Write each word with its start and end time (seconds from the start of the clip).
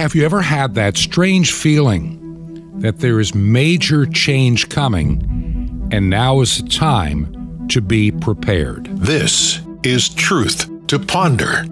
Have 0.00 0.14
you 0.14 0.24
ever 0.24 0.40
had 0.40 0.76
that 0.76 0.96
strange 0.96 1.52
feeling 1.52 2.80
that 2.80 3.00
there 3.00 3.20
is 3.20 3.34
major 3.34 4.06
change 4.06 4.70
coming 4.70 5.90
and 5.92 6.08
now 6.08 6.40
is 6.40 6.56
the 6.56 6.66
time 6.70 7.68
to 7.68 7.82
be 7.82 8.10
prepared? 8.10 8.86
This 8.86 9.60
is 9.82 10.08
Truth 10.08 10.86
to 10.86 10.98
Ponder 10.98 11.66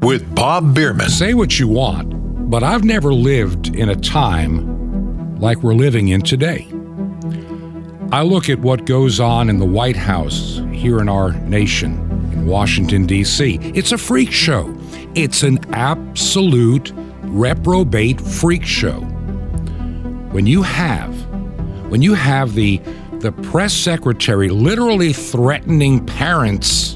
with 0.00 0.34
Bob 0.34 0.74
Bierman. 0.74 1.10
Say 1.10 1.34
what 1.34 1.58
you 1.58 1.68
want, 1.68 2.48
but 2.48 2.62
I've 2.62 2.84
never 2.84 3.12
lived 3.12 3.76
in 3.76 3.90
a 3.90 3.96
time 3.96 5.38
like 5.38 5.62
we're 5.62 5.74
living 5.74 6.08
in 6.08 6.22
today. 6.22 6.66
I 8.12 8.22
look 8.22 8.48
at 8.48 8.60
what 8.60 8.86
goes 8.86 9.20
on 9.20 9.50
in 9.50 9.58
the 9.58 9.66
White 9.66 9.96
House 9.96 10.58
here 10.72 11.00
in 11.00 11.10
our 11.10 11.32
nation, 11.32 11.92
in 12.32 12.46
Washington, 12.46 13.04
D.C. 13.04 13.58
It's 13.60 13.92
a 13.92 13.98
freak 13.98 14.32
show. 14.32 14.74
It's 15.14 15.42
an 15.42 15.58
absolute 15.74 16.94
reprobate 17.34 18.20
freak 18.20 18.64
show. 18.64 19.00
When 20.30 20.46
you 20.46 20.62
have, 20.62 21.12
when 21.90 22.00
you 22.00 22.14
have 22.14 22.54
the 22.54 22.80
the 23.18 23.32
press 23.32 23.72
secretary 23.72 24.50
literally 24.50 25.12
threatening 25.12 26.04
parents 26.04 26.94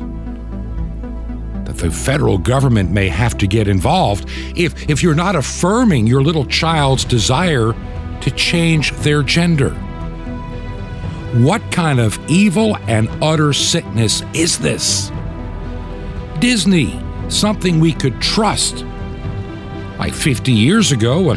that 1.64 1.78
the 1.78 1.90
federal 1.90 2.36
government 2.36 2.90
may 2.90 3.08
have 3.08 3.38
to 3.38 3.46
get 3.46 3.66
involved 3.66 4.28
if 4.54 4.88
if 4.90 5.02
you're 5.02 5.14
not 5.14 5.34
affirming 5.34 6.06
your 6.06 6.22
little 6.22 6.44
child's 6.44 7.04
desire 7.04 7.72
to 8.20 8.30
change 8.32 8.92
their 8.96 9.22
gender. 9.22 9.70
What 11.34 11.62
kind 11.70 12.00
of 12.00 12.18
evil 12.28 12.76
and 12.88 13.08
utter 13.22 13.52
sickness 13.52 14.22
is 14.34 14.58
this? 14.58 15.10
Disney, 16.40 17.00
something 17.28 17.80
we 17.80 17.92
could 17.92 18.20
trust. 18.20 18.84
Like 19.98 20.14
50 20.14 20.52
years 20.52 20.92
ago, 20.92 21.20
when, 21.20 21.36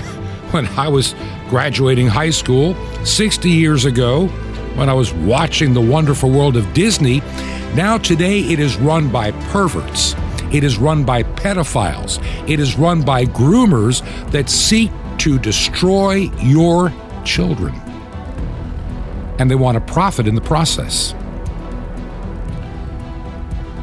when 0.51 0.67
I 0.77 0.87
was 0.87 1.15
graduating 1.49 2.07
high 2.07 2.29
school, 2.29 2.75
60 3.05 3.49
years 3.49 3.85
ago, 3.85 4.27
when 4.75 4.89
I 4.89 4.93
was 4.93 5.13
watching 5.13 5.73
the 5.73 5.81
wonderful 5.81 6.29
world 6.29 6.55
of 6.55 6.73
Disney, 6.73 7.19
now 7.75 7.97
today 7.97 8.39
it 8.39 8.59
is 8.59 8.77
run 8.77 9.09
by 9.09 9.31
perverts. 9.49 10.15
It 10.51 10.63
is 10.63 10.77
run 10.77 11.03
by 11.03 11.23
pedophiles. 11.23 12.21
It 12.49 12.59
is 12.59 12.77
run 12.77 13.01
by 13.01 13.25
groomers 13.25 14.01
that 14.31 14.49
seek 14.49 14.91
to 15.19 15.39
destroy 15.39 16.29
your 16.39 16.93
children 17.23 17.73
and 19.41 19.49
they 19.49 19.55
want 19.55 19.75
to 19.75 19.93
profit 19.93 20.27
in 20.27 20.35
the 20.35 20.41
process. 20.41 21.15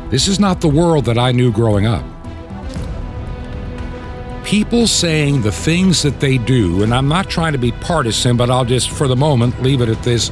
This 0.09 0.29
is 0.29 0.39
not 0.39 0.61
the 0.61 0.69
world 0.69 1.05
that 1.07 1.19
I 1.19 1.33
knew 1.33 1.51
growing 1.51 1.85
up. 1.85 2.05
People 4.49 4.87
saying 4.87 5.43
the 5.43 5.53
things 5.53 6.01
that 6.01 6.21
they 6.21 6.39
do, 6.39 6.83
and 6.83 6.95
I'm 6.95 7.07
not 7.07 7.29
trying 7.29 7.53
to 7.53 7.59
be 7.59 7.71
partisan, 7.71 8.39
but 8.39 8.49
I'll 8.49 8.65
just, 8.65 8.89
for 8.89 9.07
the 9.07 9.15
moment, 9.15 9.63
leave 9.63 9.83
it 9.83 9.91
at 9.91 10.03
this 10.03 10.31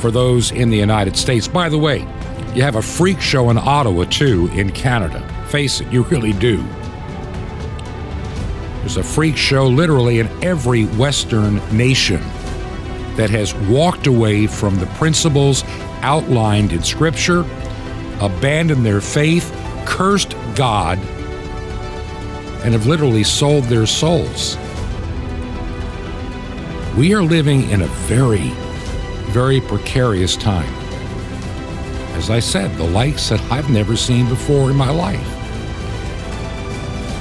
for 0.00 0.10
those 0.10 0.52
in 0.52 0.70
the 0.70 0.78
United 0.78 1.18
States. 1.18 1.46
By 1.46 1.68
the 1.68 1.76
way, 1.76 1.98
you 2.54 2.62
have 2.62 2.76
a 2.76 2.82
freak 2.82 3.20
show 3.20 3.50
in 3.50 3.58
Ottawa, 3.58 4.04
too, 4.04 4.48
in 4.54 4.70
Canada. 4.70 5.20
Face 5.48 5.82
it, 5.82 5.92
you 5.92 6.04
really 6.04 6.32
do. 6.32 6.64
There's 8.78 8.96
a 8.96 9.02
freak 9.02 9.36
show 9.36 9.66
literally 9.66 10.18
in 10.18 10.28
every 10.42 10.86
Western 10.86 11.56
nation 11.76 12.22
that 13.16 13.28
has 13.28 13.52
walked 13.68 14.06
away 14.06 14.46
from 14.46 14.76
the 14.76 14.86
principles 14.96 15.62
outlined 16.00 16.72
in 16.72 16.82
Scripture, 16.82 17.40
abandoned 18.22 18.86
their 18.86 19.02
faith, 19.02 19.52
cursed 19.84 20.34
God, 20.54 20.98
and 22.64 22.72
have 22.74 22.86
literally 22.86 23.24
sold 23.24 23.64
their 23.64 23.86
souls. 23.86 24.56
We 26.96 27.14
are 27.14 27.22
living 27.22 27.70
in 27.70 27.82
a 27.82 27.86
very, 27.86 28.48
very 29.30 29.60
precarious 29.60 30.36
time. 30.36 30.72
As 32.14 32.30
I 32.30 32.40
said, 32.40 32.74
the 32.76 32.84
likes 32.84 33.28
that 33.28 33.40
I've 33.52 33.70
never 33.70 33.96
seen 33.96 34.28
before 34.28 34.70
in 34.70 34.76
my 34.76 34.90
life. 34.90 35.22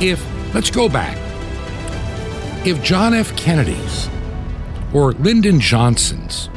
If, 0.01 0.25
let's 0.55 0.71
go 0.71 0.89
back, 0.89 1.17
if 2.65 2.81
John 2.81 3.13
F. 3.13 3.35
Kennedy's 3.37 4.09
or 4.93 5.11
Lyndon 5.13 5.59
Johnson's 5.59 6.49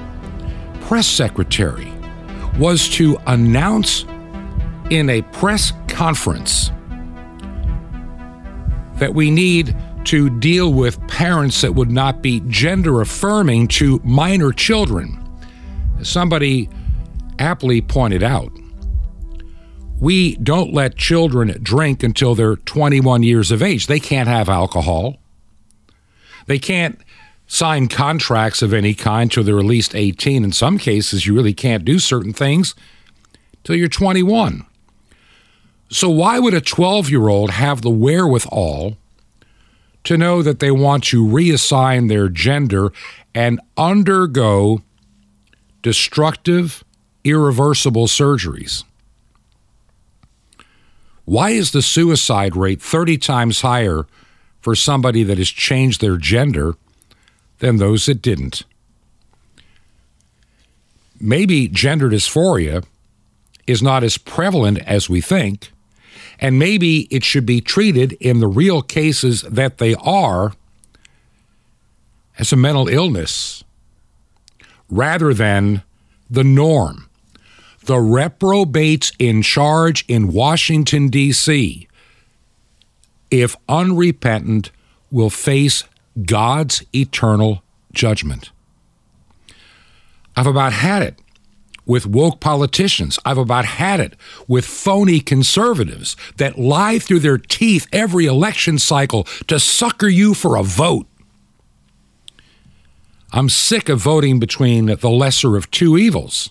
press 0.81 1.07
secretary 1.07 1.93
was 2.59 2.89
to 2.91 3.19
announce 3.27 4.05
in 4.91 5.11
a 5.11 5.23
press 5.23 5.73
conference 5.89 6.73
that 9.01 9.15
we 9.15 9.31
need 9.31 9.75
to 10.05 10.31
deal 10.39 10.73
with 10.73 11.05
parents 11.09 11.63
that 11.63 11.75
would 11.75 11.91
not 11.91 12.23
be 12.23 12.41
gender 12.49 13.01
affirming 13.01 13.67
to 13.67 14.01
minor 14.05 14.53
children. 14.53 15.19
Somebody 16.03 16.69
aptly 17.39 17.81
pointed 17.81 18.23
out, 18.23 18.53
we 19.99 20.37
don't 20.37 20.73
let 20.73 20.97
children 20.97 21.59
drink 21.63 22.03
until 22.03 22.35
they're 22.35 22.57
21 22.57 23.23
years 23.23 23.51
of 23.51 23.63
age. 23.63 23.87
They 23.87 24.01
can't 24.01 24.29
have 24.29 24.49
alcohol. 24.49 25.17
They 26.47 26.59
can't 26.59 27.01
sign 27.47 27.89
contracts 27.89 28.63
of 28.63 28.73
any 28.73 28.95
kind 28.95 29.31
till 29.31 29.45
they're 29.45 29.59
at 29.59 29.65
least 29.65 29.95
18. 29.95 30.45
In 30.45 30.53
some 30.53 30.79
cases, 30.79 31.27
you 31.27 31.35
really 31.35 31.55
can't 31.55 31.85
do 31.85 31.99
certain 31.99 32.33
things 32.33 32.75
till 33.65 33.77
you're 33.77 33.89
21. 33.89 34.67
So, 35.91 36.09
why 36.09 36.39
would 36.39 36.55
a 36.55 36.61
12 36.61 37.11
year 37.11 37.29
old 37.29 37.51
have 37.51 37.83
the 37.83 37.91
wherewithal 37.91 38.97
to 40.05 40.17
know 40.17 40.43
that 40.43 40.61
they 40.61 40.71
want 40.71 41.05
to 41.05 41.25
reassign 41.25 42.09
their 42.09 42.29
gender 42.29 42.93
and 43.35 43.61
undergo 43.77 44.83
destructive, 45.83 46.85
irreversible 47.25 48.07
surgeries? 48.07 48.85
Why 51.25 51.51
is 51.51 51.73
the 51.73 51.83
suicide 51.83 52.57
rate 52.57 52.81
30 52.81 53.19
times 53.19 53.61
higher 53.61 54.07
for 54.61 54.75
somebody 54.75 55.23
that 55.25 55.39
has 55.39 55.49
changed 55.49 56.01
their 56.01 56.17
gender 56.17 56.75
than 57.59 57.77
those 57.77 58.07
that 58.07 58.23
didn't. 58.23 58.65
Maybe 61.19 61.69
gender 61.69 62.09
dysphoria 62.09 62.85
is 63.67 63.83
not 63.83 64.03
as 64.03 64.19
prevalent 64.19 64.79
as 64.81 65.09
we 65.09 65.21
think, 65.21 65.71
and 66.41 66.59
maybe 66.59 67.03
it 67.11 67.23
should 67.23 67.45
be 67.45 67.61
treated 67.61 68.15
in 68.15 68.41
the 68.41 68.49
real 68.49 68.81
cases 68.81 69.43
that 69.43 69.79
they 69.79 69.95
are 69.97 70.55
as 72.39 72.53
a 72.53 72.57
mental 72.57 72.89
illness 72.89 73.63
rather 74.89 75.35
than 75.35 75.83
the 76.29 76.43
norm. 76.43 77.09
The 77.85 78.01
reprobates 78.01 79.13
in 79.19 79.43
charge 79.43 80.05
in 80.09 80.33
Washington, 80.33 81.09
D.C., 81.09 81.87
if 83.31 83.57
unrepentant, 83.69 84.71
will 85.11 85.31
face 85.31 85.85
God's 86.25 86.83
eternal 86.95 87.63
judgment. 87.93 88.51
I've 90.37 90.47
about 90.47 90.73
had 90.73 91.03
it 91.03 91.19
with 91.91 92.07
woke 92.07 92.39
politicians. 92.39 93.19
I've 93.25 93.37
about 93.37 93.65
had 93.65 93.99
it 93.99 94.15
with 94.47 94.65
phony 94.65 95.19
conservatives 95.19 96.17
that 96.37 96.57
lie 96.57 97.01
through 97.01 97.19
their 97.19 97.37
teeth 97.37 97.89
every 97.93 98.27
election 98.27 98.79
cycle 98.79 99.25
to 99.49 99.59
sucker 99.59 100.07
you 100.07 100.33
for 100.33 100.55
a 100.55 100.63
vote. 100.63 101.09
I'm 103.33 103.49
sick 103.49 103.89
of 103.89 103.99
voting 103.99 104.39
between 104.39 104.87
the 104.87 105.11
lesser 105.11 105.57
of 105.57 105.69
two 105.73 105.99
evils. 105.99 106.51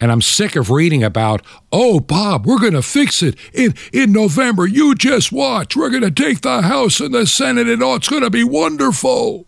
And 0.00 0.10
I'm 0.10 0.20
sick 0.20 0.56
of 0.56 0.68
reading 0.68 1.04
about, 1.04 1.42
oh, 1.70 2.00
Bob, 2.00 2.46
we're 2.46 2.58
going 2.58 2.72
to 2.72 2.82
fix 2.82 3.22
it 3.22 3.36
in, 3.54 3.74
in 3.92 4.10
November. 4.10 4.66
You 4.66 4.96
just 4.96 5.30
watch. 5.30 5.76
We're 5.76 5.90
going 5.90 6.02
to 6.02 6.10
take 6.10 6.40
the 6.40 6.62
House 6.62 6.98
and 6.98 7.14
the 7.14 7.26
Senate, 7.28 7.68
and 7.68 7.80
oh, 7.80 7.94
it's 7.94 8.08
going 8.08 8.22
to 8.24 8.30
be 8.30 8.42
wonderful. 8.42 9.46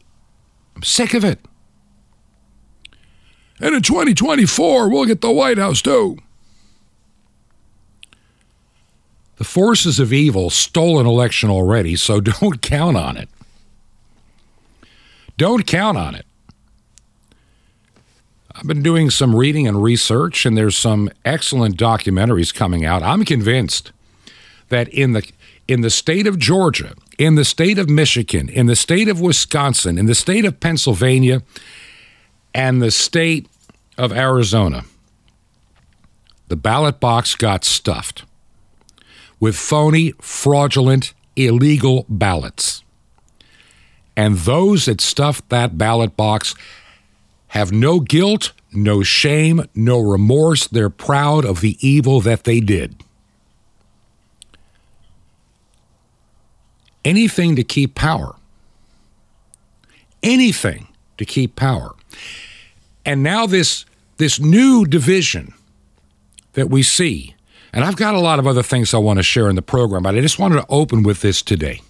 I'm 0.76 0.85
sick 0.85 1.15
of 1.15 1.25
it. 1.25 1.41
And 3.60 3.75
in 3.75 3.82
2024, 3.82 4.88
we'll 4.88 5.05
get 5.05 5.20
the 5.20 5.32
White 5.32 5.58
House, 5.58 5.82
too. 5.82 6.19
The 9.37 9.44
forces 9.44 10.00
of 10.00 10.12
evil 10.12 10.50
stole 10.50 10.99
an 10.99 11.06
election 11.06 11.49
already, 11.49 11.96
so 11.96 12.20
don't 12.20 12.60
count 12.60 12.96
on 12.96 13.16
it. 13.16 13.28
Don't 15.37 15.66
count 15.66 15.96
on 15.96 16.14
it. 16.14 16.26
I've 18.55 18.66
been 18.66 18.82
doing 18.82 19.08
some 19.08 19.37
reading 19.37 19.69
and 19.69 19.81
research, 19.81 20.44
and 20.44 20.56
there's 20.56 20.76
some 20.76 21.10
excellent 21.25 21.76
documentaries 21.76 22.52
coming 22.52 22.84
out. 22.84 23.05
I'm 23.05 23.25
convinced 23.25 23.93
that 24.69 24.88
in 24.88 25.12
the 25.12 25.31
in 25.69 25.82
the 25.82 25.90
state 25.90 26.26
of 26.26 26.38
Georgia, 26.38 26.94
in 27.19 27.37
the 27.37 27.44
state 27.44 27.78
of 27.78 27.88
Michigan, 27.88 28.49
in 28.49 28.66
the 28.66 28.75
state 28.75 29.06
of 29.06 29.20
Wisconsin, 29.20 29.99
in 29.99 30.06
the 30.06 30.14
state 30.14 30.44
of 30.44 30.58
Pennsylvania, 30.58 31.43
and 32.55 32.83
the 32.83 32.91
state 32.91 33.49
of 33.97 34.12
Arizona, 34.12 34.85
the 36.49 36.56
ballot 36.56 37.00
box 37.00 37.35
got 37.35 37.65
stuffed 37.65 38.25
with 39.41 39.56
phony, 39.56 40.12
fraudulent, 40.21 41.15
illegal 41.37 42.05
ballots. 42.09 42.83
And 44.17 44.37
those 44.39 44.87
that 44.87 45.00
stuffed 45.00 45.49
that 45.50 45.79
ballot 45.79 46.17
box 46.17 46.55
have 47.49 47.71
no 47.71 48.00
guilt, 48.00 48.53
no 48.73 49.03
shame, 49.03 49.65
no 49.75 50.01
remorse. 50.01 50.67
They're 50.67 50.91
proud 50.91 51.44
of 51.44 51.61
the 51.61 51.77
evil 51.87 52.21
that 52.23 52.44
they 52.44 52.61
did. 52.61 52.97
Anything 57.05 57.56
to 57.56 57.65
keep 57.65 57.94
power. 57.94 58.35
Anything 60.23 60.89
to 61.17 61.25
keep 61.25 61.55
power. 61.55 61.94
And 63.08 63.22
now 63.22 63.46
this 63.46 63.87
this 64.19 64.38
new 64.38 64.84
division 64.84 65.55
that 66.52 66.69
we 66.69 66.82
see, 66.82 67.34
and 67.72 67.82
I've 67.82 67.96
got 67.96 68.14
a 68.14 68.20
lot 68.20 68.38
of 68.38 68.46
other 68.46 68.62
things 68.62 68.93
I 68.93 68.99
want 68.99 69.19
to 69.19 69.22
share 69.22 69.49
in 69.49 69.56
the 69.56 69.62
program, 69.62 70.02
but 70.02 70.14
I 70.14 70.20
just 70.20 70.38
wanted 70.38 70.56
to 70.56 70.66
open 70.69 71.02
with 71.02 71.22
this 71.22 71.40
today. 71.40 71.81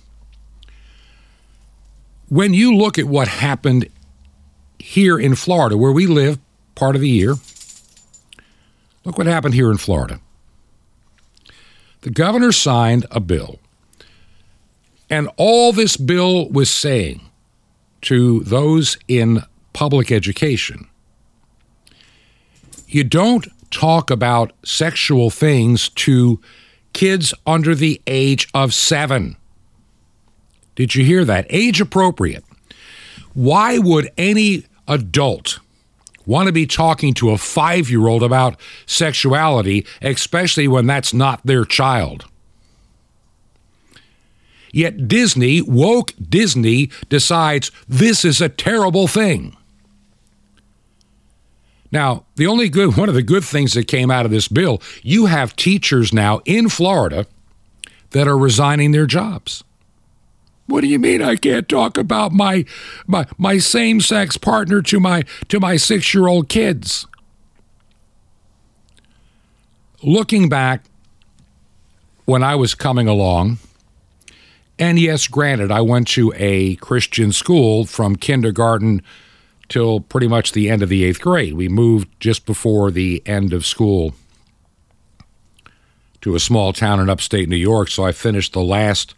When 2.29 2.55
you 2.55 2.73
look 2.73 3.01
at 3.01 3.07
what 3.07 3.27
happened 3.27 3.89
here 4.79 5.19
in 5.19 5.35
Florida, 5.35 5.77
where 5.77 5.91
we 5.91 6.07
live 6.07 6.39
part 6.77 6.95
of 6.95 7.01
the 7.01 7.09
year, 7.09 7.35
look 9.05 9.19
what 9.19 9.27
happened 9.27 9.55
here 9.55 9.73
in 9.73 9.79
Florida. 9.79 10.21
The 12.03 12.11
governor 12.11 12.53
signed 12.53 13.07
a 13.11 13.19
bill, 13.19 13.59
and 15.11 15.29
all 15.37 15.73
this 15.73 15.97
bill 15.97 16.49
was 16.49 16.71
saying 16.71 17.23
to 18.03 18.39
those 18.45 18.97
in 19.09 19.43
public 19.73 20.13
education 20.13 20.87
you 22.89 23.05
don't 23.05 23.47
talk 23.71 24.11
about 24.11 24.53
sexual 24.65 25.31
things 25.31 25.91
to 25.91 26.41
kids 26.95 27.35
under 27.47 27.75
the 27.75 28.01
age 28.07 28.49
of 28.55 28.73
seven. 28.73 29.37
Did 30.75 30.95
you 30.95 31.05
hear 31.05 31.25
that? 31.25 31.47
Age 31.51 31.81
appropriate. 31.81 32.45
Why 33.35 33.79
would 33.79 34.11
any 34.17 34.65
adult 34.87 35.61
want 36.25 36.47
to 36.47 36.53
be 36.53 36.67
talking 36.67 37.15
to 37.15 37.31
a 37.31 37.39
five 37.39 37.91
year 37.91 38.07
old 38.07 38.23
about 38.23 38.59
sexuality, 38.87 39.87
especially 40.01 40.67
when 40.67 40.87
that's 40.87 41.13
not 41.13 41.45
their 41.45 41.65
child? 41.65 42.25
Yet 44.73 45.09
Disney, 45.09 45.63
woke 45.63 46.13
Disney, 46.29 46.91
decides 47.09 47.71
this 47.89 48.25
is 48.25 48.41
a 48.41 48.49
terrible 48.49 49.09
thing. 49.09 49.57
Now, 51.91 52.25
the 52.37 52.47
only 52.47 52.69
good 52.69 52.97
one 52.97 53.09
of 53.09 53.15
the 53.15 53.23
good 53.23 53.45
things 53.45 53.73
that 53.73 53.89
came 53.89 54.11
out 54.11 54.25
of 54.27 54.31
this 54.31 54.49
bill, 54.49 54.83
you 55.03 55.27
have 55.27 55.57
teachers 55.57 56.13
now 56.13 56.41
in 56.45 56.69
Florida 56.69 57.27
that 58.11 58.29
are 58.29 58.37
resigning 58.37 58.93
their 58.93 59.07
jobs. 59.07 59.65
What 60.67 60.83
do 60.83 60.87
you 60.87 60.99
mean 60.99 61.23
I 61.23 61.37
can't 61.37 61.67
talk 61.67 61.97
about 61.97 62.33
my 62.33 62.67
my 63.07 63.27
my 63.39 63.57
same-sex 63.57 64.37
partner 64.37 64.83
to 64.83 65.01
my 65.01 65.25
to 65.49 65.59
my 65.59 65.77
6-year-old 65.77 66.51
kids? 66.51 67.07
Looking 70.03 70.51
back 70.51 70.85
when 72.27 72.43
I 72.43 72.55
was 72.55 72.75
coming 72.75 73.09
along, 73.09 73.59
and 74.79 74.99
yes, 74.99 75.27
granted, 75.27 75.73
I 75.73 75.81
went 75.81 76.07
to 76.09 76.35
a 76.37 76.77
Christian 76.77 77.33
school 77.33 77.87
from 77.87 78.17
kindergarten 78.17 79.01
till 79.69 80.01
pretty 80.01 80.29
much 80.29 80.53
the 80.53 80.71
end 80.71 80.83
of 80.83 80.89
the 80.89 81.05
eighth 81.05 81.21
grade. 81.21 81.55
We 81.55 81.69
moved 81.69 82.09
just 82.21 82.47
before 82.47 82.91
the 82.91 83.23
end 83.27 83.53
of 83.53 83.67
school 83.67 84.15
to 86.21 86.35
a 86.35 86.41
small 86.41 86.73
town 86.73 87.01
in 87.01 87.09
upstate 87.09 87.49
New 87.49 87.57
York, 87.57 87.89
so 87.89 88.05
I 88.05 88.13
finished 88.13 88.53
the 88.53 88.63
last 88.63 89.15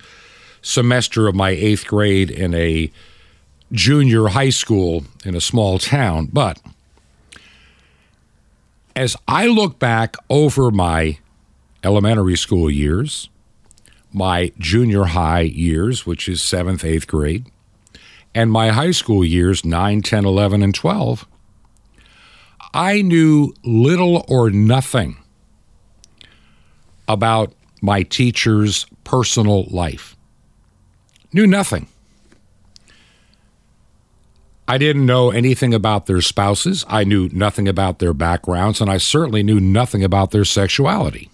semester 0.63 1.29
of 1.29 1.35
my 1.35 1.51
eighth 1.51 1.87
grade 1.87 2.31
in 2.31 2.55
a 2.55 2.91
junior 3.73 4.29
high 4.29 4.51
school 4.51 5.05
in 5.25 5.35
a 5.35 5.41
small 5.41 5.79
town. 5.79 6.29
But 6.33 6.61
as 8.97 9.17
I 9.27 9.47
look 9.47 9.79
back 9.79 10.17
over 10.29 10.71
my 10.71 11.19
elementary 11.83 12.37
school 12.37 12.71
years, 12.71 13.29
my 14.13 14.53
junior 14.59 15.05
high 15.05 15.41
years, 15.41 16.05
which 16.05 16.29
is 16.29 16.43
seventh, 16.43 16.85
eighth 16.85 17.07
grade, 17.07 17.47
and 18.35 18.51
my 18.51 18.69
high 18.69 18.91
school 18.93 19.25
years 19.25 19.65
9, 19.65 20.03
10, 20.03 20.25
11, 20.25 20.63
and 20.63 20.75
12, 20.75 21.27
I 22.73 23.03
knew 23.03 23.53
little 23.65 24.25
or 24.29 24.51
nothing 24.51 25.17
about 27.09 27.53
my 27.83 28.03
teacher's 28.03 28.87
personal 29.03 29.65
life. 29.65 30.17
Knew 31.33 31.47
nothing. 31.47 31.89
I 34.69 34.79
didn't 34.79 35.05
know 35.05 35.31
anything 35.31 35.75
about 35.75 36.07
their 36.07 36.21
spouses. 36.21 36.85
I 36.89 37.03
knew 37.03 37.29
nothing 37.33 37.67
about 37.67 37.99
their 37.99 38.15
backgrounds, 38.15 38.81
and 38.81 38.89
I 38.89 38.99
certainly 38.99 39.43
knew 39.43 39.59
nothing 39.59 40.05
about 40.05 40.31
their 40.31 40.45
sexuality. 40.45 41.29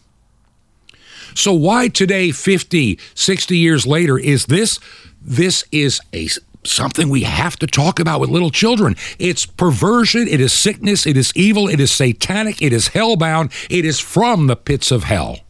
So 1.35 1.53
why 1.53 1.89
today 1.89 2.31
50, 2.31 2.99
60 3.15 3.59
years 3.59 3.87
later 3.87 4.19
is 4.19 4.47
this 4.47 4.81
this 5.21 5.65
is 5.71 6.01
a 6.15 6.29
something 6.71 7.09
we 7.09 7.23
have 7.23 7.57
to 7.57 7.67
talk 7.67 7.99
about 7.99 8.21
with 8.21 8.31
little 8.31 8.51
children. 8.51 8.97
It's 9.19 9.47
perversion, 9.47 10.29
it 10.29 10.41
is 10.41 10.53
sickness, 10.53 11.07
it 11.07 11.17
is 11.17 11.33
evil, 11.35 11.69
it 11.69 11.81
is 11.81 11.91
satanic, 11.91 12.63
it 12.63 12.73
is 12.73 12.91
hellbound, 12.91 13.53
it 13.71 13.85
is 13.85 14.01
from 14.01 14.47
the 14.47 14.57
pits 14.57 14.91
of 14.91 15.05
hell. 15.05 15.41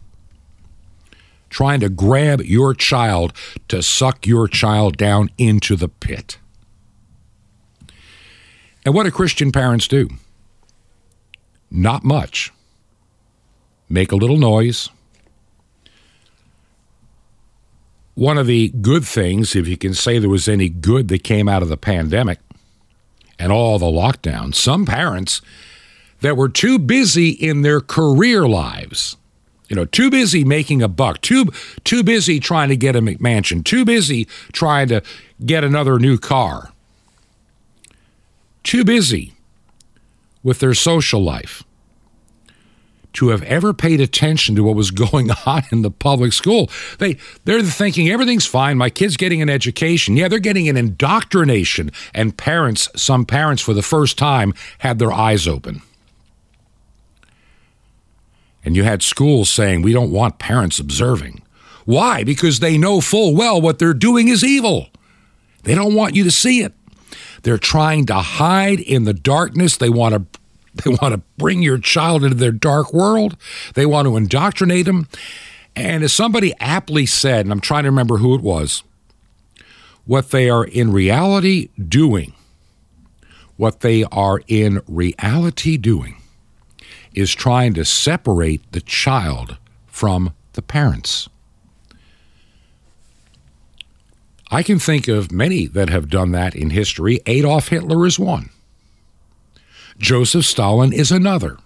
Trying 1.48 1.80
to 1.80 1.88
grab 1.88 2.40
your 2.42 2.74
child 2.74 3.32
to 3.68 3.82
suck 3.82 4.26
your 4.26 4.48
child 4.48 4.96
down 4.96 5.30
into 5.38 5.76
the 5.76 5.88
pit. 5.88 6.38
And 8.84 8.94
what 8.94 9.04
do 9.04 9.10
Christian 9.10 9.52
parents 9.52 9.88
do? 9.88 10.08
Not 11.70 12.04
much. 12.04 12.52
Make 13.88 14.12
a 14.12 14.16
little 14.16 14.36
noise, 14.38 14.90
one 18.16 18.38
of 18.38 18.46
the 18.46 18.70
good 18.80 19.04
things, 19.04 19.54
if 19.54 19.68
you 19.68 19.76
can 19.76 19.94
say 19.94 20.18
there 20.18 20.30
was 20.30 20.48
any 20.48 20.70
good 20.70 21.08
that 21.08 21.22
came 21.22 21.48
out 21.48 21.62
of 21.62 21.68
the 21.68 21.76
pandemic 21.76 22.38
and 23.38 23.52
all 23.52 23.78
the 23.78 23.86
lockdowns, 23.86 24.54
some 24.54 24.86
parents 24.86 25.42
that 26.22 26.34
were 26.36 26.48
too 26.48 26.78
busy 26.78 27.28
in 27.28 27.60
their 27.60 27.78
career 27.78 28.48
lives, 28.48 29.18
you 29.68 29.76
know, 29.76 29.84
too 29.84 30.10
busy 30.10 30.44
making 30.44 30.82
a 30.82 30.88
buck, 30.88 31.20
too 31.20 31.52
too 31.84 32.02
busy 32.02 32.40
trying 32.40 32.70
to 32.70 32.76
get 32.76 32.96
a 32.96 33.02
McMansion, 33.02 33.62
too 33.62 33.84
busy 33.84 34.24
trying 34.50 34.88
to 34.88 35.02
get 35.44 35.62
another 35.62 35.98
new 35.98 36.16
car, 36.16 36.72
too 38.62 38.82
busy 38.82 39.34
with 40.42 40.60
their 40.60 40.72
social 40.72 41.22
life 41.22 41.65
to 43.16 43.28
have 43.28 43.42
ever 43.42 43.72
paid 43.72 44.00
attention 44.00 44.54
to 44.56 44.62
what 44.62 44.76
was 44.76 44.90
going 45.06 45.30
on 45.44 45.62
in 45.72 45.82
the 45.82 45.90
public 45.90 46.32
school. 46.32 46.70
They 46.98 47.16
they're 47.44 47.62
thinking 47.62 48.08
everything's 48.08 48.46
fine. 48.46 48.78
My 48.78 48.90
kid's 48.90 49.16
getting 49.16 49.42
an 49.42 49.50
education. 49.50 50.16
Yeah, 50.16 50.28
they're 50.28 50.38
getting 50.38 50.68
an 50.68 50.76
indoctrination. 50.76 51.90
And 52.14 52.36
parents, 52.36 52.88
some 52.96 53.24
parents 53.24 53.62
for 53.62 53.74
the 53.74 53.82
first 53.82 54.18
time 54.18 54.54
had 54.78 54.98
their 54.98 55.12
eyes 55.12 55.46
open. 55.46 55.82
And 58.64 58.74
you 58.74 58.82
had 58.82 59.02
schools 59.02 59.48
saying, 59.48 59.82
we 59.82 59.92
don't 59.92 60.10
want 60.10 60.40
parents 60.40 60.80
observing. 60.80 61.42
Why? 61.84 62.24
Because 62.24 62.58
they 62.58 62.76
know 62.76 63.00
full 63.00 63.34
well 63.34 63.60
what 63.60 63.78
they're 63.78 63.94
doing 63.94 64.26
is 64.26 64.42
evil. 64.42 64.88
They 65.62 65.74
don't 65.74 65.94
want 65.94 66.16
you 66.16 66.24
to 66.24 66.32
see 66.32 66.62
it. 66.62 66.74
They're 67.42 67.58
trying 67.58 68.06
to 68.06 68.14
hide 68.14 68.80
in 68.80 69.04
the 69.04 69.14
darkness. 69.14 69.76
They 69.76 69.88
want 69.88 70.14
to 70.14 70.40
They 70.84 70.90
want 70.90 71.14
to 71.14 71.22
bring 71.38 71.62
your 71.62 71.78
child 71.78 72.24
into 72.24 72.36
their 72.36 72.52
dark 72.52 72.92
world. 72.92 73.36
They 73.74 73.86
want 73.86 74.06
to 74.06 74.16
indoctrinate 74.16 74.86
them. 74.86 75.08
And 75.74 76.02
as 76.02 76.12
somebody 76.12 76.54
aptly 76.60 77.06
said, 77.06 77.44
and 77.46 77.52
I'm 77.52 77.60
trying 77.60 77.84
to 77.84 77.90
remember 77.90 78.18
who 78.18 78.34
it 78.34 78.40
was, 78.40 78.82
what 80.06 80.30
they 80.30 80.48
are 80.48 80.64
in 80.64 80.92
reality 80.92 81.68
doing, 81.88 82.32
what 83.56 83.80
they 83.80 84.04
are 84.04 84.40
in 84.48 84.80
reality 84.86 85.76
doing 85.76 86.16
is 87.14 87.34
trying 87.34 87.74
to 87.74 87.84
separate 87.84 88.72
the 88.72 88.80
child 88.80 89.56
from 89.86 90.32
the 90.52 90.62
parents. 90.62 91.28
I 94.50 94.62
can 94.62 94.78
think 94.78 95.08
of 95.08 95.32
many 95.32 95.66
that 95.66 95.88
have 95.88 96.08
done 96.08 96.30
that 96.32 96.54
in 96.54 96.70
history. 96.70 97.20
Adolf 97.26 97.68
Hitler 97.68 98.06
is 98.06 98.18
one. 98.18 98.50
Joseph 99.98 100.44
Stalin 100.44 100.92
is 100.92 101.10
another. 101.10 101.58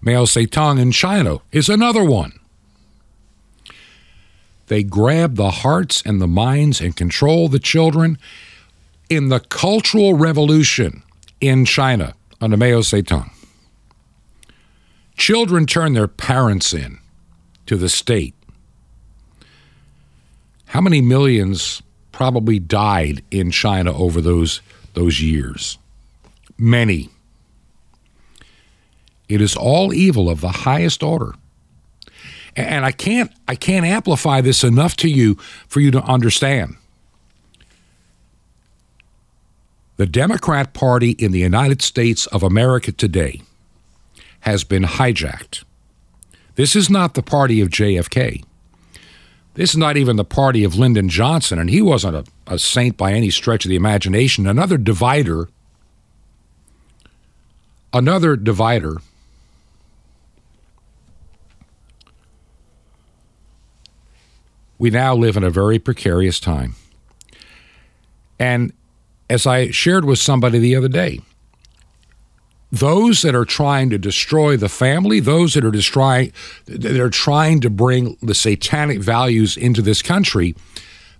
Mao 0.00 0.24
Zedong 0.24 0.80
in 0.80 0.90
China 0.90 1.38
is 1.52 1.68
another 1.68 2.04
one. 2.04 2.32
They 4.66 4.82
grab 4.82 5.36
the 5.36 5.50
hearts 5.50 6.02
and 6.04 6.20
the 6.20 6.26
minds 6.26 6.80
and 6.80 6.96
control 6.96 7.48
the 7.48 7.58
children. 7.58 8.18
In 9.08 9.28
the 9.28 9.40
Cultural 9.40 10.14
Revolution 10.14 11.02
in 11.40 11.64
China 11.64 12.14
under 12.40 12.56
Mao 12.56 12.80
Zedong, 12.80 13.30
children 15.16 15.66
turn 15.66 15.92
their 15.92 16.08
parents 16.08 16.72
in 16.72 16.98
to 17.66 17.76
the 17.76 17.88
state 17.88 18.34
How 20.66 20.80
many 20.80 21.00
millions 21.00 21.82
probably 22.12 22.58
died 22.58 23.22
in 23.30 23.50
China 23.50 23.96
over 23.96 24.20
those 24.20 24.62
those 24.94 25.20
years? 25.20 25.78
Many. 26.62 27.08
It 29.28 29.40
is 29.40 29.56
all 29.56 29.92
evil 29.92 30.30
of 30.30 30.40
the 30.40 30.62
highest 30.62 31.02
order. 31.02 31.34
And 32.54 32.84
I 32.84 32.92
can't 32.92 33.32
I 33.48 33.56
can't 33.56 33.84
amplify 33.84 34.40
this 34.40 34.62
enough 34.62 34.94
to 34.98 35.08
you 35.08 35.34
for 35.66 35.80
you 35.80 35.90
to 35.90 36.00
understand. 36.04 36.76
The 39.96 40.06
Democrat 40.06 40.72
Party 40.72 41.10
in 41.10 41.32
the 41.32 41.40
United 41.40 41.82
States 41.82 42.26
of 42.26 42.44
America 42.44 42.92
today 42.92 43.42
has 44.40 44.62
been 44.62 44.84
hijacked. 44.84 45.64
This 46.54 46.76
is 46.76 46.88
not 46.88 47.14
the 47.14 47.24
party 47.24 47.60
of 47.60 47.70
JFK. 47.70 48.44
This 49.54 49.70
is 49.70 49.76
not 49.76 49.96
even 49.96 50.14
the 50.14 50.24
party 50.24 50.62
of 50.62 50.76
Lyndon 50.76 51.08
Johnson, 51.08 51.58
and 51.58 51.70
he 51.70 51.82
wasn't 51.82 52.14
a, 52.14 52.24
a 52.46 52.56
saint 52.56 52.96
by 52.96 53.14
any 53.14 53.30
stretch 53.30 53.64
of 53.64 53.68
the 53.68 53.74
imagination. 53.74 54.46
Another 54.46 54.78
divider, 54.78 55.48
another 57.92 58.36
divider. 58.36 58.98
We 64.78 64.90
now 64.90 65.14
live 65.14 65.36
in 65.36 65.44
a 65.44 65.50
very 65.50 65.78
precarious 65.78 66.40
time. 66.40 66.74
And 68.38 68.72
as 69.30 69.46
I 69.46 69.70
shared 69.70 70.04
with 70.04 70.18
somebody 70.18 70.58
the 70.58 70.74
other 70.74 70.88
day, 70.88 71.20
those 72.72 73.20
that 73.22 73.34
are 73.34 73.44
trying 73.44 73.90
to 73.90 73.98
destroy 73.98 74.56
the 74.56 74.68
family, 74.68 75.20
those 75.20 75.54
that 75.54 75.64
are 75.64 75.70
destroying, 75.70 76.32
that 76.66 76.98
are 76.98 77.10
trying 77.10 77.60
to 77.60 77.70
bring 77.70 78.16
the 78.22 78.34
satanic 78.34 78.98
values 78.98 79.56
into 79.56 79.82
this 79.82 80.00
country, 80.00 80.56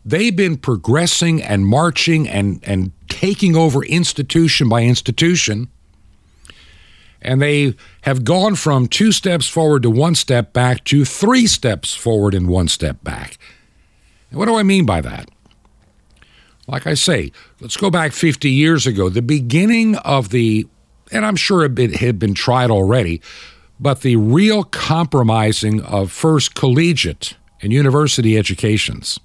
they've 0.05 0.35
been 0.35 0.57
progressing 0.57 1.43
and 1.43 1.67
marching 1.67 2.29
and 2.29 2.61
and 2.65 2.91
taking 3.09 3.55
over 3.55 3.85
institution 3.85 4.69
by 4.69 4.83
institution. 4.83 5.69
And 7.23 7.41
they 7.41 7.75
have 8.03 8.25
gone 8.25 8.57
from 8.57 8.87
two 8.87 9.13
steps 9.13 9.47
forward 9.47 9.83
to 9.85 9.91
one 9.91 10.15
step 10.15 10.53
back 10.53 10.85
to 10.85 11.05
three 11.05 11.47
steps 11.47 11.95
forward 11.95 12.35
and 12.35 12.49
one 12.49 12.69
step 12.69 13.03
back. 13.03 13.39
And 14.31 14.39
what 14.39 14.47
do 14.47 14.57
I 14.57 14.63
mean 14.63 14.85
by 14.85 15.01
that? 15.01 15.31
Like 16.67 16.87
I 16.87 16.95
say, 16.95 17.33
let's 17.61 17.77
go 17.77 17.91
back 17.91 18.13
50 18.13 18.51
years 18.51 18.87
ago, 18.87 19.09
the 19.09 19.23
beginning 19.23 19.97
of 19.97 20.31
the 20.31 20.67
and 21.13 21.27
I'm 21.27 21.37
sure 21.37 21.65
it 21.65 21.97
had 21.97 22.19
been 22.19 22.35
tried 22.35 22.71
already, 22.71 23.21
but 23.79 24.01
the 24.01 24.17
real 24.17 24.65
compromising 24.65 25.83
of 25.83 26.11
first 26.11 26.55
collegiate 26.55 27.37
and 27.61 27.73
university 27.73 28.39
educations. 28.39 29.21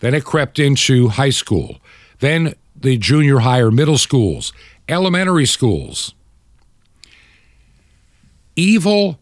Then 0.00 0.14
it 0.14 0.24
crept 0.24 0.58
into 0.58 1.08
high 1.08 1.30
school, 1.30 1.78
then 2.20 2.54
the 2.74 2.96
junior 2.96 3.40
high 3.40 3.60
or 3.60 3.70
middle 3.70 3.98
schools, 3.98 4.52
elementary 4.88 5.46
schools. 5.46 6.14
Evil 8.56 9.18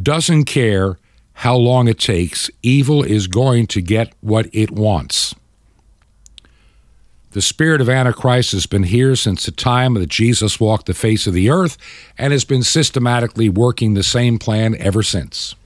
doesn't 0.00 0.44
care 0.44 0.98
how 1.34 1.56
long 1.56 1.88
it 1.88 1.98
takes, 1.98 2.48
evil 2.62 3.02
is 3.02 3.26
going 3.26 3.66
to 3.66 3.80
get 3.80 4.12
what 4.20 4.48
it 4.52 4.70
wants. 4.70 5.34
The 7.32 7.42
spirit 7.42 7.80
of 7.80 7.88
Antichrist 7.88 8.52
has 8.52 8.66
been 8.66 8.84
here 8.84 9.16
since 9.16 9.44
the 9.44 9.50
time 9.50 9.94
that 9.94 10.08
Jesus 10.08 10.60
walked 10.60 10.86
the 10.86 10.94
face 10.94 11.26
of 11.26 11.34
the 11.34 11.50
earth 11.50 11.76
and 12.16 12.32
has 12.32 12.44
been 12.44 12.62
systematically 12.62 13.48
working 13.48 13.94
the 13.94 14.04
same 14.04 14.38
plan 14.38 14.76
ever 14.76 15.02
since. 15.02 15.56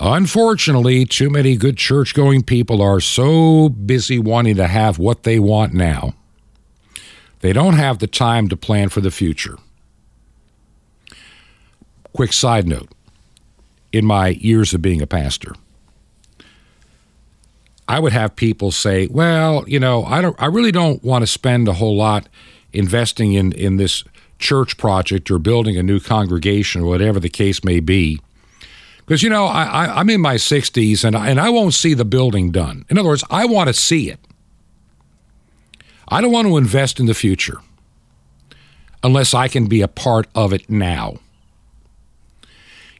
Unfortunately, 0.00 1.04
too 1.04 1.30
many 1.30 1.56
good 1.56 1.76
church 1.76 2.14
going 2.14 2.42
people 2.42 2.82
are 2.82 2.98
so 2.98 3.68
busy 3.68 4.18
wanting 4.18 4.56
to 4.56 4.66
have 4.66 4.98
what 4.98 5.22
they 5.22 5.38
want 5.38 5.72
now, 5.72 6.14
they 7.38 7.52
don't 7.52 7.74
have 7.74 8.00
the 8.00 8.08
time 8.08 8.48
to 8.48 8.56
plan 8.56 8.88
for 8.88 9.00
the 9.00 9.12
future. 9.12 9.58
Quick 12.14 12.32
side 12.32 12.66
note 12.66 12.88
in 13.92 14.04
my 14.04 14.28
years 14.28 14.72
of 14.72 14.80
being 14.80 15.02
a 15.02 15.06
pastor, 15.06 15.52
I 17.88 17.98
would 17.98 18.12
have 18.12 18.36
people 18.36 18.70
say, 18.70 19.08
"Well, 19.08 19.64
you 19.66 19.80
know, 19.80 20.04
I 20.04 20.22
don't 20.22 20.40
I 20.40 20.46
really 20.46 20.72
don't 20.72 21.02
want 21.02 21.22
to 21.22 21.26
spend 21.26 21.68
a 21.68 21.74
whole 21.74 21.96
lot 21.96 22.28
investing 22.72 23.32
in 23.32 23.52
in 23.52 23.76
this 23.76 24.04
church 24.38 24.76
project 24.76 25.30
or 25.30 25.38
building 25.38 25.76
a 25.76 25.82
new 25.82 26.00
congregation 26.00 26.82
or 26.82 26.86
whatever 26.86 27.20
the 27.20 27.28
case 27.28 27.64
may 27.64 27.80
be." 27.80 28.20
Because 28.98 29.22
you 29.22 29.28
know, 29.28 29.46
I, 29.46 29.64
I 29.64 30.00
I'm 30.00 30.08
in 30.08 30.20
my 30.20 30.36
60s 30.36 31.04
and 31.04 31.16
I, 31.16 31.28
and 31.28 31.40
I 31.40 31.50
won't 31.50 31.74
see 31.74 31.94
the 31.94 32.04
building 32.04 32.50
done. 32.50 32.84
In 32.88 32.96
other 32.96 33.08
words, 33.08 33.24
I 33.30 33.44
want 33.44 33.68
to 33.68 33.74
see 33.74 34.08
it. 34.08 34.20
I 36.08 36.20
don't 36.20 36.32
want 36.32 36.46
to 36.46 36.56
invest 36.56 37.00
in 37.00 37.06
the 37.06 37.14
future 37.14 37.58
unless 39.02 39.34
I 39.34 39.48
can 39.48 39.66
be 39.66 39.82
a 39.82 39.88
part 39.88 40.28
of 40.34 40.52
it 40.52 40.70
now. 40.70 41.18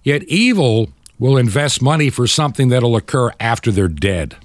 Yet 0.05 0.23
evil 0.25 0.91
will 1.19 1.37
invest 1.37 1.83
money 1.83 2.11
for 2.11 2.27
something 2.27 2.69
that'll 2.69 2.95
occur 2.95 3.33
after 3.41 3.73
they're 3.73 3.89
dead. 3.89 4.37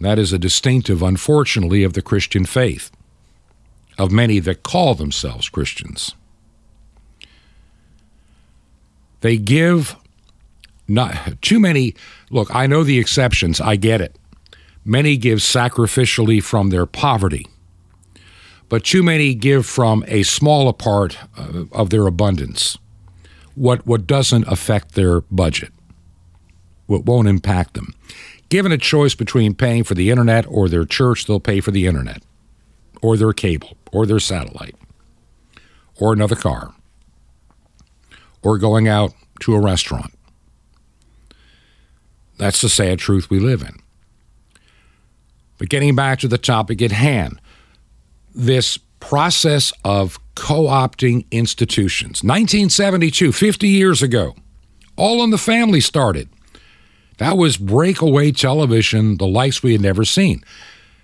That 0.00 0.18
is 0.18 0.32
a 0.32 0.38
distinctive, 0.38 1.02
unfortunately, 1.02 1.82
of 1.82 1.94
the 1.94 2.02
Christian 2.02 2.46
faith, 2.46 2.92
of 3.98 4.12
many 4.12 4.38
that 4.38 4.62
call 4.62 4.94
themselves 4.94 5.48
Christians. 5.48 6.14
They 9.20 9.36
give 9.36 9.96
not 10.86 11.42
too 11.42 11.58
many. 11.58 11.94
Look, 12.30 12.54
I 12.54 12.68
know 12.68 12.84
the 12.84 13.00
exceptions, 13.00 13.60
I 13.60 13.74
get 13.74 14.00
it. 14.00 14.16
Many 14.84 15.16
give 15.16 15.40
sacrificially 15.40 16.42
from 16.42 16.70
their 16.70 16.86
poverty, 16.86 17.46
but 18.68 18.84
too 18.84 19.02
many 19.02 19.34
give 19.34 19.66
from 19.66 20.04
a 20.08 20.22
smaller 20.22 20.72
part 20.72 21.18
uh, 21.36 21.64
of 21.72 21.90
their 21.90 22.06
abundance, 22.06 22.78
what, 23.54 23.86
what 23.86 24.06
doesn't 24.06 24.46
affect 24.46 24.94
their 24.94 25.22
budget, 25.22 25.72
what 26.86 27.04
won't 27.04 27.28
impact 27.28 27.74
them. 27.74 27.94
Given 28.48 28.72
a 28.72 28.78
choice 28.78 29.14
between 29.14 29.54
paying 29.54 29.84
for 29.84 29.94
the 29.94 30.10
internet 30.10 30.46
or 30.48 30.68
their 30.68 30.84
church, 30.84 31.26
they'll 31.26 31.40
pay 31.40 31.60
for 31.60 31.70
the 31.70 31.86
internet, 31.86 32.22
or 33.02 33.16
their 33.16 33.32
cable, 33.32 33.76
or 33.92 34.06
their 34.06 34.20
satellite, 34.20 34.76
or 36.00 36.12
another 36.12 36.36
car, 36.36 36.74
or 38.42 38.56
going 38.56 38.88
out 38.88 39.12
to 39.40 39.54
a 39.54 39.60
restaurant. 39.60 40.12
That's 42.38 42.60
the 42.60 42.68
sad 42.68 43.00
truth 43.00 43.28
we 43.28 43.40
live 43.40 43.62
in. 43.62 43.80
But 45.58 45.68
getting 45.68 45.96
back 45.96 46.20
to 46.20 46.28
the 46.28 46.38
topic 46.38 46.80
at 46.80 46.92
hand, 46.92 47.40
this 48.38 48.78
process 49.00 49.72
of 49.84 50.18
co 50.34 50.64
opting 50.64 51.26
institutions. 51.30 52.22
1972, 52.22 53.32
50 53.32 53.68
years 53.68 54.02
ago, 54.02 54.34
All 54.96 55.22
in 55.22 55.30
the 55.30 55.38
Family 55.38 55.80
started. 55.80 56.28
That 57.18 57.36
was 57.36 57.56
breakaway 57.56 58.30
television, 58.30 59.16
the 59.16 59.26
likes 59.26 59.62
we 59.62 59.72
had 59.72 59.80
never 59.80 60.04
seen. 60.04 60.44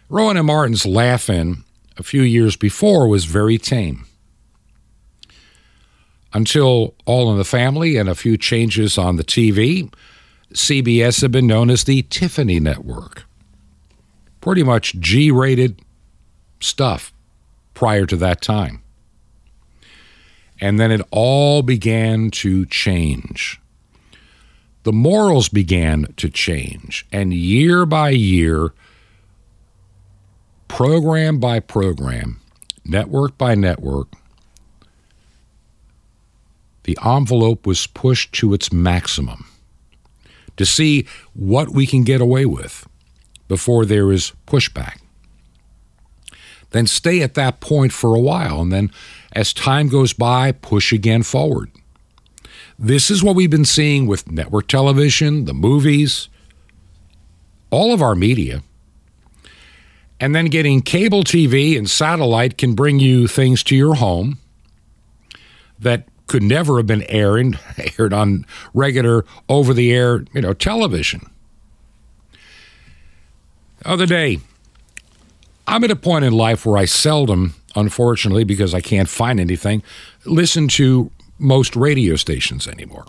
Rowan 0.09 0.37
and 0.37 0.47
Martin's 0.47 0.87
Laugh-In 0.87 1.65
a 1.97 2.05
few 2.05 2.23
years 2.23 2.55
before 2.55 3.09
was 3.09 3.25
very 3.25 3.59
tame. 3.59 4.07
Until 6.33 6.95
All 7.05 7.33
in 7.33 7.39
the 7.39 7.45
Family 7.45 7.97
and 7.97 8.09
a 8.09 8.15
few 8.15 8.37
changes 8.37 8.97
on 8.97 9.17
the 9.17 9.25
TV, 9.25 9.93
CBS 10.53 11.21
had 11.21 11.33
been 11.33 11.49
known 11.49 11.69
as 11.69 11.83
the 11.83 12.03
Tiffany 12.03 12.61
Network. 12.61 13.25
Pretty 14.41 14.63
much 14.63 14.95
G 15.01 15.33
rated 15.33 15.81
stuff 16.61 17.14
prior 17.75 18.07
to 18.07 18.17
that 18.17 18.41
time. 18.41 18.83
And 20.61 20.79
then 20.79 20.91
it 20.91 21.03
all 21.11 21.63
began 21.63 22.31
to 22.31 22.65
change 22.67 23.61
the 24.85 24.93
morals 24.93 25.49
began 25.49 26.07
to 26.19 26.31
change. 26.31 27.07
And 27.11 27.35
year 27.35 27.85
by 27.85 28.11
year, 28.11 28.73
program 30.69 31.41
by 31.41 31.61
program, 31.61 32.41
network 32.85 33.37
by 33.37 33.55
network, 33.55 34.09
the 36.85 36.99
envelope 37.05 37.67
was 37.67 37.87
pushed 37.87 38.33
to 38.35 38.53
its 38.53 38.71
maximum 38.71 39.47
to 40.59 40.67
see 40.67 41.07
what 41.33 41.71
we 41.71 41.87
can 41.87 42.05
get 42.05 42.21
away 42.21 42.45
with 42.45 42.87
before 43.49 43.87
there 43.87 44.13
is 44.13 44.33
pushback. 44.47 44.99
Then 46.75 46.89
stay 46.89 47.23
at 47.23 47.35
that 47.35 47.61
point 47.61 47.93
for 47.93 48.17
a 48.17 48.21
while, 48.21 48.61
and 48.61 48.73
then 48.73 48.91
as 49.31 49.53
time 49.53 49.87
goes 49.87 50.13
by, 50.13 50.51
push 50.51 50.93
again 50.93 51.23
forward. 51.23 51.71
This 52.77 53.13
is 53.13 53.23
what 53.23 53.37
we've 53.37 53.49
been 53.49 53.65
seeing 53.65 54.09
with 54.09 54.29
network 54.29 54.67
television, 54.67 55.45
the 55.45 55.55
movies, 55.55 56.29
all 57.71 57.95
of 57.95 58.03
our 58.03 58.17
media. 58.17 58.65
And 60.19 60.35
then 60.35 60.47
getting 60.47 60.83
cable 60.83 61.23
TV 61.23 61.79
and 61.79 61.89
satellite 61.89 62.59
can 62.59 62.75
bring 62.75 62.99
you 62.99 63.29
things 63.29 63.63
to 63.65 63.77
your 63.77 63.95
home 63.95 64.39
that 65.79 66.09
could 66.27 66.43
never 66.43 66.79
have 66.79 66.89
been 66.89 67.03
aired 67.03 67.57
aired 68.01 68.13
on 68.13 68.47
regular 68.73 69.25
over 69.49 69.73
the 69.73 69.93
air, 69.93 70.25
you 70.33 70.41
know, 70.41 70.53
television. 70.53 71.31
Other 73.85 74.07
day, 74.07 74.41
I'm 75.67 75.85
at 75.85 75.91
a 75.91 75.97
point 75.97 76.25
in 76.25 76.33
life 76.33 76.67
where 76.67 76.77
I 76.77 76.85
seldom, 76.85 77.55
unfortunately, 77.75 78.45
because 78.45 78.75
I 78.75 78.81
can't 78.81 79.09
find 79.09 79.41
anything, 79.41 79.83
listen 80.25 80.69
to 80.69 81.11
most 81.39 81.75
radio 81.75 82.17
stations 82.17 82.69
anymore. 82.69 83.07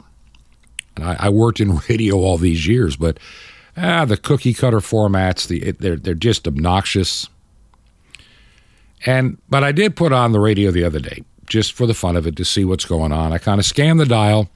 And 0.96 1.06
I, 1.06 1.16
I 1.20 1.30
worked 1.30 1.60
in 1.60 1.78
radio 1.90 2.16
all 2.16 2.38
these 2.38 2.68
years, 2.68 2.96
but 2.96 3.20
ah, 3.78 4.06
the 4.06 4.18
cookie 4.18 4.54
cutter 4.54 4.80
formats, 4.80 5.48
the 5.48 5.72
they're 5.72 5.98
they're 5.98 6.14
just 6.14 6.48
obnoxious. 6.48 7.30
And 9.06 9.38
but 9.50 9.64
I 9.64 9.72
did 9.72 9.96
put 9.96 10.14
on 10.14 10.32
the 10.32 10.40
radio 10.40 10.72
the 10.72 10.84
other 10.84 11.00
day 11.00 11.24
just 11.46 11.74
for 11.74 11.86
the 11.86 11.94
fun 11.94 12.16
of 12.16 12.26
it 12.26 12.36
to 12.38 12.46
see 12.46 12.66
what's 12.66 12.86
going 12.86 13.12
on. 13.12 13.32
I 13.32 13.38
kind 13.38 13.60
of 13.60 13.66
scanned 13.66 14.00
the 14.00 14.06
dial 14.06 14.50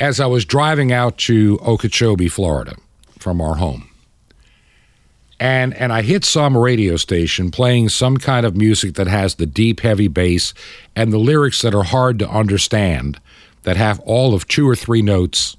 as 0.00 0.20
I 0.20 0.26
was 0.26 0.44
driving 0.44 0.92
out 0.92 1.18
to 1.18 1.58
Okeechobee, 1.62 2.28
Florida, 2.28 2.74
from 3.18 3.40
our 3.40 3.56
home. 3.56 3.89
And 5.40 5.74
and 5.74 5.92
I 5.92 6.02
hit 6.02 6.24
some 6.24 6.56
radio 6.56 6.96
station 6.96 7.50
playing 7.50 7.88
some 7.88 8.18
kind 8.18 8.46
of 8.46 8.56
music 8.56 8.94
that 8.94 9.08
has 9.08 9.34
the 9.34 9.46
deep 9.46 9.80
heavy 9.80 10.06
bass 10.06 10.54
and 10.94 11.12
the 11.12 11.18
lyrics 11.18 11.62
that 11.62 11.74
are 11.74 11.82
hard 11.82 12.18
to 12.20 12.28
understand 12.28 13.18
that 13.62 13.76
have 13.76 13.98
all 14.00 14.34
of 14.34 14.46
two 14.46 14.68
or 14.68 14.76
three 14.76 15.02
notes. 15.02 15.56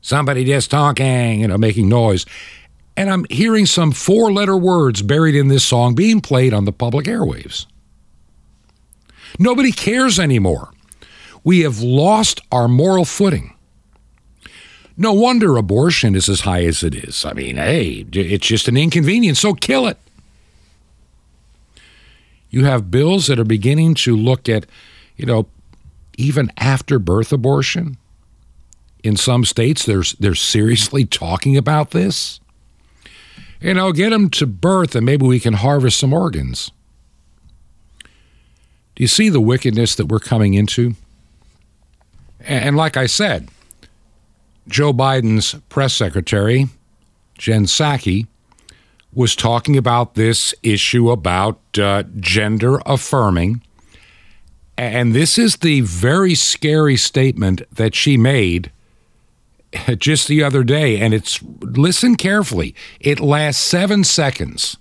Somebody 0.00 0.44
just 0.44 0.70
talking, 0.70 1.40
you 1.40 1.48
know, 1.48 1.58
making 1.58 1.88
noise 1.88 2.24
and 2.96 3.10
I'm 3.10 3.26
hearing 3.28 3.66
some 3.66 3.92
four 3.92 4.32
letter 4.32 4.56
words 4.56 5.02
buried 5.02 5.34
in 5.34 5.48
this 5.48 5.64
song 5.64 5.94
being 5.94 6.20
played 6.20 6.54
on 6.54 6.64
the 6.64 6.72
public 6.72 7.06
airwaves. 7.06 7.66
Nobody 9.38 9.70
cares 9.70 10.18
anymore. 10.18 10.70
We 11.44 11.60
have 11.60 11.80
lost 11.80 12.40
our 12.50 12.68
moral 12.68 13.04
footing. 13.04 13.55
No 14.96 15.12
wonder 15.12 15.56
abortion 15.56 16.14
is 16.14 16.28
as 16.28 16.40
high 16.40 16.64
as 16.64 16.82
it 16.82 16.94
is. 16.94 17.24
I 17.24 17.32
mean, 17.34 17.56
hey, 17.56 18.06
it's 18.12 18.46
just 18.46 18.68
an 18.68 18.76
inconvenience, 18.76 19.40
so 19.40 19.52
kill 19.52 19.86
it. 19.86 19.98
You 22.48 22.64
have 22.64 22.90
bills 22.90 23.26
that 23.26 23.38
are 23.38 23.44
beginning 23.44 23.94
to 23.96 24.16
look 24.16 24.48
at, 24.48 24.66
you 25.16 25.26
know, 25.26 25.46
even 26.16 26.50
after 26.56 26.98
birth 26.98 27.32
abortion. 27.32 27.98
In 29.04 29.16
some 29.16 29.44
states, 29.44 29.84
they're, 29.84 30.02
they're 30.18 30.34
seriously 30.34 31.04
talking 31.04 31.56
about 31.56 31.90
this 31.90 32.40
you 33.60 33.74
know, 33.74 33.92
get 33.92 34.10
them 34.10 34.30
to 34.30 34.46
birth 34.46 34.94
and 34.94 35.06
maybe 35.06 35.26
we 35.26 35.40
can 35.40 35.54
harvest 35.54 35.98
some 35.98 36.12
organs. 36.12 36.70
Do 38.94 39.02
you 39.02 39.08
see 39.08 39.28
the 39.28 39.40
wickedness 39.40 39.94
that 39.96 40.06
we're 40.06 40.20
coming 40.20 40.54
into? 40.54 40.94
And 42.40 42.76
like 42.76 42.96
I 42.96 43.06
said, 43.06 43.48
Joe 44.68 44.92
Biden's 44.92 45.54
press 45.68 45.94
secretary, 45.94 46.66
Jen 47.38 47.64
Psaki, 47.64 48.26
was 49.12 49.34
talking 49.34 49.76
about 49.76 50.14
this 50.14 50.54
issue 50.62 51.10
about 51.10 51.60
uh, 51.78 52.02
gender 52.18 52.80
affirming. 52.84 53.62
And 54.76 55.14
this 55.14 55.38
is 55.38 55.56
the 55.56 55.80
very 55.80 56.34
scary 56.34 56.96
statement 56.96 57.62
that 57.72 57.94
she 57.94 58.16
made 58.16 58.70
just 59.98 60.28
the 60.28 60.42
other 60.42 60.64
day, 60.64 61.00
and 61.00 61.14
it's 61.14 61.42
listen 61.60 62.16
carefully. 62.16 62.74
It 63.00 63.20
lasts 63.20 63.62
seven 63.62 64.04
seconds, 64.04 64.76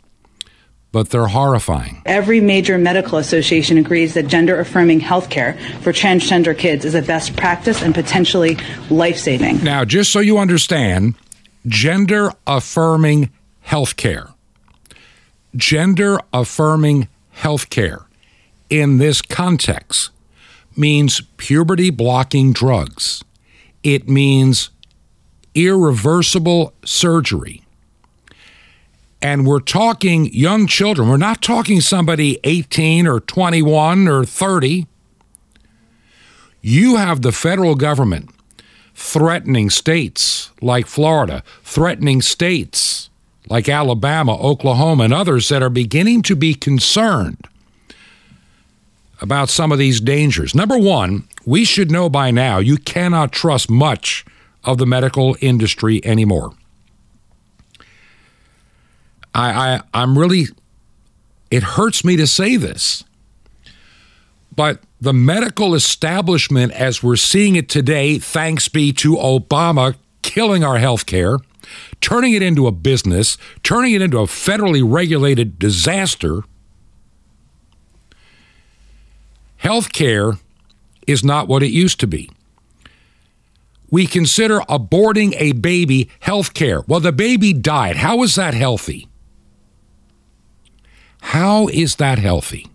but 0.96 1.10
they're 1.10 1.28
horrifying. 1.28 2.02
Every 2.06 2.40
major 2.40 2.78
medical 2.78 3.18
association 3.18 3.78
agrees 3.78 4.14
that 4.14 4.28
gender 4.28 4.62
affirming 4.62 5.02
health 5.02 5.30
care 5.30 5.58
for 5.82 5.92
transgender 5.92 6.58
kids 6.58 6.86
is 6.86 6.96
a 6.96 7.02
best 7.02 7.36
practice 7.36 7.82
and 7.82 7.94
potentially 7.94 8.58
life 8.90 9.18
saving. 9.18 9.62
Now, 9.62 9.84
just 9.84 10.10
so 10.14 10.22
you 10.22 10.38
understand, 10.38 11.16
gender 11.68 12.32
affirming 12.48 13.30
health 13.60 13.98
care. 13.98 14.30
Gender 15.54 16.18
affirming 16.32 17.10
health 17.32 17.70
care 17.70 18.06
in 18.70 18.98
this 18.98 19.22
context 19.22 20.12
means 20.78 21.20
puberty 21.36 21.90
blocking 21.90 22.54
drugs. 22.54 23.22
It 23.84 24.08
means 24.08 24.70
irreversible 25.56 26.74
surgery. 26.86 27.65
And 29.22 29.48
we're 29.48 29.60
talking 29.60 30.32
young 30.34 30.68
children. 30.68 31.10
We're 31.10 31.18
not 31.18 31.42
talking 31.42 31.82
somebody 31.82 32.40
18 32.44 33.08
or 33.08 33.20
21 33.20 34.08
or 34.08 34.24
30. 34.24 34.88
You 36.62 36.98
have 36.98 37.22
the 37.22 37.32
federal 37.32 37.76
government 37.76 38.30
threatening 38.94 39.70
states 39.70 40.52
like 40.62 40.88
Florida, 40.88 41.44
threatening 41.64 42.22
states 42.22 43.10
like 43.50 43.70
Alabama, 43.70 44.38
Oklahoma, 44.38 45.04
and 45.04 45.14
others 45.14 45.50
that 45.50 45.62
are 45.62 45.70
beginning 45.70 46.22
to 46.24 46.36
be 46.36 46.54
concerned 46.54 47.48
about 49.22 49.50
some 49.50 49.72
of 49.72 49.78
these 49.78 50.00
dangers. 50.00 50.56
Number 50.56 50.78
one, 50.78 51.28
we 51.46 51.64
should 51.64 51.92
know 51.92 52.10
by 52.10 52.32
now 52.32 52.58
you 52.58 52.78
cannot 52.78 53.32
trust 53.32 53.70
much 53.70 54.26
of 54.64 54.78
the 54.78 54.86
medical 54.86 55.36
industry 55.42 56.04
anymore. 56.04 56.54
I, 59.36 59.76
I 59.76 59.82
I'm 59.94 60.18
really 60.18 60.46
it 61.52 61.64
hurts 61.64 62.04
me 62.04 62.16
to 62.18 62.26
say 62.26 62.56
this. 62.56 63.04
But 64.56 64.82
the 65.02 65.14
medical 65.14 65.76
establishment 65.76 66.72
as 66.72 67.04
we're 67.04 67.18
seeing 67.18 67.56
it 67.56 67.70
today, 67.70 68.18
thanks 68.18 68.70
be 68.70 68.94
to 68.94 69.16
Obama 69.16 69.96
killing 70.22 70.64
our 70.64 70.78
health 70.78 71.06
care, 71.06 71.38
turning 72.00 72.34
it 72.34 72.42
into 72.42 72.66
a 72.66 72.72
business, 72.72 73.38
turning 73.64 73.94
it 73.94 74.02
into 74.02 74.18
a 74.20 74.24
federally 74.24 74.82
regulated 74.84 75.60
disaster. 75.60 76.42
Health 79.58 79.92
care 79.92 80.34
is 81.06 81.24
not 81.24 81.48
what 81.48 81.62
it 81.62 81.72
used 81.72 82.00
to 82.00 82.08
be 82.08 82.30
we 83.96 84.08
consider 84.08 84.60
aborting 84.62 85.34
a 85.38 85.54
baby 85.54 86.10
health 86.20 86.54
care. 86.54 86.82
Well, 86.88 87.00
the 87.00 87.14
baby 87.14 87.54
died. 87.54 87.96
How 87.96 88.24
is 88.24 88.36
that 88.36 88.54
healthy? 88.54 89.08
How 91.30 91.68
is 91.70 91.96
that 91.96 92.20
healthy? 92.20 92.68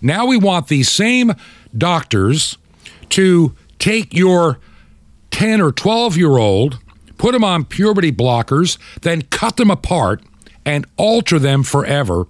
Now 0.00 0.24
we 0.24 0.38
want 0.38 0.68
these 0.68 0.90
same 0.90 1.34
doctors 1.76 2.56
to 3.10 3.54
take 3.78 4.14
your 4.14 4.58
10 5.30 5.60
or 5.60 5.70
12 5.70 6.16
year 6.16 6.38
old, 6.38 6.78
put 7.18 7.32
them 7.32 7.44
on 7.44 7.66
puberty 7.66 8.10
blockers, 8.10 8.78
then 9.02 9.22
cut 9.22 9.58
them 9.58 9.70
apart 9.70 10.22
and 10.64 10.86
alter 10.96 11.38
them 11.38 11.62
forever, 11.62 12.26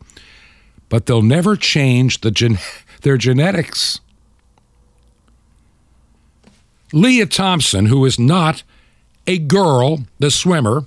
but 0.89 1.07
they'll 1.07 1.23
never 1.23 1.55
change 1.55 2.21
the 2.23 2.33
gen- 2.33 2.59
their 3.03 3.17
genetics. 3.17 4.01
Leah 6.93 7.27
Thompson, 7.27 7.87
who 7.87 8.05
is 8.05 8.19
not 8.19 8.65
a 9.29 9.39
girl, 9.39 10.01
the 10.19 10.33
swimmer, 10.33 10.85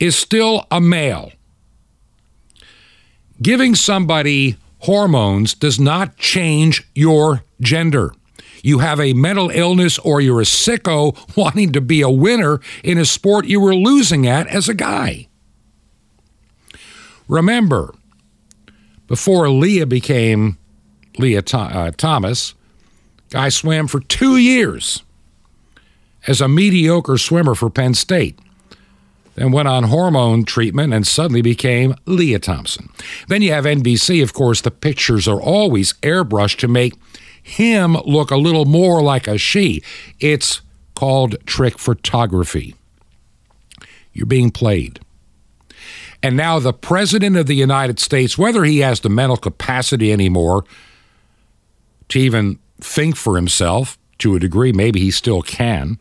is 0.00 0.16
still 0.16 0.66
a 0.70 0.80
male. 0.80 1.30
Giving 3.40 3.74
somebody 3.74 4.56
hormones 4.80 5.54
does 5.54 5.78
not 5.78 6.16
change 6.16 6.86
your 6.94 7.42
gender. 7.60 8.12
You 8.62 8.78
have 8.80 9.00
a 9.00 9.12
mental 9.12 9.50
illness 9.50 9.98
or 9.98 10.20
you're 10.20 10.40
a 10.40 10.44
sicko 10.44 11.16
wanting 11.36 11.72
to 11.72 11.80
be 11.80 12.00
a 12.02 12.10
winner 12.10 12.60
in 12.82 12.98
a 12.98 13.04
sport 13.04 13.46
you 13.46 13.60
were 13.60 13.74
losing 13.74 14.26
at 14.26 14.46
as 14.48 14.68
a 14.68 14.74
guy. 14.74 15.28
Remember, 17.28 17.94
before 19.06 19.48
Leah 19.50 19.86
became 19.86 20.58
Lia 21.18 21.42
uh, 21.52 21.90
Thomas, 21.96 22.54
Guy 23.30 23.48
swam 23.48 23.88
for 23.88 24.00
two 24.00 24.36
years 24.36 25.02
as 26.26 26.40
a 26.40 26.48
mediocre 26.48 27.18
swimmer 27.18 27.54
for 27.54 27.70
Penn 27.70 27.94
State. 27.94 28.38
Then 29.36 29.52
went 29.52 29.68
on 29.68 29.84
hormone 29.84 30.44
treatment 30.44 30.92
and 30.92 31.06
suddenly 31.06 31.42
became 31.42 31.94
Leah 32.06 32.38
Thompson. 32.38 32.88
Then 33.28 33.42
you 33.42 33.52
have 33.52 33.64
NBC, 33.64 34.22
of 34.22 34.32
course, 34.32 34.62
the 34.62 34.70
pictures 34.70 35.28
are 35.28 35.40
always 35.40 35.92
airbrushed 36.02 36.58
to 36.58 36.68
make 36.68 36.94
him 37.42 37.94
look 38.04 38.30
a 38.30 38.36
little 38.36 38.64
more 38.64 39.02
like 39.02 39.28
a 39.28 39.38
she. 39.38 39.82
It's 40.18 40.62
called 40.94 41.36
trick 41.46 41.78
photography. 41.78 42.74
You're 44.12 44.26
being 44.26 44.50
played. 44.50 45.00
And 46.22 46.36
now 46.36 46.58
the 46.58 46.72
President 46.72 47.36
of 47.36 47.46
the 47.46 47.54
United 47.54 48.00
States, 48.00 48.38
whether 48.38 48.64
he 48.64 48.78
has 48.78 49.00
the 49.00 49.10
mental 49.10 49.36
capacity 49.36 50.12
anymore 50.12 50.64
to 52.08 52.18
even 52.18 52.58
think 52.80 53.16
for 53.16 53.36
himself 53.36 53.98
to 54.18 54.34
a 54.34 54.40
degree. 54.40 54.72
Maybe 54.72 55.00
he 55.00 55.10
still 55.10 55.42
can. 55.42 55.98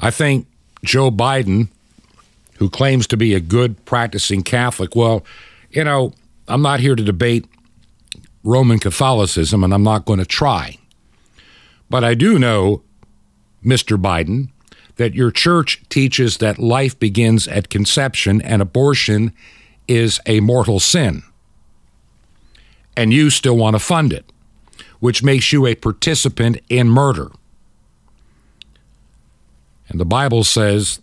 I 0.00 0.10
think 0.10 0.46
Joe 0.84 1.10
Biden, 1.10 1.68
who 2.58 2.70
claims 2.70 3.06
to 3.08 3.16
be 3.16 3.34
a 3.34 3.40
good 3.40 3.84
practicing 3.84 4.42
Catholic, 4.42 4.94
well, 4.94 5.24
you 5.70 5.84
know, 5.84 6.12
I'm 6.48 6.62
not 6.62 6.80
here 6.80 6.96
to 6.96 7.02
debate 7.02 7.46
Roman 8.42 8.78
Catholicism, 8.78 9.62
and 9.62 9.72
I'm 9.72 9.82
not 9.82 10.04
going 10.04 10.18
to 10.18 10.26
try. 10.26 10.78
But 11.88 12.04
I 12.04 12.14
do 12.14 12.38
know, 12.38 12.82
Mr. 13.64 14.00
Biden, 14.00 14.48
that 14.96 15.14
your 15.14 15.30
church 15.30 15.82
teaches 15.88 16.38
that 16.38 16.58
life 16.58 16.98
begins 16.98 17.48
at 17.48 17.70
conception 17.70 18.40
and 18.42 18.60
abortion 18.62 19.32
is 19.88 20.20
a 20.26 20.40
mortal 20.40 20.78
sin. 20.78 21.22
And 22.96 23.12
you 23.12 23.30
still 23.30 23.56
want 23.56 23.74
to 23.74 23.80
fund 23.80 24.12
it, 24.12 24.30
which 25.00 25.22
makes 25.22 25.52
you 25.52 25.66
a 25.66 25.74
participant 25.74 26.60
in 26.68 26.88
murder. 26.88 27.30
And 29.90 30.00
the 30.00 30.06
Bible 30.06 30.44
says 30.44 31.00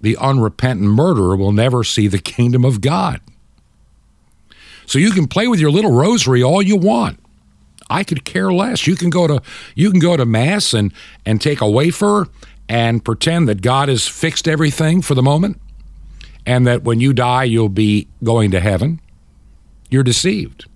the 0.00 0.16
unrepentant 0.16 0.90
murderer 0.90 1.36
will 1.36 1.52
never 1.52 1.84
see 1.84 2.08
the 2.08 2.18
kingdom 2.18 2.64
of 2.64 2.80
God. 2.80 3.20
So 4.86 4.98
you 4.98 5.10
can 5.10 5.26
play 5.26 5.48
with 5.48 5.60
your 5.60 5.70
little 5.70 5.92
rosary 5.92 6.42
all 6.42 6.62
you 6.62 6.76
want. 6.76 7.20
I 7.88 8.02
could 8.02 8.24
care 8.24 8.52
less. 8.52 8.86
You 8.86 8.96
can 8.96 9.10
go 9.10 9.26
to 9.26 9.42
you 9.74 9.90
can 9.90 10.00
go 10.00 10.16
to 10.16 10.24
mass 10.24 10.74
and 10.74 10.92
and 11.24 11.40
take 11.40 11.60
a 11.60 11.70
wafer 11.70 12.26
and 12.68 13.04
pretend 13.04 13.48
that 13.48 13.62
God 13.62 13.88
has 13.88 14.08
fixed 14.08 14.48
everything 14.48 15.02
for 15.02 15.14
the 15.14 15.22
moment 15.22 15.60
and 16.44 16.66
that 16.66 16.82
when 16.82 17.00
you 17.00 17.12
die 17.12 17.44
you'll 17.44 17.68
be 17.68 18.08
going 18.24 18.50
to 18.52 18.60
heaven. 18.60 19.00
You're 19.88 20.02
deceived. 20.02 20.66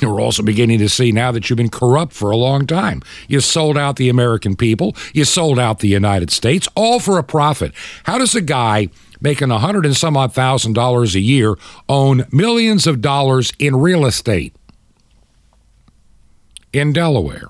We're 0.00 0.20
also 0.20 0.42
beginning 0.42 0.78
to 0.78 0.88
see 0.88 1.12
now 1.12 1.32
that 1.32 1.48
you've 1.48 1.58
been 1.58 1.68
corrupt 1.68 2.12
for 2.12 2.30
a 2.30 2.36
long 2.36 2.66
time. 2.66 3.02
You 3.28 3.40
sold 3.40 3.76
out 3.76 3.96
the 3.96 4.08
American 4.08 4.56
people, 4.56 4.96
you 5.12 5.24
sold 5.24 5.58
out 5.58 5.80
the 5.80 5.88
United 5.88 6.30
States, 6.30 6.68
all 6.74 6.98
for 6.98 7.18
a 7.18 7.22
profit. 7.22 7.72
How 8.04 8.18
does 8.18 8.34
a 8.34 8.40
guy 8.40 8.88
making 9.20 9.50
a 9.50 9.58
hundred 9.58 9.86
and 9.86 9.96
some 9.96 10.16
odd 10.16 10.32
thousand 10.32 10.72
dollars 10.72 11.14
a 11.14 11.20
year 11.20 11.56
own 11.88 12.26
millions 12.32 12.86
of 12.86 13.00
dollars 13.00 13.52
in 13.58 13.76
real 13.76 14.06
estate 14.06 14.54
in 16.72 16.92
Delaware? 16.92 17.48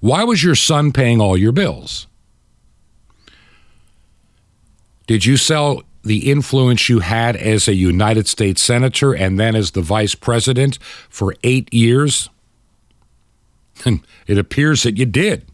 Why 0.00 0.24
was 0.24 0.42
your 0.42 0.56
son 0.56 0.92
paying 0.92 1.20
all 1.20 1.36
your 1.36 1.52
bills? 1.52 2.08
Did 5.06 5.24
you 5.24 5.36
sell 5.36 5.82
the 6.04 6.30
influence 6.30 6.88
you 6.88 7.00
had 7.00 7.36
as 7.36 7.68
a 7.68 7.74
United 7.74 8.26
States 8.26 8.62
Senator 8.62 9.14
and 9.14 9.38
then 9.38 9.54
as 9.54 9.70
the 9.70 9.82
Vice 9.82 10.14
President 10.14 10.78
for 11.08 11.34
eight 11.42 11.72
years? 11.72 12.28
And 13.84 14.00
it 14.26 14.38
appears 14.38 14.82
that 14.82 14.98
you 14.98 15.06
did. 15.06 15.44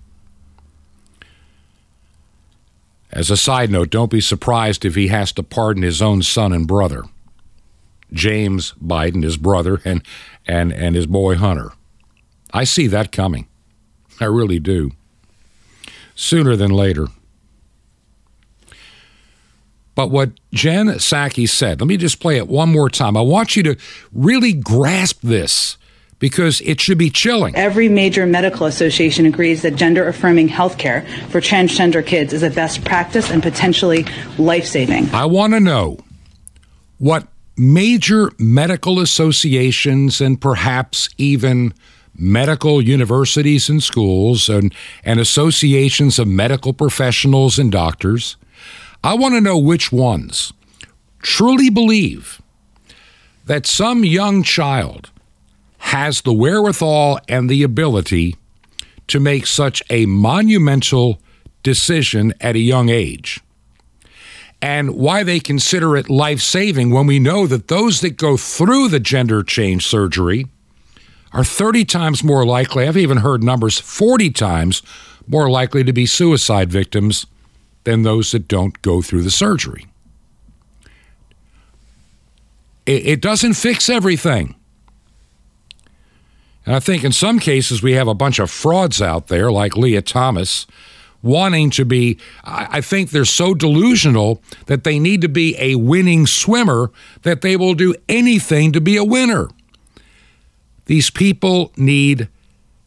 As 3.11 3.31
a 3.31 3.37
side 3.37 3.71
note, 3.71 3.91
don't 3.91 4.11
be 4.11 4.21
surprised 4.21 4.85
if 4.85 4.95
he 4.95 5.09
has 5.09 5.33
to 5.33 5.43
pardon 5.43 5.83
his 5.83 6.03
own 6.03 6.23
son 6.23 6.53
and 6.53 6.67
brother, 6.67 7.05
James 8.13 8.75
Biden, 8.85 9.23
his 9.23 9.37
brother, 9.37 9.81
and, 9.85 10.03
and, 10.47 10.73
and 10.73 10.95
his 10.95 11.07
boy 11.07 11.37
Hunter. 11.37 11.73
I 12.53 12.65
see 12.65 12.87
that 12.89 13.13
coming. 13.13 13.47
I 14.21 14.27
really 14.27 14.59
do. 14.59 14.93
Sooner 16.15 16.57
than 16.57 16.71
later. 16.71 17.09
But 19.99 20.13
what 20.13 20.31
Jen 20.53 20.87
Psaki 20.87 21.49
said, 21.49 21.81
let 21.81 21.89
me 21.89 21.97
just 21.97 22.21
play 22.21 22.37
it 22.37 22.47
one 22.47 22.69
more 22.69 22.89
time. 22.89 23.17
I 23.17 23.21
want 23.21 23.57
you 23.57 23.65
to 23.65 23.77
really 24.13 24.53
grasp 24.53 25.23
this 25.23 25.77
because 26.21 26.61
it 26.61 26.81
should 26.81 26.99
be 26.99 27.11
chilling. 27.11 27.57
Every 27.57 27.89
major 27.89 28.25
medical 28.25 28.67
association 28.67 29.27
agrees 29.27 29.63
that 29.63 29.75
gender 29.75 30.07
affirming 30.07 30.51
healthcare 30.51 31.05
for 31.31 31.41
transgender 31.41 32.07
kids 32.07 32.33
is 32.33 32.45
a 32.45 32.51
best 32.51 32.85
practice 32.85 33.29
and 33.29 33.43
potentially 33.43 34.07
life 34.39 34.67
saving. 34.67 35.13
I 35.13 35.25
want 35.25 35.55
to 35.55 35.59
know 35.59 35.99
what 36.99 37.27
major 37.57 38.31
medical 38.39 39.01
associations 39.01 40.21
and 40.21 40.41
perhaps 40.41 41.09
even 41.19 41.75
medical 42.15 42.81
universities 42.81 43.69
and 43.69 43.83
schools 43.83 44.49
and, 44.49 44.73
and 45.03 45.19
associations 45.19 46.21
of 46.21 46.29
medical 46.29 46.73
professionals 46.73 47.59
and 47.59 47.73
doctors 47.73 48.37
I 49.03 49.15
want 49.15 49.35
to 49.35 49.41
know 49.41 49.59
which 49.59 49.93
ones 49.93 50.53
truly 51.21 51.71
believe 51.71 52.41
that 53.47 53.67
some 53.67 54.05
young 54.05 54.43
child 54.43 55.11
has 55.79 56.21
the 56.21 56.33
wherewithal 56.33 57.21
and 57.29 57.49
the 57.49 57.63
ability 57.63 58.37
to 59.07 59.21
make 59.21 59.47
such 59.47 59.83
a 59.89 60.07
monumental 60.07 61.21
decision 61.63 62.35
at 62.41 62.57
a 62.57 62.61
young 62.61 62.89
age 62.89 63.41
and 64.61 64.97
why 64.97 65.23
they 65.23 65.41
consider 65.41 65.97
it 65.97 66.11
life 66.11 66.41
saving 66.41 66.91
when 66.91 67.07
we 67.07 67.19
know 67.19 67.47
that 67.47 67.69
those 67.69 68.01
that 68.01 68.17
go 68.17 68.37
through 68.37 68.89
the 68.89 69.01
gender 69.01 69.43
change 69.43 69.87
surgery 69.87 70.47
are 71.33 71.45
30 71.45 71.85
times 71.85 72.25
more 72.25 72.45
likely, 72.45 72.89
I've 72.89 72.97
even 72.97 73.19
heard 73.19 73.43
numbers 73.43 73.79
40 73.79 74.31
times 74.31 74.83
more 75.27 75.51
likely 75.51 75.85
to 75.85 75.93
be 75.93 76.07
suicide 76.07 76.71
victims 76.73 77.27
than 77.88 78.03
those 78.03 78.33
that 78.33 78.46
don't 78.46 78.83
go 78.83 79.01
through 79.01 79.22
the 79.22 79.31
surgery. 79.31 79.87
It, 82.85 83.07
it 83.07 83.20
doesn't 83.22 83.55
fix 83.55 83.88
everything. 83.88 84.55
And 86.66 86.77
I 86.77 86.81
think 86.81 87.03
in 87.03 87.12
some 87.12 87.38
cases 87.38 87.83
we 87.83 87.94
have 87.94 88.07
a 88.07 88.12
bunch 88.12 88.38
of 88.40 88.51
frauds 88.51 89.01
out 89.01 89.29
there, 89.29 89.51
like 89.51 89.74
Lia 89.74 90.03
Thomas, 90.03 90.66
wanting 91.22 91.70
to 91.70 91.87
be. 91.87 92.18
I 92.44 92.83
think 92.83 93.09
they're 93.09 93.24
so 93.24 93.55
delusional 93.55 94.42
that 94.66 94.85
they 94.85 94.98
need 94.98 95.22
to 95.22 95.29
be 95.31 95.57
a 95.59 95.77
winning 95.77 96.27
swimmer 96.27 96.90
that 97.22 97.40
they 97.40 97.57
will 97.57 97.72
do 97.72 97.94
anything 98.07 98.70
to 98.72 98.83
be 98.83 98.98
a 98.98 99.05
winner. 99.05 99.48
These 100.85 101.09
people 101.09 101.72
need 101.79 102.29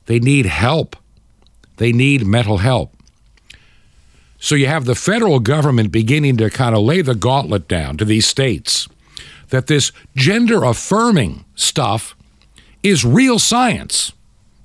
they 0.05 0.19
need 0.19 0.45
help. 0.45 0.95
They 1.77 1.91
need 1.91 2.23
mental 2.23 2.57
help. 2.57 2.95
So 4.41 4.55
you 4.55 4.65
have 4.65 4.85
the 4.85 4.95
federal 4.95 5.39
government 5.39 5.91
beginning 5.91 6.37
to 6.37 6.49
kind 6.49 6.75
of 6.75 6.81
lay 6.81 7.03
the 7.03 7.13
gauntlet 7.13 7.67
down 7.67 7.95
to 7.97 8.05
these 8.05 8.25
states 8.25 8.89
that 9.49 9.67
this 9.67 9.91
gender 10.15 10.63
affirming 10.63 11.45
stuff 11.53 12.15
is 12.81 13.05
real 13.05 13.37
science. 13.37 14.13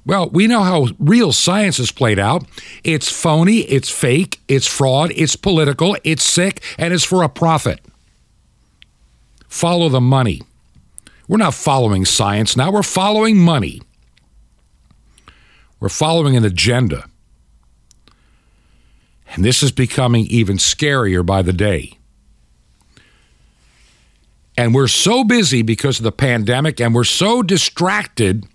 Well, 0.06 0.30
we 0.30 0.46
know 0.46 0.62
how 0.62 0.88
real 0.98 1.30
science 1.30 1.78
is 1.78 1.92
played 1.92 2.18
out. 2.18 2.46
It's 2.84 3.10
phony, 3.10 3.58
it's 3.58 3.90
fake, 3.90 4.40
it's 4.48 4.66
fraud, 4.66 5.12
it's 5.14 5.36
political, 5.36 5.94
it's 6.04 6.24
sick, 6.24 6.62
and 6.78 6.94
it's 6.94 7.04
for 7.04 7.22
a 7.22 7.28
profit. 7.28 7.80
Follow 9.46 9.90
the 9.90 10.00
money. 10.00 10.40
We're 11.28 11.36
not 11.36 11.52
following 11.52 12.06
science 12.06 12.56
now, 12.56 12.72
we're 12.72 12.82
following 12.82 13.36
money. 13.36 13.82
We're 15.80 15.90
following 15.90 16.34
an 16.34 16.46
agenda. 16.46 17.10
And 19.34 19.44
this 19.44 19.62
is 19.62 19.72
becoming 19.72 20.26
even 20.26 20.56
scarier 20.56 21.24
by 21.24 21.42
the 21.42 21.52
day. 21.52 21.98
And 24.56 24.74
we're 24.74 24.88
so 24.88 25.24
busy 25.24 25.62
because 25.62 25.98
of 25.98 26.04
the 26.04 26.12
pandemic, 26.12 26.80
and 26.80 26.94
we're 26.94 27.04
so 27.04 27.42
distracted 27.42 28.46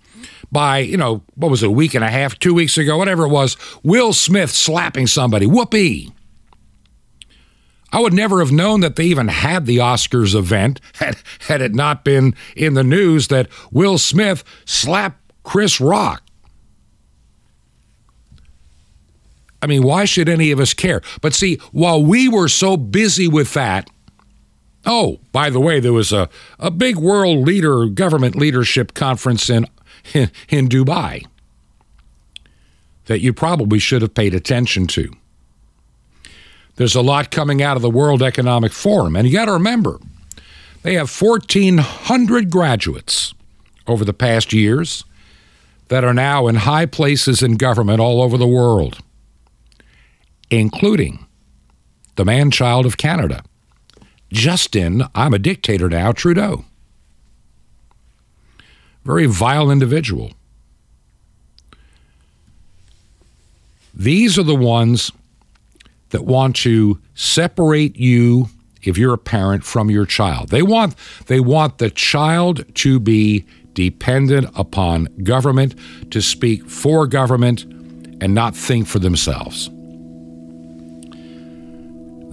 by, 0.50 0.78
you 0.78 0.96
know, 0.96 1.22
what 1.34 1.50
was 1.50 1.62
it, 1.62 1.68
a 1.68 1.70
week 1.70 1.94
and 1.94 2.04
a 2.04 2.10
half, 2.10 2.38
two 2.38 2.54
weeks 2.54 2.76
ago, 2.76 2.98
whatever 2.98 3.24
it 3.24 3.30
was, 3.30 3.56
Will 3.82 4.12
Smith 4.12 4.50
slapping 4.50 5.06
somebody. 5.06 5.46
Whoopee. 5.46 6.12
I 7.92 8.00
would 8.00 8.14
never 8.14 8.38
have 8.40 8.50
known 8.50 8.80
that 8.80 8.96
they 8.96 9.04
even 9.04 9.28
had 9.28 9.66
the 9.66 9.78
Oscars 9.78 10.34
event 10.34 10.80
had, 10.94 11.18
had 11.40 11.60
it 11.60 11.74
not 11.74 12.04
been 12.04 12.34
in 12.56 12.74
the 12.74 12.84
news 12.84 13.28
that 13.28 13.48
Will 13.70 13.98
Smith 13.98 14.44
slapped 14.64 15.20
Chris 15.42 15.80
Rock. 15.80 16.22
I 19.62 19.66
mean, 19.68 19.84
why 19.84 20.04
should 20.04 20.28
any 20.28 20.50
of 20.50 20.58
us 20.58 20.74
care? 20.74 21.00
But 21.20 21.34
see, 21.34 21.58
while 21.70 22.04
we 22.04 22.28
were 22.28 22.48
so 22.48 22.76
busy 22.76 23.28
with 23.28 23.54
that, 23.54 23.88
oh, 24.84 25.20
by 25.30 25.50
the 25.50 25.60
way, 25.60 25.78
there 25.78 25.92
was 25.92 26.12
a, 26.12 26.28
a 26.58 26.70
big 26.70 26.96
world 26.96 27.46
leader 27.46 27.86
government 27.86 28.34
leadership 28.34 28.92
conference 28.92 29.48
in, 29.48 29.66
in, 30.12 30.30
in 30.48 30.68
Dubai 30.68 31.24
that 33.06 33.20
you 33.20 33.32
probably 33.32 33.78
should 33.78 34.02
have 34.02 34.14
paid 34.14 34.34
attention 34.34 34.86
to. 34.88 35.12
There's 36.76 36.94
a 36.94 37.02
lot 37.02 37.30
coming 37.30 37.62
out 37.62 37.76
of 37.76 37.82
the 37.82 37.90
World 37.90 38.22
Economic 38.22 38.72
Forum, 38.72 39.14
and 39.14 39.26
you 39.26 39.32
got 39.32 39.44
to 39.44 39.52
remember, 39.52 40.00
they 40.82 40.94
have 40.94 41.10
1,400 41.10 42.50
graduates 42.50 43.34
over 43.86 44.04
the 44.04 44.14
past 44.14 44.52
years 44.52 45.04
that 45.88 46.04
are 46.04 46.14
now 46.14 46.48
in 46.48 46.56
high 46.56 46.86
places 46.86 47.42
in 47.42 47.56
government 47.56 48.00
all 48.00 48.22
over 48.22 48.38
the 48.38 48.46
world 48.46 48.98
including 50.50 51.26
the 52.16 52.24
man 52.24 52.50
child 52.50 52.86
of 52.86 52.96
Canada, 52.96 53.42
Justin, 54.32 55.04
I'm 55.14 55.34
a 55.34 55.38
dictator 55.38 55.88
now, 55.88 56.12
Trudeau. 56.12 56.64
Very 59.04 59.26
vile 59.26 59.70
individual. 59.70 60.32
These 63.94 64.38
are 64.38 64.42
the 64.42 64.54
ones 64.54 65.12
that 66.10 66.24
want 66.24 66.56
to 66.56 66.98
separate 67.14 67.96
you 67.96 68.48
if 68.82 68.96
you're 68.96 69.14
a 69.14 69.18
parent 69.18 69.64
from 69.64 69.90
your 69.90 70.06
child. 70.06 70.48
They 70.48 70.62
want 70.62 70.94
they 71.26 71.40
want 71.40 71.78
the 71.78 71.90
child 71.90 72.64
to 72.76 72.98
be 72.98 73.44
dependent 73.74 74.48
upon 74.54 75.08
government 75.22 75.74
to 76.10 76.20
speak 76.20 76.68
for 76.68 77.06
government 77.06 77.64
and 78.20 78.34
not 78.34 78.56
think 78.56 78.86
for 78.86 78.98
themselves. 78.98 79.70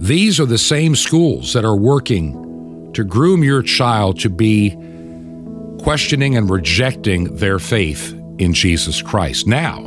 These 0.00 0.40
are 0.40 0.46
the 0.46 0.56
same 0.56 0.96
schools 0.96 1.52
that 1.52 1.64
are 1.64 1.76
working 1.76 2.90
to 2.94 3.04
groom 3.04 3.44
your 3.44 3.62
child 3.62 4.18
to 4.20 4.30
be 4.30 4.70
questioning 5.82 6.38
and 6.38 6.48
rejecting 6.48 7.36
their 7.36 7.58
faith 7.58 8.12
in 8.38 8.54
Jesus 8.54 9.02
Christ. 9.02 9.46
Now, 9.46 9.82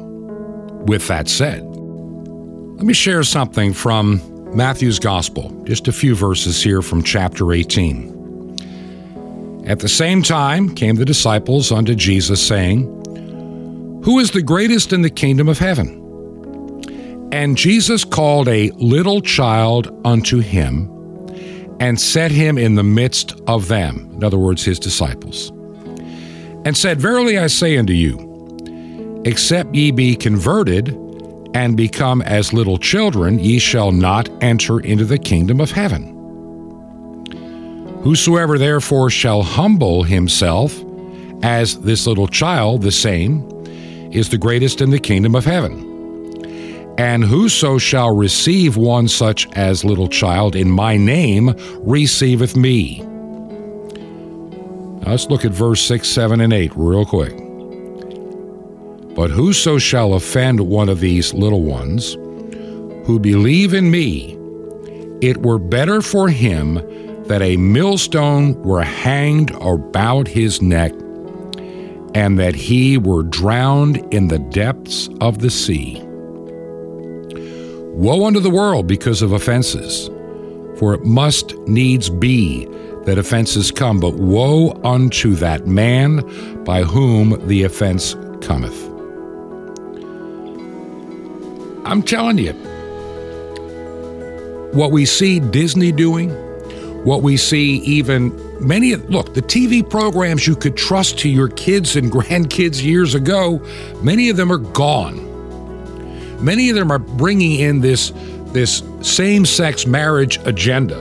with 0.86 1.08
that 1.08 1.28
said, 1.28 1.64
let 1.64 2.86
me 2.86 2.94
share 2.94 3.24
something 3.24 3.74
from 3.74 4.22
Matthew's 4.56 5.00
Gospel, 5.00 5.50
just 5.64 5.88
a 5.88 5.92
few 5.92 6.14
verses 6.14 6.62
here 6.62 6.84
from 6.84 7.02
chapter 7.02 7.52
18. 7.52 9.64
At 9.66 9.80
the 9.80 9.90
same 9.90 10.22
time 10.22 10.76
came 10.76 10.96
the 10.96 11.06
disciples 11.06 11.72
unto 11.72 11.96
Jesus, 11.96 12.46
saying, 12.46 12.84
Who 14.04 14.20
is 14.20 14.30
the 14.30 14.44
greatest 14.44 14.94
in 14.94 15.02
the 15.02 15.10
kingdom 15.10 15.50
of 15.50 15.58
heaven? 15.58 16.03
And 17.34 17.58
Jesus 17.58 18.06
called 18.06 18.48
a 18.48 18.70
little 18.76 19.20
child 19.20 19.90
unto 20.06 20.38
him 20.38 20.88
and 21.80 22.00
set 22.00 22.30
him 22.30 22.60
in 22.60 22.76
the 22.76 22.84
midst 22.84 23.42
of 23.48 23.70
them, 23.70 24.12
in 24.14 24.24
other 24.24 24.38
words, 24.38 24.64
his 24.64 24.78
disciples, 24.78 25.50
and 26.64 26.78
said, 26.78 27.02
Verily 27.02 27.40
I 27.40 27.48
say 27.48 27.76
unto 27.76 27.92
you, 27.92 29.24
except 29.26 29.74
ye 29.74 29.90
be 29.90 30.16
converted 30.16 30.90
and 31.56 31.76
become 31.76 32.22
as 32.22 32.54
little 32.54 32.78
children, 32.78 33.40
ye 33.40 33.58
shall 33.58 33.92
not 33.92 34.30
enter 34.44 34.80
into 34.80 35.04
the 35.04 35.18
kingdom 35.18 35.60
of 35.60 35.72
heaven. 35.72 36.14
Whosoever 38.04 38.60
therefore 38.60 39.10
shall 39.10 39.42
humble 39.42 40.04
himself 40.04 40.80
as 41.42 41.80
this 41.80 42.06
little 42.06 42.28
child, 42.28 42.84
the 42.84 42.92
same, 42.92 43.42
is 44.12 44.30
the 44.30 44.38
greatest 44.38 44.82
in 44.82 44.92
the 44.92 45.00
kingdom 45.00 45.34
of 45.34 45.46
heaven. 45.46 45.93
And 46.98 47.24
whoso 47.24 47.78
shall 47.78 48.16
receive 48.16 48.78
one 48.78 49.08
such 49.08 49.52
as 49.54 49.84
little 49.84 50.08
child 50.08 50.56
in 50.56 50.70
my 50.70 50.96
name 50.96 51.56
receiveth 51.80 52.56
me. 52.56 53.00
Now 55.02 55.12
let's 55.12 55.28
look 55.28 55.44
at 55.44 55.52
verse 55.52 55.82
6, 55.82 56.08
7, 56.08 56.40
and 56.40 56.54
8 56.54 56.72
real 56.76 57.06
quick. 57.06 57.36
But 59.16 59.32
whoso 59.32 59.78
shall 59.78 60.14
offend 60.14 60.60
one 60.62 60.90
of 60.90 61.00
these 61.00 61.34
little 61.34 61.62
ones 61.62 62.14
who 63.06 63.20
believe 63.20 63.74
in 63.74 63.92
me, 63.92 64.38
it 65.22 65.38
were 65.42 65.60
better 65.60 66.02
for 66.02 66.30
him 66.30 66.76
that 67.26 67.42
a 67.42 67.58
millstone 67.58 68.62
were 68.64 68.84
hanged 68.84 69.52
about 69.62 70.28
his 70.28 70.62
neck 70.62 70.94
and 72.16 72.40
that 72.40 72.56
he 72.56 72.98
were 72.98 73.24
drowned 73.24 73.98
in 74.14 74.28
the 74.28 74.40
depths 74.40 75.10
of 75.20 75.40
the 75.40 75.50
sea. 75.50 76.02
Woe 77.94 78.26
unto 78.26 78.40
the 78.40 78.50
world 78.50 78.88
because 78.88 79.22
of 79.22 79.34
offenses, 79.34 80.10
for 80.80 80.96
it 80.96 81.04
must 81.04 81.56
needs 81.68 82.10
be 82.10 82.66
that 83.06 83.20
offenses 83.20 83.70
come, 83.70 84.00
but 84.00 84.16
woe 84.16 84.72
unto 84.84 85.36
that 85.36 85.68
man 85.68 86.64
by 86.64 86.82
whom 86.82 87.48
the 87.48 87.64
offense 87.64 88.16
cometh. 88.42 88.90
I'm 91.86 92.02
telling 92.02 92.40
you, 92.40 92.54
what 94.74 94.92
we 94.92 95.06
see 95.06 95.40
Disney 95.40 95.92
doing, 95.92 96.32
what 97.04 97.22
we 97.22 97.38
see 97.38 97.76
even 97.84 98.32
many 98.66 98.96
look 98.96 99.36
the 99.36 99.42
TV 99.42 99.88
programs 99.88 100.48
you 100.48 100.56
could 100.56 100.76
trust 100.76 101.20
to 101.20 101.30
your 101.30 101.50
kids 101.50 101.96
and 101.96 102.12
grandkids 102.12 102.84
years 102.84 103.14
ago, 103.14 103.62
many 104.02 104.30
of 104.30 104.38
them 104.38 104.52
are 104.52 104.58
gone. 104.58 105.33
Many 106.44 106.70
of 106.70 106.76
them 106.76 106.92
are 106.92 107.00
bringing 107.00 107.58
in 107.60 107.80
this, 107.80 108.12
this 108.48 108.84
same 109.02 109.46
sex 109.46 109.88
marriage 109.88 110.40
agenda. 110.46 111.00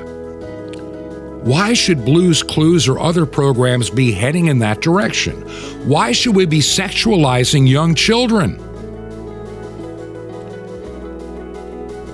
Why 1.43 1.73
should 1.73 2.05
Blues 2.05 2.45
Clues 2.45 2.87
or 2.87 3.01
other 3.01 3.27
programs 3.27 3.91
be 3.91 4.13
heading 4.13 4.47
in 4.47 4.61
that 4.61 4.81
direction? 4.81 5.41
Why 5.89 6.13
should 6.13 6.37
we 6.37 6.47
be 6.47 6.61
sexualizing 6.61 7.69
young 7.69 7.97
children? 7.97 8.61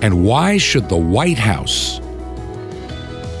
And 0.01 0.23
why 0.23 0.57
should 0.57 0.89
the 0.89 0.97
White 0.97 1.37
House 1.37 1.99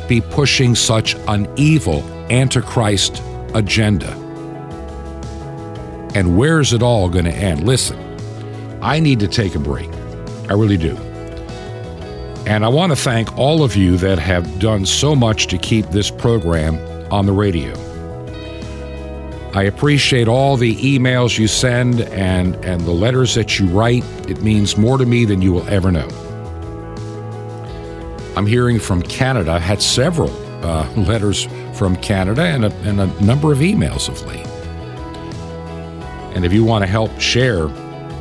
be 0.07 0.21
pushing 0.21 0.75
such 0.75 1.15
an 1.27 1.51
evil 1.55 2.03
antichrist 2.29 3.23
agenda? 3.55 4.11
And 6.13 6.37
where 6.37 6.59
is 6.59 6.73
it 6.73 6.83
all 6.83 7.09
going 7.09 7.25
to 7.25 7.33
end? 7.33 7.63
Listen, 7.65 7.97
I 8.81 8.99
need 8.99 9.19
to 9.19 9.27
take 9.27 9.55
a 9.55 9.59
break. 9.59 9.89
I 10.49 10.53
really 10.53 10.77
do. 10.77 10.95
And 12.45 12.65
I 12.65 12.69
want 12.69 12.91
to 12.91 12.95
thank 12.95 13.37
all 13.37 13.63
of 13.63 13.75
you 13.75 13.97
that 13.97 14.17
have 14.17 14.59
done 14.59 14.85
so 14.85 15.15
much 15.15 15.47
to 15.47 15.57
keep 15.57 15.85
this 15.87 16.09
program 16.09 16.77
on 17.11 17.25
the 17.25 17.33
radio. 17.33 17.73
I 19.53 19.63
appreciate 19.63 20.27
all 20.27 20.57
the 20.57 20.75
emails 20.75 21.37
you 21.37 21.47
send 21.47 22.01
and, 22.01 22.55
and 22.63 22.81
the 22.81 22.91
letters 22.91 23.35
that 23.35 23.59
you 23.59 23.67
write. 23.67 24.03
It 24.29 24.41
means 24.41 24.77
more 24.77 24.97
to 24.97 25.05
me 25.05 25.25
than 25.25 25.41
you 25.41 25.51
will 25.51 25.67
ever 25.67 25.91
know. 25.91 26.07
I'm 28.35 28.45
hearing 28.45 28.79
from 28.79 29.01
Canada, 29.01 29.51
I 29.51 29.59
had 29.59 29.81
several 29.81 30.29
uh, 30.63 30.89
letters 30.95 31.47
from 31.73 31.95
Canada 31.97 32.43
and 32.43 32.65
a, 32.65 32.71
and 32.81 33.01
a 33.01 33.07
number 33.23 33.51
of 33.51 33.59
emails 33.59 34.07
of 34.07 34.25
late. 34.25 34.47
And 36.35 36.45
if 36.45 36.53
you 36.53 36.63
want 36.63 36.83
to 36.83 36.87
help 36.87 37.19
share 37.19 37.67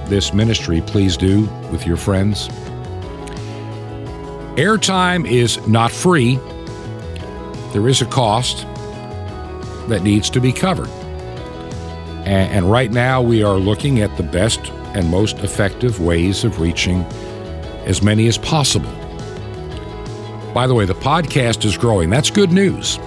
this 0.09 0.33
ministry, 0.33 0.81
please 0.81 1.17
do 1.17 1.47
with 1.71 1.87
your 1.87 1.97
friends. 1.97 2.49
Airtime 4.57 5.29
is 5.31 5.65
not 5.69 5.93
free, 5.93 6.37
there 7.73 7.87
is 7.89 8.03
a 8.03 8.07
cost 8.07 8.67
that 9.89 10.03
needs 10.03 10.31
to 10.31 10.41
be 10.41 10.53
covered. 10.53 10.89
And, 12.27 12.71
right 12.71 12.91
now, 12.91 13.23
we 13.23 13.43
are 13.43 13.57
looking 13.57 14.01
at 14.01 14.15
the 14.19 14.23
best 14.23 14.61
and 14.95 15.09
most 15.09 15.39
effective 15.39 16.01
ways 16.01 16.45
of 16.45 16.61
reaching 16.61 17.05
as 17.87 18.03
many 18.03 18.27
as 18.27 18.37
possible. 18.37 18.91
By 20.53 20.67
the 20.67 20.75
way, 20.75 20.85
the 20.85 20.95
podcast 20.95 21.65
is 21.65 21.79
growing. 21.79 22.11
That's 22.11 22.31
good 22.31 22.53
news. 22.53 22.99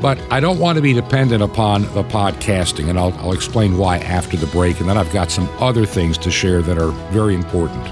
But 0.00 0.20
I 0.30 0.38
don't 0.38 0.60
want 0.60 0.76
to 0.76 0.82
be 0.82 0.92
dependent 0.92 1.42
upon 1.42 1.82
the 1.94 2.04
podcasting, 2.04 2.88
and 2.88 2.98
I'll, 2.98 3.12
I'll, 3.14 3.32
explain 3.32 3.76
why 3.76 3.98
after 3.98 4.36
the 4.36 4.46
break. 4.46 4.78
And 4.78 4.88
then 4.88 4.96
I've 4.96 5.12
got 5.12 5.30
some 5.30 5.48
other 5.58 5.84
things 5.84 6.16
to 6.18 6.30
share 6.30 6.62
that 6.62 6.78
are 6.78 6.92
very 7.10 7.34
important. 7.34 7.84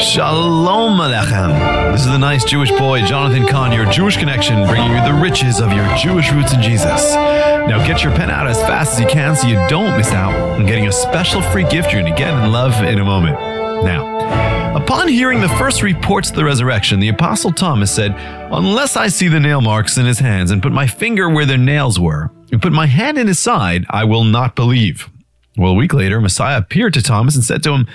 Shalom 0.00 1.00
Alechem. 1.00 1.90
This 1.90 2.02
is 2.02 2.06
the 2.06 2.18
nice 2.18 2.44
Jewish 2.44 2.70
boy, 2.70 3.04
Jonathan 3.04 3.48
Cahn, 3.48 3.72
your 3.72 3.84
Jewish 3.90 4.16
connection, 4.16 4.64
bringing 4.64 4.92
you 4.92 5.02
the 5.02 5.12
riches 5.12 5.60
of 5.60 5.72
your 5.72 5.92
Jewish 5.96 6.30
roots 6.30 6.54
in 6.54 6.62
Jesus. 6.62 7.14
Now 7.14 7.84
get 7.84 8.04
your 8.04 8.14
pen 8.14 8.30
out 8.30 8.46
as 8.46 8.60
fast 8.60 8.92
as 8.92 9.00
you 9.00 9.06
can 9.08 9.34
so 9.34 9.48
you 9.48 9.56
don't 9.68 9.96
miss 9.96 10.12
out 10.12 10.32
on 10.52 10.66
getting 10.66 10.86
a 10.86 10.92
special 10.92 11.42
free 11.42 11.64
gift 11.64 11.92
you're 11.92 12.00
going 12.02 12.14
to 12.14 12.18
get 12.18 12.32
in 12.32 12.52
love 12.52 12.80
in 12.84 13.00
a 13.00 13.04
moment. 13.04 13.40
Now, 13.84 14.76
upon 14.76 15.08
hearing 15.08 15.40
the 15.40 15.48
first 15.48 15.82
reports 15.82 16.30
of 16.30 16.36
the 16.36 16.44
resurrection, 16.44 17.00
the 17.00 17.08
Apostle 17.08 17.50
Thomas 17.50 17.92
said, 17.92 18.14
Unless 18.52 18.96
I 18.96 19.08
see 19.08 19.26
the 19.26 19.40
nail 19.40 19.60
marks 19.60 19.98
in 19.98 20.06
his 20.06 20.20
hands 20.20 20.52
and 20.52 20.62
put 20.62 20.70
my 20.70 20.86
finger 20.86 21.28
where 21.28 21.44
their 21.44 21.58
nails 21.58 21.98
were, 21.98 22.30
and 22.52 22.62
put 22.62 22.72
my 22.72 22.86
hand 22.86 23.18
in 23.18 23.26
his 23.26 23.40
side, 23.40 23.84
I 23.90 24.04
will 24.04 24.24
not 24.24 24.54
believe. 24.54 25.10
Well, 25.56 25.72
a 25.72 25.74
week 25.74 25.92
later, 25.92 26.20
Messiah 26.20 26.58
appeared 26.58 26.94
to 26.94 27.02
Thomas 27.02 27.34
and 27.34 27.42
said 27.42 27.64
to 27.64 27.72
him, 27.72 27.88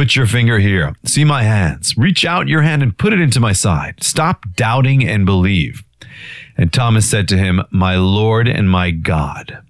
Put 0.00 0.16
your 0.16 0.26
finger 0.26 0.58
here. 0.58 0.94
See 1.04 1.24
my 1.24 1.42
hands. 1.42 1.94
Reach 1.94 2.24
out 2.24 2.48
your 2.48 2.62
hand 2.62 2.82
and 2.82 2.96
put 2.96 3.12
it 3.12 3.20
into 3.20 3.38
my 3.38 3.52
side. 3.52 4.02
Stop 4.02 4.46
doubting 4.56 5.06
and 5.06 5.26
believe. 5.26 5.82
And 6.56 6.72
Thomas 6.72 7.10
said 7.10 7.28
to 7.28 7.36
him, 7.36 7.60
My 7.70 7.96
Lord 7.96 8.48
and 8.48 8.70
my 8.70 8.92
God. 8.92 9.62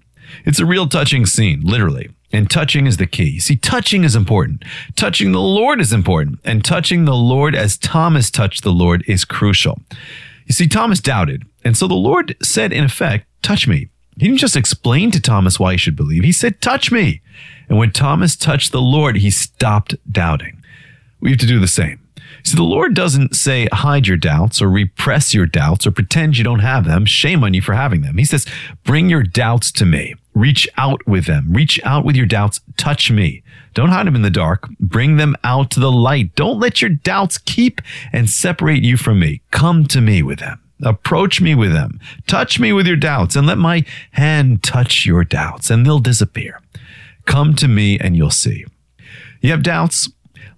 It's 0.45 0.61
a 0.61 0.65
real 0.65 0.87
touching 0.87 1.25
scene, 1.25 1.59
literally. 1.65 2.11
And 2.31 2.49
touching 2.49 2.87
is 2.87 2.95
the 2.95 3.07
key. 3.07 3.41
See, 3.41 3.57
touching 3.57 4.05
is 4.05 4.15
important. 4.15 4.63
Touching 4.95 5.33
the 5.33 5.41
Lord 5.41 5.81
is 5.81 5.91
important. 5.91 6.39
And 6.45 6.63
touching 6.63 7.03
the 7.03 7.13
Lord 7.13 7.53
as 7.53 7.77
Thomas 7.77 8.31
touched 8.31 8.63
the 8.63 8.71
Lord 8.71 9.03
is 9.07 9.25
crucial. 9.25 9.81
You 10.45 10.53
see, 10.53 10.69
Thomas 10.69 11.01
doubted. 11.01 11.43
And 11.65 11.75
so 11.75 11.89
the 11.89 11.95
Lord 11.95 12.37
said, 12.41 12.71
in 12.71 12.85
effect, 12.85 13.27
touch 13.41 13.67
me. 13.67 13.89
He 14.21 14.27
didn't 14.27 14.37
just 14.37 14.55
explain 14.55 15.09
to 15.11 15.19
Thomas 15.19 15.59
why 15.59 15.71
he 15.71 15.77
should 15.79 15.95
believe. 15.95 16.23
He 16.23 16.31
said, 16.31 16.61
touch 16.61 16.91
me. 16.91 17.21
And 17.67 17.79
when 17.79 17.91
Thomas 17.91 18.35
touched 18.35 18.71
the 18.71 18.79
Lord, 18.79 19.15
he 19.15 19.31
stopped 19.31 19.95
doubting. 20.11 20.61
We 21.19 21.31
have 21.31 21.39
to 21.39 21.47
do 21.47 21.59
the 21.59 21.67
same. 21.67 21.99
See, 22.43 22.55
the 22.55 22.61
Lord 22.61 22.93
doesn't 22.93 23.35
say 23.35 23.67
hide 23.73 24.05
your 24.05 24.17
doubts 24.17 24.61
or 24.61 24.69
repress 24.69 25.33
your 25.33 25.47
doubts 25.47 25.87
or 25.87 25.91
pretend 25.91 26.37
you 26.37 26.43
don't 26.43 26.59
have 26.59 26.85
them. 26.85 27.07
Shame 27.07 27.43
on 27.43 27.55
you 27.55 27.63
for 27.63 27.73
having 27.73 28.01
them. 28.01 28.19
He 28.19 28.25
says, 28.25 28.45
bring 28.83 29.09
your 29.09 29.23
doubts 29.23 29.71
to 29.71 29.87
me. 29.87 30.13
Reach 30.35 30.69
out 30.77 31.01
with 31.07 31.25
them. 31.25 31.51
Reach 31.51 31.83
out 31.83 32.05
with 32.05 32.15
your 32.15 32.27
doubts. 32.27 32.61
Touch 32.77 33.09
me. 33.09 33.41
Don't 33.73 33.89
hide 33.89 34.05
them 34.05 34.15
in 34.15 34.21
the 34.21 34.29
dark. 34.29 34.69
Bring 34.79 35.17
them 35.17 35.35
out 35.43 35.71
to 35.71 35.79
the 35.79 35.91
light. 35.91 36.35
Don't 36.35 36.59
let 36.59 36.79
your 36.79 36.91
doubts 36.91 37.39
keep 37.39 37.81
and 38.13 38.29
separate 38.29 38.83
you 38.83 38.97
from 38.97 39.19
me. 39.19 39.41
Come 39.49 39.85
to 39.85 39.99
me 39.99 40.21
with 40.21 40.37
them. 40.37 40.60
Approach 40.83 41.41
me 41.41 41.55
with 41.55 41.73
them. 41.73 41.99
Touch 42.27 42.59
me 42.59 42.73
with 42.73 42.87
your 42.87 42.95
doubts 42.95 43.35
and 43.35 43.47
let 43.47 43.57
my 43.57 43.85
hand 44.11 44.63
touch 44.63 45.05
your 45.05 45.23
doubts 45.23 45.69
and 45.69 45.85
they'll 45.85 45.99
disappear. 45.99 46.61
Come 47.25 47.55
to 47.55 47.67
me 47.67 47.99
and 47.99 48.15
you'll 48.15 48.31
see. 48.31 48.65
You 49.41 49.51
have 49.51 49.63
doubts? 49.63 50.09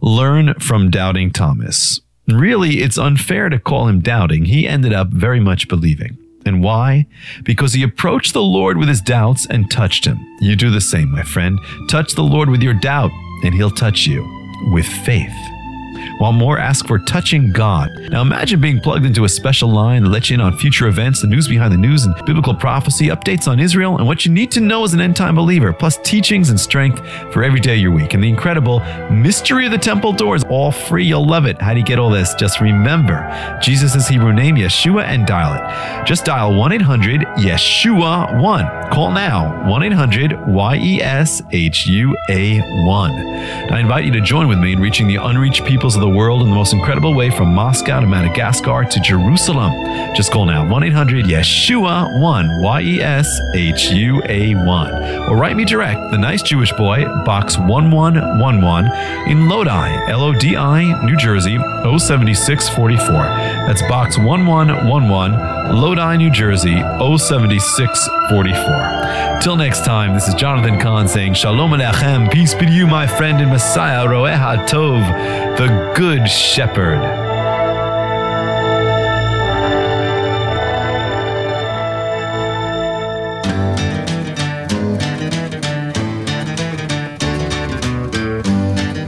Learn 0.01 0.53
from 0.55 0.89
doubting 0.89 1.31
Thomas. 1.31 2.01
Really, 2.27 2.81
it's 2.81 2.97
unfair 2.97 3.49
to 3.49 3.59
call 3.59 3.87
him 3.87 3.99
doubting. 3.99 4.45
He 4.45 4.67
ended 4.67 4.93
up 4.93 5.09
very 5.09 5.39
much 5.39 5.67
believing. 5.67 6.17
And 6.45 6.63
why? 6.63 7.05
Because 7.43 7.73
he 7.73 7.83
approached 7.83 8.33
the 8.33 8.41
Lord 8.41 8.77
with 8.77 8.89
his 8.89 9.01
doubts 9.01 9.47
and 9.49 9.71
touched 9.71 10.05
him. 10.05 10.19
You 10.41 10.55
do 10.55 10.69
the 10.69 10.81
same, 10.81 11.11
my 11.11 11.23
friend. 11.23 11.57
Touch 11.89 12.15
the 12.15 12.21
Lord 12.21 12.49
with 12.49 12.61
your 12.61 12.73
doubt, 12.73 13.11
and 13.43 13.53
he'll 13.53 13.71
touch 13.71 14.05
you 14.05 14.23
with 14.71 14.85
faith. 14.85 15.31
While 16.19 16.31
more 16.31 16.57
ask 16.57 16.87
for 16.87 16.99
touching 16.99 17.51
God. 17.51 17.91
Now 18.09 18.21
imagine 18.21 18.61
being 18.61 18.79
plugged 18.79 19.05
into 19.05 19.25
a 19.25 19.29
special 19.29 19.69
line 19.69 20.03
that 20.03 20.09
lets 20.09 20.29
you 20.29 20.35
in 20.35 20.41
on 20.41 20.57
future 20.57 20.87
events, 20.87 21.21
the 21.21 21.27
news 21.27 21.47
behind 21.47 21.73
the 21.73 21.77
news, 21.77 22.05
and 22.05 22.15
biblical 22.25 22.53
prophecy, 22.53 23.07
updates 23.07 23.47
on 23.47 23.59
Israel, 23.59 23.97
and 23.97 24.07
what 24.07 24.25
you 24.25 24.31
need 24.31 24.51
to 24.51 24.59
know 24.59 24.83
as 24.83 24.93
an 24.93 25.01
end 25.01 25.15
time 25.15 25.35
believer, 25.35 25.73
plus 25.73 25.97
teachings 26.03 26.49
and 26.49 26.59
strength 26.59 26.99
for 27.31 27.43
every 27.43 27.59
day 27.59 27.75
of 27.75 27.81
your 27.81 27.91
week. 27.91 28.13
And 28.13 28.23
the 28.23 28.29
incredible 28.29 28.79
Mystery 29.11 29.65
of 29.65 29.71
the 29.71 29.77
Temple 29.77 30.13
Doors, 30.13 30.43
all 30.49 30.71
free. 30.71 31.05
You'll 31.05 31.25
love 31.25 31.45
it. 31.45 31.61
How 31.61 31.73
do 31.73 31.79
you 31.79 31.85
get 31.85 31.99
all 31.99 32.09
this? 32.09 32.33
Just 32.35 32.61
remember 32.61 33.27
Jesus' 33.61 34.07
Hebrew 34.07 34.33
name, 34.33 34.55
Yeshua, 34.55 35.03
and 35.03 35.25
dial 35.25 35.53
it. 35.55 36.05
Just 36.05 36.25
dial 36.25 36.55
1 36.55 36.71
800 36.73 37.21
Yeshua 37.37 38.41
1. 38.41 38.91
Call 38.91 39.11
now 39.11 39.67
1 39.69 39.83
800 39.83 40.47
Y 40.47 40.75
E 40.77 41.01
S 41.01 41.41
H 41.51 41.87
U 41.87 42.15
A 42.29 42.59
1. 42.59 43.11
I 43.11 43.79
invite 43.79 44.05
you 44.05 44.11
to 44.13 44.21
join 44.21 44.47
with 44.47 44.59
me 44.59 44.73
in 44.73 44.79
reaching 44.79 45.07
the 45.07 45.15
unreached 45.15 45.65
peoples 45.65 45.95
of 45.95 46.02
the 46.03 46.09
world 46.09 46.41
in 46.41 46.49
the 46.49 46.55
most 46.55 46.73
incredible 46.73 47.13
way 47.13 47.29
from 47.29 47.55
Moscow 47.55 48.01
to 48.01 48.05
Madagascar 48.05 48.83
to 48.83 48.99
Jerusalem. 48.99 49.71
Just 50.13 50.33
call 50.33 50.45
now 50.45 50.69
1 50.69 50.83
800 50.83 51.23
Yeshua 51.23 52.19
1 52.19 52.61
Y 52.61 52.81
E 52.81 53.01
S 53.01 53.39
H 53.55 53.89
U 53.91 54.21
A 54.25 54.53
1. 54.53 55.29
Or 55.29 55.37
write 55.37 55.55
me 55.55 55.63
direct, 55.63 56.11
The 56.11 56.17
Nice 56.17 56.41
Jewish 56.41 56.73
Boy, 56.73 57.05
Box 57.23 57.57
1111 57.57 59.31
in 59.31 59.47
Lodi, 59.47 60.09
L 60.09 60.23
O 60.23 60.33
D 60.33 60.57
I, 60.57 61.05
New 61.05 61.15
Jersey 61.15 61.57
07644. 61.57 63.07
That's 63.65 63.81
Box 63.83 64.17
1111, 64.17 65.73
Lodi, 65.73 66.17
New 66.17 66.31
Jersey 66.31 66.81
07644. 66.99 69.39
Till 69.41 69.55
next 69.55 69.85
time, 69.85 70.13
this 70.13 70.27
is 70.27 70.35
Jonathan 70.35 70.77
Cahn 70.79 71.07
saying 71.07 71.35
Shalom 71.35 71.71
Aleichem, 71.71 72.29
peace 72.31 72.53
be 72.53 72.65
to 72.65 72.71
you, 72.71 72.87
my 72.87 73.07
friend 73.07 73.41
and 73.41 73.51
Messiah, 73.51 74.05
Roeha 74.05 74.67
Tov, 74.67 75.57
the 75.57 75.92
Good 75.95 76.27
Shepherd. 76.27 77.01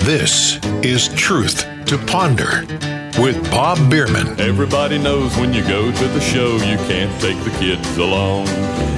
This 0.02 0.60
is 0.84 1.08
Truth 1.16 1.66
to 1.88 1.98
Ponder 2.06 2.64
with 3.18 3.42
Bob 3.52 3.78
Bierman. 3.90 4.40
Everybody 4.40 4.98
knows 4.98 5.36
when 5.38 5.54
you 5.54 5.62
go 5.64 5.92
to 5.92 6.08
the 6.10 6.20
show, 6.20 6.54
you 6.56 6.78
can't 6.88 7.22
take 7.22 7.42
the 7.44 7.52
kids 7.60 7.98
along. 7.98 8.48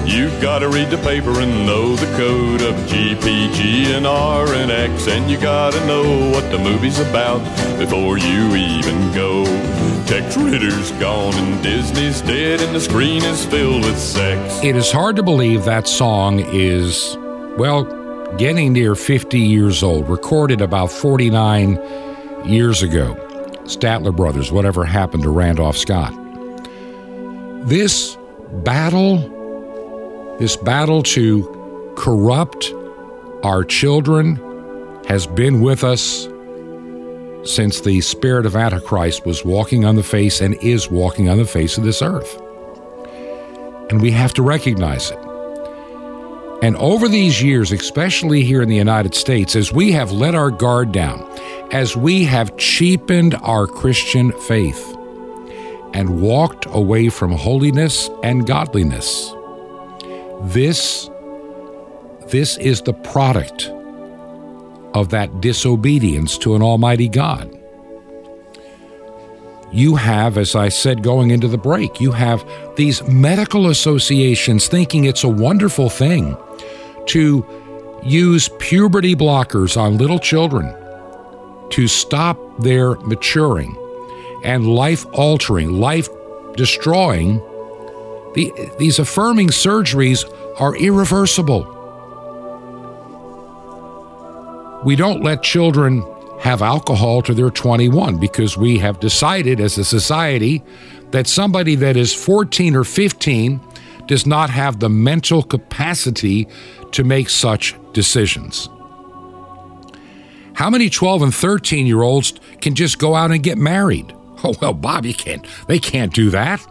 You've 0.08 0.42
got 0.42 0.60
to 0.60 0.70
read 0.70 0.90
the 0.90 0.98
paper 0.98 1.40
and 1.40 1.66
know 1.66 1.96
the 1.96 2.06
code 2.18 2.62
of 2.62 2.76
GPG 2.90 3.96
and 3.96 4.08
R 4.08 4.48
and 4.54 4.72
X, 4.72 5.08
and 5.08 5.30
you 5.30 5.40
got 5.40 5.74
to 5.74 5.86
know 5.86 6.32
what 6.32 6.50
the 6.52 6.58
movie's 6.58 7.00
about 7.00 7.40
before 7.78 8.18
you 8.18 8.56
even 8.56 9.14
go. 9.14 9.46
Tex 10.06 10.38
Ritter's 10.38 10.92
gone 10.94 11.36
and 11.36 11.62
Disney's 11.62 12.22
dead, 12.22 12.62
and 12.62 12.74
the 12.74 12.82
screen 12.82 13.24
is 13.24 13.46
filled 13.46 13.84
with 13.84 13.98
sex. 13.98 14.64
It 14.64 14.76
is 14.76 14.92
hard 14.92 15.18
to 15.18 15.24
believe 15.24 15.66
that 15.66 15.88
song 15.88 16.40
is, 16.40 17.18
well, 17.58 17.84
getting 18.38 18.74
near 18.74 18.96
50 18.96 19.40
years 19.40 19.84
old, 19.84 20.10
recorded 20.10 20.62
about 20.62 20.92
49 20.92 21.80
years 22.46 22.82
ago. 22.82 23.27
Statler 23.68 24.16
Brothers, 24.16 24.52
whatever 24.52 24.86
happened 24.86 25.24
to 25.24 25.30
Randolph 25.30 25.78
Scott. 25.78 26.14
This 27.68 28.18
battle, 28.64 29.18
this 30.40 30.56
battle 30.56 31.04
to 31.04 31.94
corrupt 31.98 32.74
our 33.44 33.64
children 33.64 34.38
has 35.08 35.28
been 35.28 35.62
with 35.62 35.84
us 35.84 36.28
since 37.44 37.82
the 37.82 38.02
spirit 38.02 38.46
of 38.46 38.56
Antichrist 38.56 39.26
was 39.26 39.46
walking 39.46 39.86
on 39.86 39.96
the 39.96 40.04
face 40.04 40.42
and 40.42 40.56
is 40.56 40.90
walking 40.90 41.30
on 41.30 41.38
the 41.38 41.46
face 41.46 41.78
of 41.78 41.84
this 41.84 42.02
earth. 42.02 42.42
And 43.90 44.02
we 44.02 44.12
have 44.12 44.34
to 44.34 44.42
recognize 44.42 45.12
it. 45.12 45.27
And 46.62 46.76
over 46.78 47.08
these 47.08 47.42
years, 47.42 47.72
especially 47.72 48.44
here 48.44 48.64
in 48.64 48.70
the 48.70 48.76
United 48.76 49.14
States, 49.14 49.56
as 49.56 49.72
we 49.72 49.92
have 49.92 50.12
let 50.12 50.34
our 50.34 50.50
guard 50.50 50.92
down, 50.92 51.22
as 51.72 51.96
we 51.96 52.24
have 52.24 52.58
cheapened 52.58 53.36
our 53.44 53.68
Christian 53.68 54.32
faith 54.32 54.96
and 55.94 56.20
walked 56.20 56.66
away 56.66 57.10
from 57.10 57.32
holiness 57.32 58.10
and 58.24 58.48
godliness, 58.48 59.32
this, 60.42 61.12
this 62.30 62.58
is 62.58 62.82
the 62.82 62.94
product 62.94 63.70
of 64.96 65.10
that 65.10 65.40
disobedience 65.40 66.40
to 66.40 66.56
an 66.56 66.64
Almighty 66.64 67.08
God. 67.08 67.54
You 69.72 69.96
have, 69.96 70.40
as 70.40 70.56
I 70.56 70.70
said 70.70 71.04
going 71.04 71.30
into 71.30 71.48
the 71.48 71.58
break, 71.58 72.02
you 72.02 72.14
have 72.14 72.44
these 72.78 73.04
medical 73.04 73.68
associations 73.68 74.68
thinking 74.68 75.04
it's 75.04 75.24
a 75.24 75.30
wonderful 75.30 75.90
thing 75.90 76.36
to 77.08 77.46
use 78.04 78.50
puberty 78.60 79.16
blockers 79.16 79.80
on 79.80 79.98
little 79.98 80.20
children 80.20 80.74
to 81.72 81.88
stop 81.88 82.40
their 82.60 82.96
maturing 82.96 83.76
and 84.44 84.68
life 84.68 85.06
altering, 85.14 85.80
life 85.80 86.08
destroying. 86.56 87.38
The, 88.36 88.54
these 88.78 89.00
affirming 89.00 89.50
surgeries 89.50 90.24
are 90.60 90.76
irreversible. 90.76 91.74
We 94.86 94.96
don't 94.96 95.24
let 95.24 95.44
children 95.44 96.04
have 96.40 96.62
alcohol 96.62 97.22
to 97.24 97.34
they're 97.34 97.50
21 97.50 98.20
because 98.20 98.58
we 98.58 98.78
have 98.78 99.00
decided 99.00 99.60
as 99.60 99.78
a 99.78 99.84
society 99.84 100.64
that 101.12 101.28
somebody 101.28 101.76
that 101.76 101.98
is 101.98 102.14
14 102.14 102.76
or 102.76 102.84
15 102.84 103.60
does 104.08 104.26
not 104.26 104.50
have 104.50 104.80
the 104.80 104.90
mental 104.90 105.44
capacity 105.44 106.48
to 106.92 107.04
make 107.04 107.30
such 107.30 107.76
decisions. 107.94 108.70
How 110.54 110.72
many 110.72 110.90
12 110.90 111.22
and 111.22 111.36
13 111.36 111.86
year 111.86 112.02
olds 112.02 112.34
can 112.62 112.74
just 112.74 112.98
go 112.98 113.14
out 113.16 113.32
and 113.32 113.44
get 113.44 113.58
married? 113.58 114.14
Oh, 114.44 114.54
well, 114.62 114.74
Bob, 114.74 115.04
you 115.04 115.16
can't. 115.16 115.44
They 115.68 115.80
can't 115.80 116.14
do 116.14 116.30
that. 116.30 116.64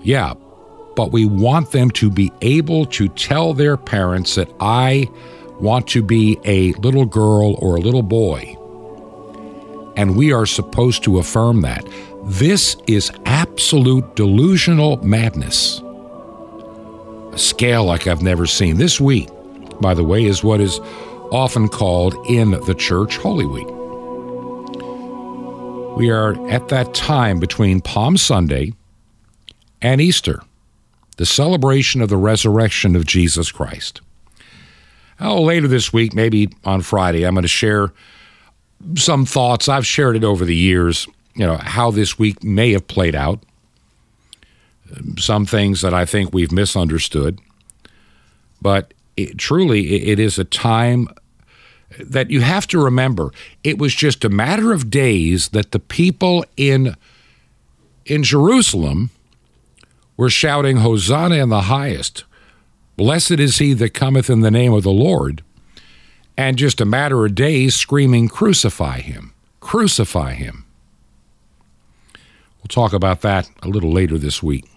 Yeah, 0.00 0.34
but 0.94 1.10
we 1.10 1.24
want 1.24 1.72
them 1.72 1.90
to 1.90 2.08
be 2.08 2.30
able 2.40 2.86
to 2.86 3.08
tell 3.08 3.52
their 3.52 3.76
parents 3.76 4.36
that 4.36 4.48
I 4.60 5.08
want 5.60 5.88
to 5.88 6.04
be 6.04 6.38
a 6.44 6.72
little 6.74 7.04
girl 7.04 7.56
or 7.58 7.74
a 7.74 7.80
little 7.80 8.04
boy. 8.04 8.56
And 9.96 10.16
we 10.16 10.32
are 10.32 10.46
supposed 10.46 11.02
to 11.02 11.18
affirm 11.18 11.62
that. 11.62 11.84
This 12.26 12.76
is 12.86 13.10
absolute 13.26 14.14
delusional 14.14 14.98
madness. 14.98 15.81
A 17.32 17.38
scale 17.38 17.84
like 17.84 18.06
I've 18.06 18.22
never 18.22 18.46
seen. 18.46 18.76
This 18.76 19.00
week, 19.00 19.28
by 19.80 19.94
the 19.94 20.04
way, 20.04 20.24
is 20.24 20.44
what 20.44 20.60
is 20.60 20.78
often 21.30 21.66
called 21.68 22.14
in 22.28 22.50
the 22.50 22.74
church 22.74 23.16
Holy 23.16 23.46
Week. 23.46 23.66
We 25.96 26.10
are 26.10 26.34
at 26.50 26.68
that 26.68 26.92
time 26.92 27.40
between 27.40 27.80
Palm 27.80 28.18
Sunday 28.18 28.74
and 29.80 30.00
Easter, 30.00 30.42
the 31.16 31.24
celebration 31.24 32.02
of 32.02 32.10
the 32.10 32.18
resurrection 32.18 32.94
of 32.96 33.06
Jesus 33.06 33.50
Christ. 33.50 34.02
Oh, 35.18 35.40
later 35.40 35.68
this 35.68 35.92
week, 35.92 36.14
maybe 36.14 36.50
on 36.64 36.82
Friday, 36.82 37.24
I'm 37.24 37.34
going 37.34 37.42
to 37.42 37.48
share 37.48 37.92
some 38.96 39.24
thoughts. 39.24 39.68
I've 39.68 39.86
shared 39.86 40.16
it 40.16 40.24
over 40.24 40.44
the 40.44 40.56
years, 40.56 41.06
you 41.34 41.46
know, 41.46 41.56
how 41.56 41.90
this 41.90 42.18
week 42.18 42.42
may 42.44 42.72
have 42.72 42.86
played 42.88 43.14
out. 43.14 43.42
Some 45.18 45.46
things 45.46 45.80
that 45.80 45.94
I 45.94 46.04
think 46.04 46.32
we've 46.32 46.52
misunderstood. 46.52 47.38
But 48.60 48.94
it, 49.16 49.38
truly, 49.38 49.94
it, 49.94 50.08
it 50.10 50.18
is 50.18 50.38
a 50.38 50.44
time 50.44 51.08
that 51.98 52.30
you 52.30 52.40
have 52.40 52.66
to 52.68 52.82
remember. 52.82 53.32
It 53.64 53.78
was 53.78 53.94
just 53.94 54.24
a 54.24 54.28
matter 54.28 54.72
of 54.72 54.90
days 54.90 55.48
that 55.48 55.72
the 55.72 55.78
people 55.78 56.44
in 56.56 56.96
in 58.04 58.22
Jerusalem 58.22 59.10
were 60.16 60.30
shouting, 60.30 60.78
Hosanna 60.78 61.36
in 61.36 61.48
the 61.50 61.62
highest. 61.62 62.24
Blessed 62.96 63.32
is 63.32 63.58
he 63.58 63.74
that 63.74 63.94
cometh 63.94 64.28
in 64.28 64.40
the 64.40 64.50
name 64.50 64.72
of 64.72 64.82
the 64.82 64.90
Lord. 64.90 65.42
And 66.36 66.56
just 66.56 66.80
a 66.80 66.84
matter 66.84 67.24
of 67.24 67.34
days 67.34 67.74
screaming, 67.74 68.28
Crucify 68.28 69.00
him, 69.00 69.32
crucify 69.60 70.32
him. 70.32 70.64
We'll 72.58 72.68
talk 72.68 72.92
about 72.92 73.20
that 73.22 73.50
a 73.62 73.68
little 73.68 73.92
later 73.92 74.18
this 74.18 74.42
week. 74.42 74.71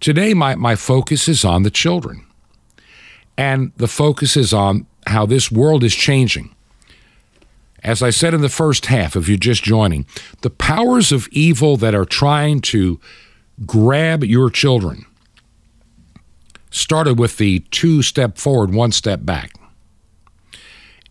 Today, 0.00 0.34
my, 0.34 0.54
my 0.54 0.76
focus 0.76 1.28
is 1.28 1.44
on 1.44 1.62
the 1.62 1.70
children. 1.70 2.26
And 3.36 3.72
the 3.76 3.88
focus 3.88 4.36
is 4.36 4.52
on 4.52 4.86
how 5.06 5.26
this 5.26 5.50
world 5.50 5.82
is 5.82 5.94
changing. 5.94 6.54
As 7.82 8.02
I 8.02 8.10
said 8.10 8.32
in 8.32 8.40
the 8.40 8.48
first 8.48 8.86
half, 8.86 9.16
if 9.16 9.28
you're 9.28 9.36
just 9.36 9.62
joining, 9.62 10.06
the 10.40 10.50
powers 10.50 11.12
of 11.12 11.28
evil 11.30 11.76
that 11.78 11.94
are 11.94 12.06
trying 12.06 12.60
to 12.62 12.98
grab 13.66 14.24
your 14.24 14.50
children 14.50 15.04
started 16.70 17.18
with 17.18 17.36
the 17.36 17.60
two 17.70 18.02
step 18.02 18.38
forward, 18.38 18.74
one 18.74 18.90
step 18.90 19.24
back. 19.24 19.52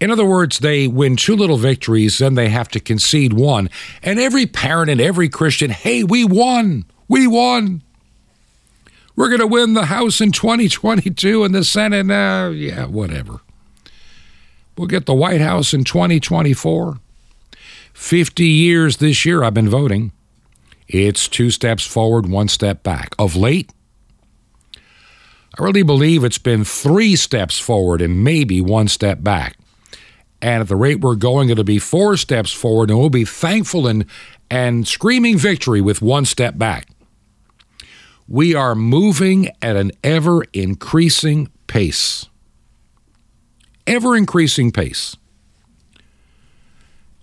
In 0.02 0.12
other 0.12 0.26
words, 0.26 0.60
they 0.60 0.88
win 0.88 1.16
two 1.16 1.36
little 1.36 1.56
victories, 1.58 2.18
then 2.18 2.36
they 2.36 2.50
have 2.50 2.68
to 2.70 2.80
concede 2.80 3.34
one. 3.34 3.70
And 4.02 4.20
every 4.20 4.46
parent 4.46 4.90
and 4.90 5.00
every 5.00 5.30
Christian, 5.30 5.70
hey, 5.70 6.04
we 6.04 6.26
won! 6.26 6.86
We 7.08 7.28
won! 7.28 7.84
We're 9.16 9.30
going 9.30 9.42
to 9.42 9.48
win 9.48 9.74
the 9.74 9.86
House 9.86 10.22
in 10.22 10.32
2022 10.32 11.44
and 11.44 11.54
the 11.54 11.64
Senate. 11.64 12.10
Uh, 12.10 12.50
yeah, 12.50 12.86
whatever. 12.86 13.42
We'll 14.76 14.88
get 14.88 15.06
the 15.06 15.14
White 15.14 15.42
House 15.42 15.74
in 15.74 15.84
2024. 15.84 17.00
50 17.94 18.46
years 18.46 18.98
this 18.98 19.24
year 19.24 19.44
I've 19.44 19.54
been 19.54 19.70
voting. 19.70 20.12
It's 20.88 21.28
two 21.28 21.52
steps 21.52 21.86
forward, 21.86 22.28
one 22.28 22.48
step 22.48 22.82
back. 22.82 23.16
Of 23.20 23.36
late, 23.36 23.72
I 24.76 25.64
really 25.64 25.84
believe 25.84 26.24
it's 26.24 26.40
been 26.40 26.64
three 26.64 27.16
steps 27.16 27.60
forward 27.60 28.02
and 28.02 28.24
maybe 28.24 28.62
one 28.62 28.88
step 28.88 29.22
back. 29.24 29.58
And 30.42 30.62
at 30.62 30.68
the 30.68 30.76
rate 30.76 31.02
we're 31.02 31.16
going, 31.16 31.50
it'll 31.50 31.64
be 31.64 31.80
four 31.80 32.18
steps 32.18 32.52
forward, 32.52 32.90
and 32.90 33.00
we'll 33.00 33.10
be 33.10 33.24
thankful 33.24 33.88
and, 33.88 34.06
and 34.50 34.86
screaming 34.88 35.38
victory 35.38 35.80
with 35.80 36.02
one 36.02 36.26
step 36.26 36.58
back. 36.58 36.88
We 38.28 38.56
are 38.56 38.74
moving 38.76 39.50
at 39.62 39.76
an 39.76 39.92
ever 40.04 40.44
increasing 40.54 41.50
pace. 41.68 42.28
Ever 43.86 44.16
increasing 44.16 44.72
pace. 44.72 45.18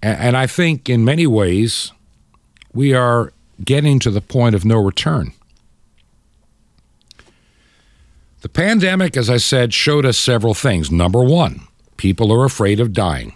And 0.03 0.37
I 0.37 0.47
think 0.47 0.89
in 0.89 1.05
many 1.05 1.27
ways, 1.27 1.93
we 2.73 2.95
are 2.95 3.33
getting 3.63 3.99
to 4.01 4.11
the 4.11 4.21
point 4.21 4.55
of 4.55 4.65
no 4.65 4.79
return. 4.79 5.33
The 8.41 8.49
pandemic, 8.49 9.17
as 9.17 9.29
I 9.29 9.37
said, 9.37 9.75
showed 9.75 10.07
us 10.07 10.17
several 10.17 10.55
things. 10.55 10.91
Number 10.91 11.23
one, 11.23 11.67
people 11.99 12.33
are 12.33 12.47
afraid 12.47 12.81
of 12.81 12.95
dying, 12.95 13.35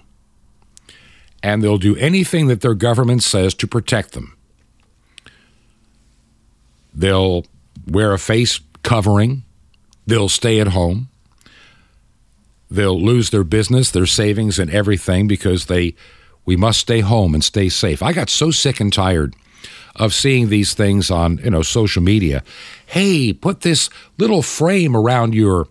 and 1.43 1.63
they'll 1.63 1.77
do 1.77 1.97
anything 1.97 2.47
that 2.47 2.63
their 2.63 2.75
government 2.75 3.23
says 3.23 3.53
to 3.55 3.67
protect 3.67 4.13
them. 4.13 4.35
They'll 6.95 7.45
wear 7.87 8.13
a 8.13 8.19
face 8.19 8.61
covering, 8.83 9.45
they'll 10.07 10.29
stay 10.29 10.61
at 10.61 10.69
home, 10.69 11.09
they'll 12.71 13.01
lose 13.01 13.31
their 13.31 13.45
business, 13.45 13.91
their 13.91 14.07
savings, 14.07 14.59
and 14.59 14.71
everything 14.71 15.27
because 15.27 15.67
they 15.67 15.95
we 16.47 16.57
must 16.57 16.81
stay 16.81 17.01
home 17.01 17.35
and 17.35 17.43
stay 17.43 17.69
safe. 17.69 18.03
I 18.03 18.13
got 18.13 18.29
so 18.29 18.51
sick 18.51 18.81
and 18.81 18.93
tired 18.93 19.35
of 19.97 20.13
seeing 20.13 20.49
these 20.49 20.75
things 20.75 21.11
on 21.11 21.39
you 21.39 21.51
know 21.51 21.63
social 21.63 22.03
media. 22.03 22.43
Hey, 22.87 23.33
put 23.33 23.63
this 23.63 23.91
little 24.19 24.43
frame 24.43 24.97
around 24.97 25.35
your 25.35 25.69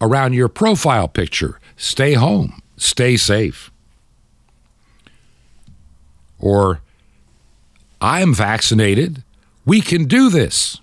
around 0.00 0.32
your 0.34 0.48
profile 0.48 1.08
picture. 1.08 1.58
Stay 1.76 2.14
home. 2.14 2.60
Stay 2.76 3.16
safe. 3.16 3.70
Or 6.38 6.80
I'm 8.00 8.34
vaccinated. 8.34 9.22
We 9.66 9.80
can 9.80 10.06
do 10.06 10.30
this. 10.30 10.78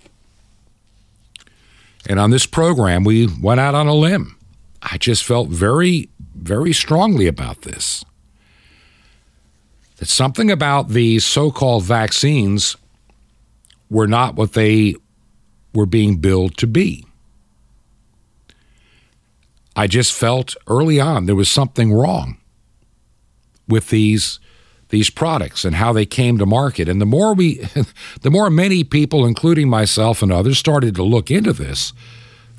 And 2.08 2.18
on 2.18 2.30
this 2.30 2.46
program, 2.46 3.04
we 3.04 3.28
went 3.40 3.60
out 3.60 3.74
on 3.74 3.86
a 3.86 3.94
limb. 3.94 4.36
I 4.82 4.96
just 4.96 5.24
felt 5.24 5.50
very, 5.50 6.08
very 6.34 6.72
strongly 6.72 7.26
about 7.26 7.62
this. 7.62 8.04
That 9.98 10.08
something 10.08 10.50
about 10.50 10.88
these 10.88 11.24
so 11.26 11.50
called 11.50 11.84
vaccines 11.84 12.76
were 13.90 14.06
not 14.06 14.36
what 14.36 14.54
they 14.54 14.94
were 15.74 15.86
being 15.86 16.16
billed 16.16 16.56
to 16.58 16.66
be. 16.66 17.04
I 19.76 19.86
just 19.86 20.12
felt 20.12 20.56
early 20.66 20.98
on 20.98 21.26
there 21.26 21.36
was 21.36 21.50
something 21.50 21.92
wrong 21.92 22.38
with 23.68 23.90
these 23.90 24.40
these 24.90 25.10
products 25.10 25.64
and 25.64 25.76
how 25.76 25.92
they 25.92 26.06
came 26.06 26.38
to 26.38 26.46
market. 26.46 26.88
And 26.88 27.00
the 27.00 27.06
more 27.06 27.34
we 27.34 27.56
the 28.22 28.30
more 28.30 28.50
many 28.50 28.84
people 28.84 29.26
including 29.26 29.68
myself 29.68 30.22
and 30.22 30.32
others 30.32 30.58
started 30.58 30.94
to 30.96 31.02
look 31.02 31.30
into 31.30 31.52
this, 31.52 31.92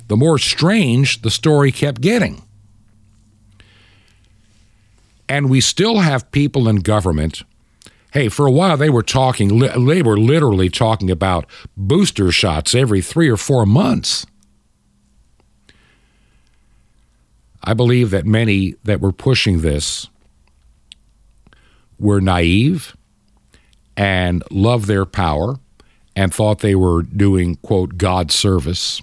the 0.08 0.16
more 0.16 0.38
strange 0.38 1.22
the 1.22 1.30
story 1.30 1.72
kept 1.72 2.00
getting. 2.00 2.42
And 5.28 5.48
we 5.48 5.60
still 5.60 6.00
have 6.00 6.30
people 6.32 6.68
in 6.68 6.76
government 6.76 7.44
Hey, 8.12 8.28
for 8.28 8.46
a 8.46 8.50
while 8.50 8.76
they 8.76 8.90
were 8.90 9.04
talking, 9.04 9.60
they 9.60 10.02
were 10.02 10.18
literally 10.18 10.68
talking 10.68 11.10
about 11.10 11.46
booster 11.76 12.32
shots 12.32 12.74
every 12.74 13.00
three 13.00 13.28
or 13.28 13.36
four 13.36 13.64
months. 13.64 14.26
I 17.62 17.74
believe 17.74 18.10
that 18.10 18.26
many 18.26 18.74
that 18.82 19.00
were 19.00 19.12
pushing 19.12 19.60
this 19.60 20.08
were 22.00 22.20
naive 22.20 22.96
and 23.96 24.42
loved 24.50 24.86
their 24.86 25.04
power 25.04 25.58
and 26.16 26.34
thought 26.34 26.60
they 26.60 26.74
were 26.74 27.02
doing, 27.02 27.56
quote, 27.56 27.96
God's 27.96 28.34
service. 28.34 29.00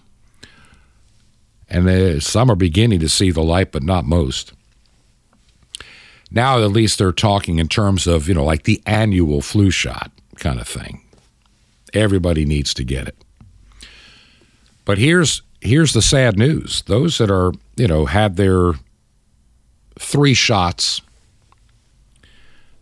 And 1.70 1.88
they, 1.88 2.20
some 2.20 2.50
are 2.50 2.56
beginning 2.56 3.00
to 3.00 3.10
see 3.10 3.32
the 3.32 3.44
light, 3.44 3.72
but 3.72 3.84
not 3.84 4.06
most. 4.06 4.54
Now, 6.30 6.62
at 6.62 6.72
least 6.72 6.98
they're 6.98 7.12
talking 7.12 7.60
in 7.60 7.68
terms 7.68 8.08
of, 8.08 8.28
you 8.28 8.34
know, 8.34 8.44
like 8.44 8.64
the 8.64 8.82
annual 8.86 9.42
flu 9.42 9.70
shot 9.72 10.12
kind 10.36 10.60
of 10.60 10.68
thing. 10.68 11.02
Everybody 11.94 12.46
needs 12.46 12.74
to 12.74 12.84
get 12.84 13.08
it. 13.08 13.16
But 14.84 14.98
here's 14.98 15.42
here's 15.62 15.94
the 15.94 16.02
sad 16.02 16.38
news. 16.38 16.82
Those 16.84 17.18
that 17.18 17.32
are, 17.32 17.54
you 17.76 17.88
know, 17.88 18.06
had 18.06 18.36
their 18.36 18.74
three 20.00 20.34
shots, 20.34 21.02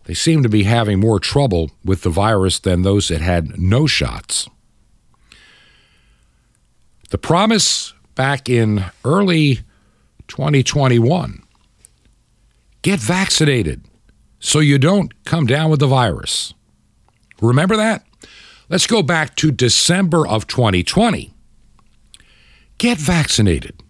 they 0.06 0.14
seem 0.14 0.42
to 0.42 0.48
be 0.48 0.64
having 0.64 0.98
more 0.98 1.20
trouble 1.20 1.70
with 1.84 2.02
the 2.02 2.10
virus 2.10 2.58
than 2.58 2.82
those 2.82 3.08
that 3.08 3.20
had 3.20 3.58
no 3.58 3.86
shots. 3.86 4.48
The 7.10 7.18
promise 7.18 7.92
back 8.14 8.48
in 8.48 8.84
early 9.04 9.60
2021 10.28 11.42
get 12.82 12.98
vaccinated 12.98 13.84
so 14.40 14.58
you 14.60 14.78
don't 14.78 15.24
come 15.24 15.46
down 15.46 15.70
with 15.70 15.80
the 15.80 15.86
virus. 15.86 16.54
Remember 17.40 17.76
that? 17.76 18.04
Let's 18.68 18.86
go 18.86 19.02
back 19.02 19.36
to 19.36 19.50
December 19.50 20.26
of 20.26 20.46
2020 20.46 21.32
get 22.78 22.98
vaccinated. 22.98 23.80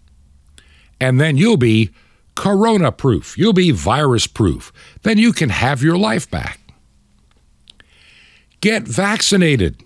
And 0.99 1.19
then 1.19 1.37
you'll 1.37 1.57
be 1.57 1.91
corona 2.37 2.91
proof, 2.91 3.37
you'll 3.37 3.53
be 3.53 3.71
virus 3.71 4.27
proof. 4.27 4.71
Then 5.01 5.17
you 5.17 5.33
can 5.33 5.49
have 5.49 5.83
your 5.83 5.97
life 5.97 6.29
back. 6.29 6.59
Get 8.61 8.83
vaccinated. 8.83 9.81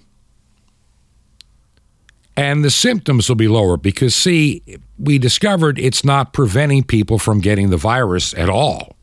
And 2.38 2.64
the 2.64 2.72
symptoms 2.72 3.28
will 3.28 3.36
be 3.36 3.48
lower 3.48 3.78
because, 3.78 4.16
see, 4.16 4.64
we 4.98 5.18
discovered 5.18 5.78
it's 5.78 6.04
not 6.04 6.34
preventing 6.34 6.84
people 6.84 7.20
from 7.20 7.40
getting 7.40 7.70
the 7.70 7.78
virus 7.78 8.34
at 8.34 8.50
all. 8.50 8.96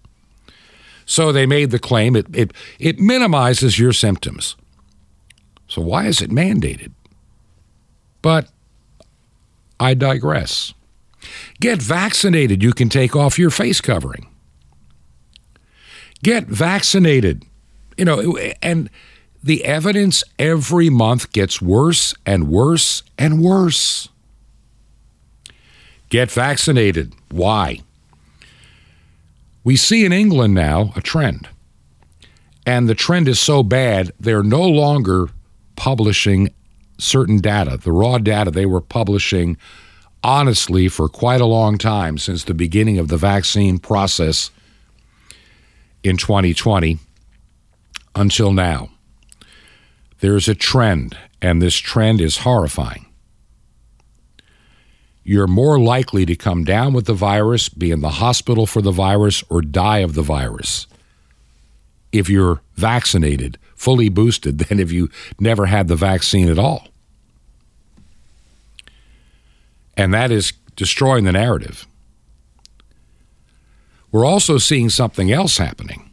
So 1.05 1.33
they 1.33 1.47
made 1.47 1.71
the 1.71 1.79
claim 1.79 2.17
it, 2.17 2.27
it, 2.35 2.53
it 2.79 2.99
minimizes 2.99 3.79
your 3.79 3.93
symptoms. 3.93 4.57
So 5.67 5.83
why 5.83 6.07
is 6.07 6.21
it 6.21 6.31
mandated? 6.31 6.93
But 8.23 8.49
I 9.79 9.95
digress. 9.95 10.75
Get 11.61 11.81
vaccinated. 11.81 12.63
You 12.63 12.73
can 12.73 12.89
take 12.89 13.17
off 13.17 13.39
your 13.39 13.51
face 13.51 13.81
covering. 13.81 14.27
Get 16.23 16.47
vaccinated. 16.47 17.45
You 17.97 18.05
know, 18.05 18.39
and 18.63 18.91
the 19.43 19.65
evidence 19.65 20.25
every 20.39 20.91
month 20.91 21.33
gets 21.33 21.63
worse 21.63 22.15
and 22.27 22.49
worse 22.49 23.03
and 23.17 23.43
worse. 23.43 24.09
Get 26.09 26.31
vaccinated. 26.31 27.15
Why? 27.31 27.81
We 29.65 29.77
see 29.77 30.05
in 30.05 30.13
England 30.13 30.55
now 30.55 30.93
a 30.97 31.01
trend. 31.01 31.49
And 32.65 32.89
the 32.89 32.95
trend 32.95 33.29
is 33.29 33.41
so 33.41 33.63
bad, 33.63 34.13
they're 34.21 34.43
no 34.43 34.63
longer 34.63 35.29
publishing 35.77 36.51
certain 36.99 37.39
data, 37.39 37.77
the 37.77 37.93
raw 37.93 38.19
data 38.19 38.51
they 38.51 38.67
were 38.67 38.81
publishing 38.81 39.57
honestly 40.23 40.89
for 40.89 41.09
quite 41.09 41.41
a 41.41 41.47
long 41.47 41.79
time 41.79 42.19
since 42.19 42.45
the 42.45 42.55
beginning 42.55 42.99
of 42.99 43.09
the 43.09 43.17
vaccine 43.17 43.79
process 43.79 44.51
in 46.03 46.17
2020 46.17 46.99
until 48.15 48.53
now. 48.53 48.91
There's 50.21 50.49
a 50.49 50.55
trend, 50.55 51.17
and 51.41 51.63
this 51.63 51.77
trend 51.77 52.21
is 52.21 52.39
horrifying. 52.39 53.07
You're 55.23 55.47
more 55.47 55.79
likely 55.79 56.27
to 56.27 56.35
come 56.35 56.65
down 56.65 56.93
with 56.93 57.07
the 57.07 57.15
virus, 57.15 57.69
be 57.69 57.91
in 57.91 58.01
the 58.01 58.09
hospital 58.09 58.67
for 58.67 58.83
the 58.83 58.91
virus, 58.91 59.45
or 59.49 59.63
die 59.63 59.99
of 59.99 60.15
the 60.15 60.23
virus 60.23 60.87
if 62.13 62.29
you're 62.29 62.61
vaccinated, 62.75 63.59
fully 63.75 64.09
boosted, 64.09 64.59
than 64.69 64.79
if 64.79 64.93
you 64.93 65.09
never 65.39 65.67
had 65.67 65.89
the 65.89 65.97
vaccine 65.97 66.49
at 66.49 66.59
all. 66.59 66.89
And 69.99 70.15
that 70.15 70.31
is 70.31 70.53
destroying 70.77 71.25
the 71.25 71.33
narrative. 71.33 71.87
We're 74.13 74.25
also 74.25 74.57
seeing 74.57 74.89
something 74.89 75.31
else 75.31 75.59
happening, 75.59 76.11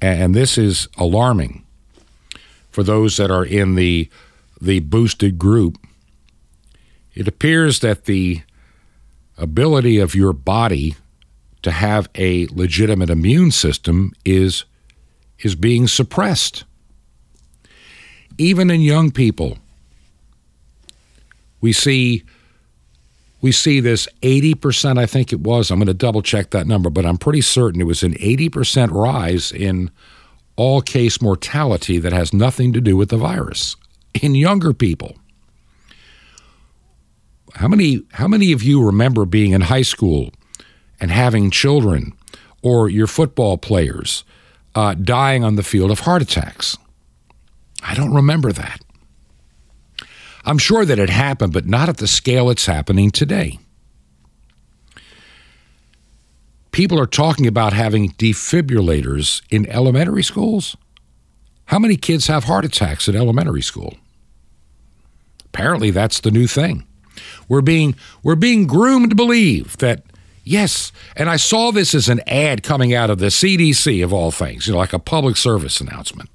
and 0.00 0.34
this 0.34 0.56
is 0.56 0.88
alarming 0.96 1.66
for 2.70 2.82
those 2.82 3.16
that 3.18 3.30
are 3.30 3.44
in 3.44 3.74
the 3.74 4.08
the 4.60 4.80
boosted 4.80 5.36
group. 5.36 5.76
It 7.12 7.28
appears 7.28 7.80
that 7.80 8.04
the 8.04 8.42
ability 9.36 9.98
of 9.98 10.14
your 10.14 10.32
body 10.32 10.94
to 11.62 11.70
have 11.70 12.08
a 12.14 12.46
legitimate 12.46 13.10
immune 13.10 13.50
system 13.50 14.12
is 14.24 14.64
is 15.40 15.54
being 15.54 15.88
suppressed. 15.88 16.64
Even 18.38 18.70
in 18.70 18.80
young 18.80 19.10
people, 19.10 19.58
we 21.60 21.72
see 21.72 22.22
we 23.44 23.52
see 23.52 23.78
this 23.78 24.08
80%, 24.22 24.98
I 24.98 25.04
think 25.04 25.30
it 25.30 25.40
was. 25.40 25.70
I'm 25.70 25.78
going 25.78 25.86
to 25.86 25.92
double 25.92 26.22
check 26.22 26.48
that 26.52 26.66
number, 26.66 26.88
but 26.88 27.04
I'm 27.04 27.18
pretty 27.18 27.42
certain 27.42 27.78
it 27.78 27.84
was 27.84 28.02
an 28.02 28.14
80% 28.14 28.90
rise 28.90 29.52
in 29.52 29.90
all 30.56 30.80
cause 30.80 31.20
mortality 31.20 31.98
that 31.98 32.14
has 32.14 32.32
nothing 32.32 32.72
to 32.72 32.80
do 32.80 32.96
with 32.96 33.10
the 33.10 33.18
virus 33.18 33.76
in 34.22 34.34
younger 34.34 34.72
people. 34.72 35.18
How 37.56 37.68
many, 37.68 38.00
how 38.12 38.28
many 38.28 38.50
of 38.50 38.62
you 38.62 38.82
remember 38.82 39.26
being 39.26 39.52
in 39.52 39.60
high 39.60 39.82
school 39.82 40.32
and 40.98 41.10
having 41.10 41.50
children 41.50 42.14
or 42.62 42.88
your 42.88 43.06
football 43.06 43.58
players 43.58 44.24
uh, 44.74 44.94
dying 44.94 45.44
on 45.44 45.56
the 45.56 45.62
field 45.62 45.90
of 45.90 46.00
heart 46.00 46.22
attacks? 46.22 46.78
I 47.82 47.94
don't 47.94 48.14
remember 48.14 48.52
that. 48.52 48.80
I'm 50.44 50.58
sure 50.58 50.84
that 50.84 50.98
it 50.98 51.10
happened, 51.10 51.52
but 51.52 51.66
not 51.66 51.88
at 51.88 51.96
the 51.96 52.06
scale 52.06 52.50
it's 52.50 52.66
happening 52.66 53.10
today. 53.10 53.58
People 56.70 56.98
are 56.98 57.06
talking 57.06 57.46
about 57.46 57.72
having 57.72 58.10
defibrillators 58.10 59.42
in 59.48 59.68
elementary 59.70 60.22
schools. 60.22 60.76
How 61.66 61.78
many 61.78 61.96
kids 61.96 62.26
have 62.26 62.44
heart 62.44 62.64
attacks 62.64 63.08
at 63.08 63.14
elementary 63.14 63.62
school? 63.62 63.94
Apparently, 65.46 65.90
that's 65.90 66.20
the 66.20 66.32
new 66.32 66.46
thing. 66.46 66.84
We're 67.48 67.62
being, 67.62 67.94
we're 68.22 68.34
being 68.34 68.66
groomed 68.66 69.10
to 69.10 69.16
believe 69.16 69.76
that, 69.78 70.02
yes, 70.42 70.90
and 71.16 71.30
I 71.30 71.36
saw 71.36 71.70
this 71.70 71.94
as 71.94 72.08
an 72.08 72.20
ad 72.26 72.64
coming 72.64 72.92
out 72.92 73.08
of 73.08 73.20
the 73.20 73.26
CDC 73.26 74.02
of 74.02 74.12
all 74.12 74.32
things, 74.32 74.66
you 74.66 74.72
know, 74.72 74.78
like 74.80 74.92
a 74.92 74.98
public 74.98 75.36
service 75.36 75.80
announcement. 75.80 76.28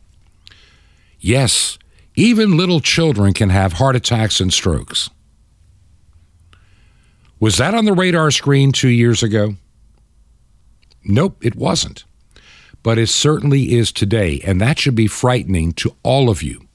Yes, 1.20 1.78
even 2.20 2.58
little 2.58 2.82
children 2.82 3.34
can 3.34 3.50
have 3.50 3.74
heart 3.74 3.96
attacks 3.96 4.42
and 4.42 4.52
strokes. 4.52 5.10
Was 7.40 7.56
that 7.58 7.74
on 7.74 7.86
the 7.86 7.94
radar 7.94 8.30
screen 8.30 8.74
two 8.74 8.90
years 8.90 9.24
ago? 9.24 9.56
Nope, 11.02 11.38
it 11.46 11.56
wasn't. 11.56 12.04
But 12.84 12.98
it 12.98 13.08
certainly 13.08 13.74
is 13.74 13.94
today, 13.94 14.42
and 14.44 14.60
that 14.60 14.80
should 14.80 14.96
be 14.96 15.08
frightening 15.08 15.72
to 15.74 15.96
all 16.04 16.30
of 16.30 16.44
you 16.44 16.68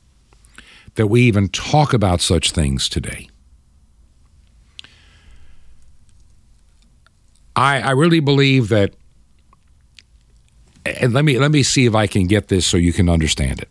that 0.95 1.09
we 1.09 1.20
even 1.22 1.49
talk 1.49 1.92
about 1.92 2.22
such 2.22 2.53
things 2.53 2.88
today. 2.88 3.28
I, 7.55 7.80
I 7.80 7.90
really 7.90 8.20
believe 8.20 8.70
that, 8.70 8.95
and 10.86 11.12
let 11.12 11.26
me 11.26 11.38
let 11.38 11.51
me 11.51 11.62
see 11.62 11.84
if 11.84 11.95
I 11.95 12.07
can 12.07 12.26
get 12.26 12.49
this 12.49 12.66
so 12.66 12.78
you 12.78 12.95
can 12.95 13.11
understand 13.11 13.61
it. 13.61 13.70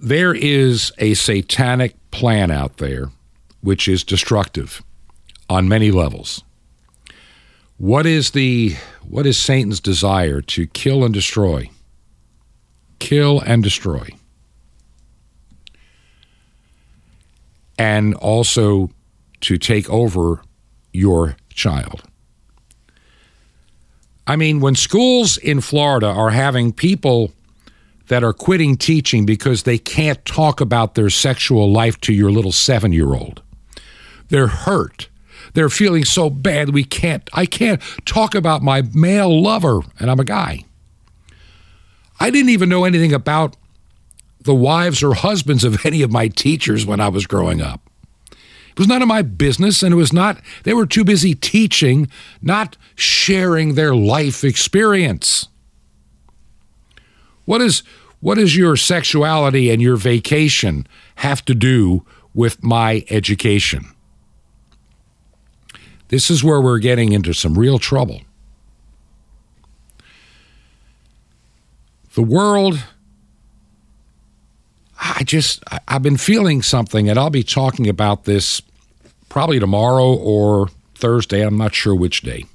There 0.00 0.32
is 0.32 0.92
a 0.98 1.14
satanic 1.14 1.96
plan 2.10 2.50
out 2.50 2.76
there 2.76 3.10
which 3.60 3.88
is 3.88 4.04
destructive 4.04 4.82
on 5.50 5.68
many 5.68 5.90
levels. 5.90 6.44
What 7.78 8.06
is 8.06 8.30
the 8.30 8.76
what 9.02 9.26
is 9.26 9.38
Satan's 9.38 9.80
desire 9.80 10.40
to 10.42 10.66
kill 10.66 11.04
and 11.04 11.12
destroy? 11.12 11.70
Kill 12.98 13.40
and 13.40 13.62
destroy. 13.62 14.08
And 17.78 18.14
also 18.14 18.90
to 19.40 19.56
take 19.56 19.88
over 19.88 20.42
your 20.92 21.36
child. 21.50 22.02
I 24.26 24.36
mean, 24.36 24.60
when 24.60 24.74
schools 24.74 25.38
in 25.38 25.60
Florida 25.60 26.08
are 26.08 26.30
having 26.30 26.72
people 26.72 27.32
that 28.08 28.24
are 28.24 28.32
quitting 28.32 28.76
teaching 28.76 29.24
because 29.24 29.62
they 29.62 29.78
can't 29.78 30.24
talk 30.24 30.60
about 30.60 30.94
their 30.94 31.10
sexual 31.10 31.70
life 31.70 32.00
to 32.02 32.12
your 32.12 32.30
little 32.30 32.52
seven 32.52 32.92
year 32.92 33.14
old. 33.14 33.42
They're 34.28 34.48
hurt. 34.48 35.08
They're 35.54 35.70
feeling 35.70 36.04
so 36.04 36.28
bad 36.28 36.70
we 36.70 36.84
can't 36.84 37.28
I 37.32 37.46
can't 37.46 37.80
talk 38.04 38.34
about 38.34 38.62
my 38.62 38.82
male 38.94 39.42
lover 39.42 39.80
and 39.98 40.10
I'm 40.10 40.20
a 40.20 40.24
guy. 40.24 40.64
I 42.20 42.30
didn't 42.30 42.50
even 42.50 42.68
know 42.68 42.84
anything 42.84 43.12
about 43.12 43.56
the 44.40 44.54
wives 44.54 45.02
or 45.02 45.14
husbands 45.14 45.64
of 45.64 45.84
any 45.84 46.02
of 46.02 46.10
my 46.10 46.28
teachers 46.28 46.84
when 46.84 47.00
I 47.00 47.08
was 47.08 47.26
growing 47.26 47.60
up. 47.60 47.80
It 48.30 48.78
was 48.78 48.88
none 48.88 49.02
of 49.02 49.08
my 49.08 49.22
business 49.22 49.82
and 49.82 49.92
it 49.92 49.96
was 49.96 50.12
not 50.12 50.40
they 50.64 50.74
were 50.74 50.86
too 50.86 51.04
busy 51.04 51.34
teaching, 51.34 52.08
not 52.40 52.76
sharing 52.94 53.74
their 53.74 53.94
life 53.94 54.44
experience. 54.44 55.48
What 57.44 57.62
is 57.62 57.82
what 58.20 58.36
does 58.36 58.56
your 58.56 58.76
sexuality 58.76 59.70
and 59.70 59.80
your 59.80 59.96
vacation 59.96 60.86
have 61.16 61.44
to 61.44 61.54
do 61.54 62.04
with 62.34 62.62
my 62.62 63.04
education? 63.10 63.86
This 66.08 66.30
is 66.30 66.42
where 66.42 66.60
we're 66.60 66.78
getting 66.78 67.12
into 67.12 67.32
some 67.32 67.56
real 67.56 67.78
trouble. 67.78 68.22
The 72.14 72.22
world, 72.22 72.82
I 74.98 75.22
just, 75.22 75.62
I've 75.86 76.02
been 76.02 76.16
feeling 76.16 76.62
something, 76.62 77.08
and 77.08 77.18
I'll 77.18 77.30
be 77.30 77.44
talking 77.44 77.88
about 77.88 78.24
this 78.24 78.60
probably 79.28 79.60
tomorrow 79.60 80.14
or 80.14 80.68
Thursday. 80.94 81.42
I'm 81.42 81.58
not 81.58 81.74
sure 81.74 81.94
which 81.94 82.22
day. 82.22 82.46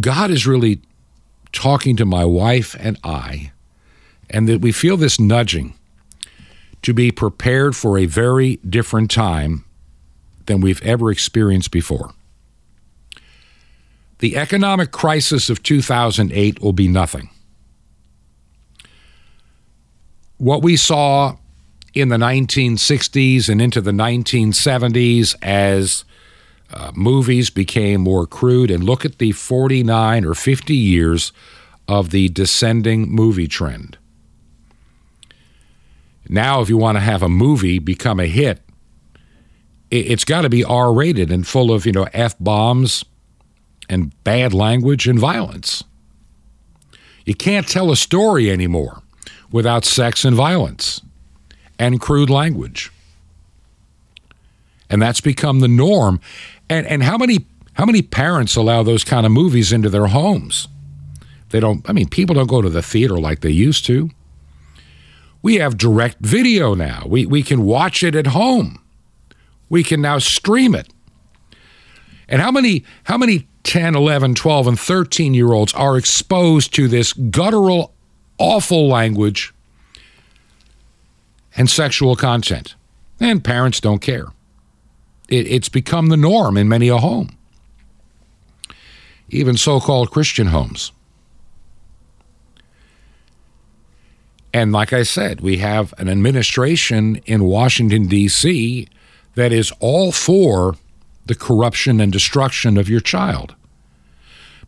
God 0.00 0.30
is 0.30 0.46
really 0.46 0.80
talking 1.52 1.96
to 1.96 2.04
my 2.04 2.24
wife 2.24 2.74
and 2.78 2.98
I, 3.04 3.52
and 4.30 4.48
that 4.48 4.60
we 4.60 4.72
feel 4.72 4.96
this 4.96 5.20
nudging 5.20 5.74
to 6.82 6.92
be 6.92 7.10
prepared 7.10 7.76
for 7.76 7.98
a 7.98 8.06
very 8.06 8.56
different 8.56 9.10
time 9.10 9.64
than 10.46 10.60
we've 10.60 10.82
ever 10.82 11.10
experienced 11.10 11.70
before. 11.70 12.12
The 14.18 14.36
economic 14.36 14.90
crisis 14.90 15.48
of 15.50 15.62
2008 15.62 16.60
will 16.60 16.72
be 16.72 16.88
nothing. 16.88 17.28
What 20.38 20.62
we 20.62 20.76
saw 20.76 21.36
in 21.94 22.08
the 22.08 22.16
1960s 22.16 23.48
and 23.48 23.60
into 23.60 23.80
the 23.80 23.90
1970s 23.90 25.34
as 25.42 26.04
uh, 26.72 26.92
movies 26.94 27.50
became 27.50 28.02
more 28.02 28.26
crude, 28.26 28.70
and 28.70 28.84
look 28.84 29.04
at 29.04 29.18
the 29.18 29.32
49 29.32 30.24
or 30.24 30.34
50 30.34 30.74
years 30.74 31.32
of 31.88 32.10
the 32.10 32.28
descending 32.28 33.10
movie 33.10 33.48
trend. 33.48 33.98
Now, 36.28 36.60
if 36.60 36.68
you 36.68 36.76
want 36.76 36.96
to 36.96 37.00
have 37.00 37.22
a 37.22 37.28
movie 37.28 37.78
become 37.78 38.18
a 38.18 38.26
hit, 38.26 38.62
it's 39.90 40.24
got 40.24 40.42
to 40.42 40.48
be 40.48 40.64
R 40.64 40.92
rated 40.92 41.30
and 41.30 41.46
full 41.46 41.70
of, 41.70 41.84
you 41.84 41.92
know, 41.92 42.06
F 42.14 42.34
bombs 42.38 43.04
and 43.88 44.12
bad 44.24 44.54
language 44.54 45.06
and 45.06 45.18
violence. 45.18 45.84
You 47.26 47.34
can't 47.34 47.68
tell 47.68 47.90
a 47.90 47.96
story 47.96 48.50
anymore 48.50 49.02
without 49.50 49.84
sex 49.84 50.24
and 50.24 50.34
violence 50.34 51.02
and 51.78 52.00
crude 52.00 52.30
language. 52.30 52.90
And 54.88 55.00
that's 55.00 55.20
become 55.20 55.60
the 55.60 55.68
norm. 55.68 56.20
And 56.72 56.86
and 56.86 57.02
how 57.02 57.18
many 57.18 57.44
how 57.74 57.84
many 57.84 58.00
parents 58.00 58.56
allow 58.56 58.82
those 58.82 59.04
kind 59.04 59.26
of 59.26 59.32
movies 59.32 59.72
into 59.72 59.90
their 59.90 60.06
homes? 60.06 60.68
They 61.50 61.60
don't 61.60 61.86
I 61.88 61.92
mean 61.92 62.08
people 62.08 62.34
don't 62.34 62.46
go 62.46 62.62
to 62.62 62.70
the 62.70 62.82
theater 62.82 63.18
like 63.18 63.40
they 63.40 63.50
used 63.50 63.84
to. 63.86 64.08
We 65.42 65.56
have 65.56 65.76
direct 65.76 66.20
video 66.20 66.74
now. 66.74 67.04
We 67.06 67.26
we 67.26 67.42
can 67.42 67.66
watch 67.66 68.02
it 68.02 68.14
at 68.14 68.28
home. 68.28 68.82
We 69.68 69.82
can 69.82 70.00
now 70.00 70.18
stream 70.18 70.74
it. 70.74 70.88
And 72.26 72.40
how 72.40 72.50
many 72.50 72.84
how 73.04 73.18
many 73.18 73.48
10, 73.64 73.94
11, 73.94 74.34
12 74.34 74.66
and 74.66 74.80
13 74.80 75.34
year 75.34 75.52
olds 75.52 75.74
are 75.74 75.98
exposed 75.98 76.74
to 76.74 76.88
this 76.88 77.12
guttural 77.12 77.92
awful 78.38 78.88
language 78.88 79.52
and 81.54 81.68
sexual 81.68 82.16
content? 82.16 82.76
And 83.20 83.44
parents 83.44 83.78
don't 83.78 84.00
care. 84.00 84.28
It, 85.28 85.46
it's 85.46 85.68
become 85.68 86.08
the 86.08 86.16
norm 86.16 86.56
in 86.56 86.68
many 86.68 86.88
a 86.88 86.98
home, 86.98 87.36
even 89.28 89.56
so 89.56 89.80
called 89.80 90.10
Christian 90.10 90.48
homes. 90.48 90.92
And 94.54 94.72
like 94.72 94.92
I 94.92 95.02
said, 95.02 95.40
we 95.40 95.58
have 95.58 95.94
an 95.96 96.08
administration 96.08 97.16
in 97.24 97.44
Washington, 97.44 98.06
D.C. 98.06 98.86
that 99.34 99.52
is 99.52 99.72
all 99.80 100.12
for 100.12 100.76
the 101.24 101.34
corruption 101.34 102.00
and 102.00 102.12
destruction 102.12 102.76
of 102.76 102.88
your 102.88 103.00
child. 103.00 103.54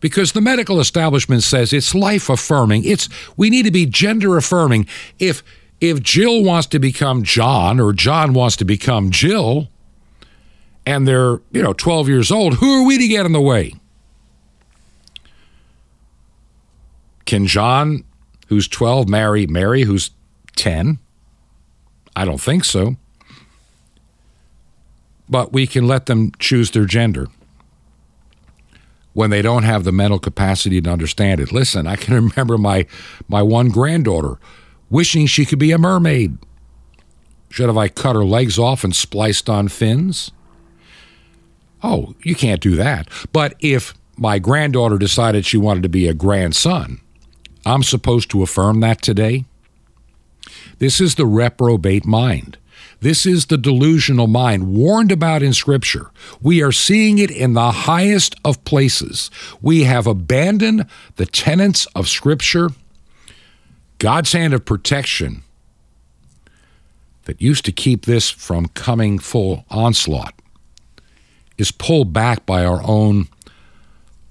Because 0.00 0.32
the 0.32 0.40
medical 0.40 0.80
establishment 0.80 1.42
says 1.42 1.72
it's 1.72 1.94
life 1.94 2.28
affirming. 2.28 2.84
It's 2.84 3.08
we 3.36 3.50
need 3.50 3.64
to 3.64 3.70
be 3.70 3.86
gender 3.86 4.36
affirming. 4.36 4.86
If 5.18 5.42
if 5.80 6.02
Jill 6.02 6.42
wants 6.42 6.66
to 6.68 6.78
become 6.78 7.22
John 7.22 7.80
or 7.80 7.92
John 7.92 8.32
wants 8.32 8.56
to 8.56 8.64
become 8.64 9.10
Jill 9.10 9.68
and 10.86 11.06
they're, 11.08 11.40
you 11.52 11.62
know, 11.62 11.72
12 11.72 12.08
years 12.08 12.30
old, 12.30 12.54
who 12.54 12.82
are 12.82 12.86
we 12.86 12.98
to 12.98 13.08
get 13.08 13.26
in 13.26 13.32
the 13.32 13.40
way? 13.40 13.74
Can 17.24 17.46
John 17.46 18.04
who's 18.48 18.68
12 18.68 19.08
marry 19.08 19.46
Mary, 19.46 19.82
who's 19.82 20.10
10? 20.56 20.98
I 22.16 22.24
don't 22.24 22.40
think 22.40 22.64
so. 22.64 22.96
But 25.28 25.52
we 25.52 25.66
can 25.66 25.86
let 25.86 26.06
them 26.06 26.32
choose 26.38 26.70
their 26.70 26.84
gender 26.84 27.28
when 29.14 29.30
they 29.30 29.42
don't 29.42 29.62
have 29.62 29.84
the 29.84 29.92
mental 29.92 30.18
capacity 30.18 30.80
to 30.80 30.90
understand 30.90 31.40
it. 31.40 31.50
Listen, 31.50 31.86
I 31.86 31.96
can 31.96 32.14
remember 32.28 32.58
my 32.58 32.86
my 33.28 33.42
one 33.42 33.70
granddaughter 33.70 34.38
wishing 34.90 35.26
she 35.26 35.46
could 35.46 35.58
be 35.58 35.72
a 35.72 35.78
mermaid. 35.78 36.38
Should 37.48 37.68
have 37.68 37.78
I 37.78 37.88
cut 37.88 38.16
her 38.16 38.24
legs 38.24 38.58
off 38.58 38.84
and 38.84 38.94
spliced 38.94 39.48
on 39.48 39.68
fins? 39.68 40.30
Oh, 41.84 42.14
you 42.22 42.34
can't 42.34 42.62
do 42.62 42.76
that. 42.76 43.08
But 43.30 43.54
if 43.60 43.92
my 44.16 44.38
granddaughter 44.38 44.96
decided 44.96 45.44
she 45.44 45.58
wanted 45.58 45.82
to 45.82 45.90
be 45.90 46.08
a 46.08 46.14
grandson, 46.14 46.98
I'm 47.66 47.82
supposed 47.82 48.30
to 48.30 48.42
affirm 48.42 48.80
that 48.80 49.02
today? 49.02 49.44
This 50.78 50.98
is 50.98 51.16
the 51.16 51.26
reprobate 51.26 52.06
mind. 52.06 52.56
This 53.00 53.26
is 53.26 53.46
the 53.46 53.58
delusional 53.58 54.28
mind 54.28 54.68
warned 54.68 55.12
about 55.12 55.42
in 55.42 55.52
Scripture. 55.52 56.10
We 56.40 56.62
are 56.62 56.72
seeing 56.72 57.18
it 57.18 57.30
in 57.30 57.52
the 57.52 57.70
highest 57.70 58.34
of 58.46 58.64
places. 58.64 59.30
We 59.60 59.84
have 59.84 60.06
abandoned 60.06 60.86
the 61.16 61.26
tenets 61.26 61.84
of 61.94 62.08
Scripture, 62.08 62.70
God's 63.98 64.32
hand 64.32 64.54
of 64.54 64.64
protection 64.64 65.42
that 67.24 67.42
used 67.42 67.66
to 67.66 67.72
keep 67.72 68.06
this 68.06 68.30
from 68.30 68.68
coming 68.68 69.18
full 69.18 69.66
onslaught 69.68 70.32
is 71.58 71.70
pulled 71.70 72.12
back 72.12 72.44
by 72.46 72.64
our 72.64 72.80
own 72.84 73.28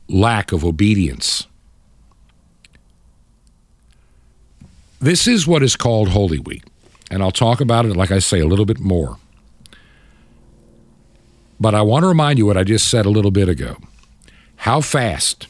lack 0.07 0.51
of 0.51 0.65
obedience. 0.65 1.47
This 4.99 5.27
is 5.27 5.47
what 5.47 5.63
is 5.63 5.75
called 5.75 6.09
Holy 6.09 6.39
Week. 6.39 6.63
And 7.11 7.21
I'll 7.21 7.31
talk 7.31 7.61
about 7.61 7.85
it, 7.85 7.95
like 7.95 8.11
I 8.11 8.19
say, 8.19 8.39
a 8.39 8.47
little 8.47 8.65
bit 8.65 8.79
more. 8.79 9.17
But 11.59 11.75
I 11.75 11.81
want 11.81 12.03
to 12.03 12.07
remind 12.07 12.39
you 12.39 12.45
what 12.45 12.57
I 12.57 12.63
just 12.63 12.87
said 12.87 13.05
a 13.05 13.09
little 13.09 13.31
bit 13.31 13.47
ago. 13.47 13.77
How 14.57 14.81
fast, 14.81 15.47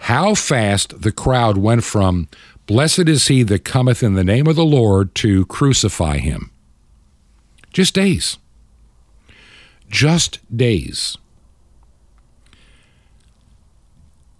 how 0.00 0.34
fast 0.34 1.02
the 1.02 1.12
crowd 1.12 1.58
went 1.58 1.84
from 1.84 2.28
blessed 2.66 3.08
is 3.08 3.28
he 3.28 3.42
that 3.44 3.64
cometh 3.64 4.02
in 4.02 4.14
the 4.14 4.24
name 4.24 4.46
of 4.46 4.56
the 4.56 4.64
Lord 4.64 5.14
to 5.16 5.46
crucify 5.46 6.18
him. 6.18 6.50
Just 7.72 7.94
days. 7.94 8.38
Just 9.88 10.40
days. 10.54 11.16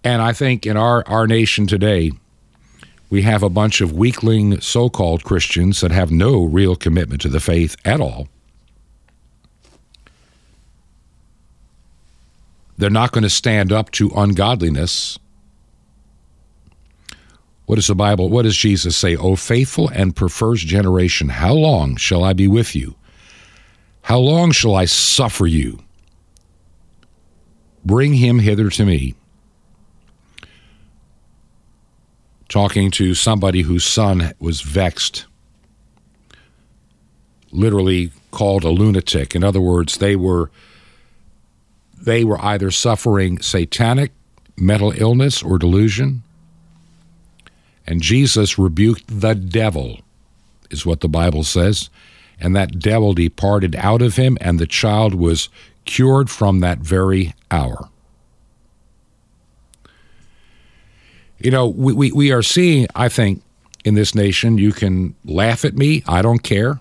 And 0.03 0.21
I 0.21 0.33
think 0.33 0.67
in 0.67 0.77
our, 0.77 1.03
our 1.07 1.27
nation 1.27 1.67
today, 1.67 2.13
we 3.09 3.23
have 3.23 3.43
a 3.43 3.49
bunch 3.49 3.81
of 3.81 3.93
weakling 3.93 4.61
so 4.61 4.91
called 4.91 5.25
Christians 5.25 5.81
that 5.81 5.93
have 5.93 6.11
no 6.11 6.45
real 6.45 6.77
commitment 6.77 7.23
to 7.23 7.29
the 7.29 7.41
faith 7.41 7.77
at 7.85 8.01
all. 8.01 8.29
They're 12.77 12.91
not 12.91 13.13
going 13.13 13.23
to 13.23 13.31
stand 13.31 13.73
up 13.73 13.93
to 13.93 14.11
ungodliness. 14.17 15.19
What 17.67 17.77
does 17.77 17.87
the 17.87 17.95
Bible, 17.95 18.29
what 18.29 18.43
does 18.43 18.57
Jesus 18.57 18.97
say? 18.97 19.17
O 19.17 19.37
faithful 19.37 19.89
and 19.89 20.15
perverse 20.15 20.61
generation, 20.61 21.31
how 21.31 21.55
long 21.55 21.97
shall 21.97 22.25
I 22.25 22.33
be 22.33 22.49
with 22.49 22.75
you? 22.77 22.95
How 24.05 24.19
long 24.19 24.53
shall 24.53 24.75
I 24.75 24.85
suffer 24.87 25.47
you? 25.47 25.81
Bring 27.85 28.15
him 28.15 28.39
hither 28.39 28.71
to 28.71 28.85
me. 28.87 29.15
talking 32.55 32.89
to 32.89 33.15
somebody 33.15 33.63
whose 33.63 33.83
son 33.83 34.33
was 34.39 34.61
vexed, 34.61 35.27
literally 37.51 38.13
called 38.31 38.63
a 38.63 38.69
lunatic. 38.69 39.35
In 39.35 39.43
other 39.43 39.61
words, 39.61 39.99
they 39.99 40.15
were 40.15 40.53
they 42.01 42.23
were 42.23 42.41
either 42.41 42.71
suffering 42.71 43.41
satanic 43.41 44.13
mental 44.57 44.93
illness 44.93 45.43
or 45.43 45.59
delusion. 45.59 46.23
And 47.89 48.01
Jesus 48.01 48.57
rebuked 48.57 49.05
the 49.09 49.35
devil, 49.35 49.99
is 50.71 50.87
what 50.87 51.01
the 51.01 51.09
Bible 51.09 51.43
says. 51.43 51.91
And 52.41 52.55
that 52.57 52.79
devil 52.79 53.15
departed 53.15 53.77
out 53.77 54.03
of 54.03 54.17
him, 54.17 54.37
and 54.41 54.59
the 54.59 54.67
child 54.67 55.15
was 55.15 55.49
cured 55.85 56.31
from 56.31 56.61
that 56.61 56.79
very 56.79 57.35
hour. 57.51 57.89
You 61.39 61.51
know, 61.51 61.69
we, 61.69 61.93
we, 61.93 62.13
we 62.13 62.33
are 62.33 62.43
seeing, 62.43 62.87
I 62.95 63.09
think, 63.09 63.43
in 63.85 63.95
this 63.95 64.15
nation, 64.15 64.57
you 64.59 64.73
can 64.73 65.15
laugh 65.25 65.65
at 65.65 65.75
me. 65.75 66.03
I 66.07 66.23
don't 66.23 66.43
care. 66.43 66.81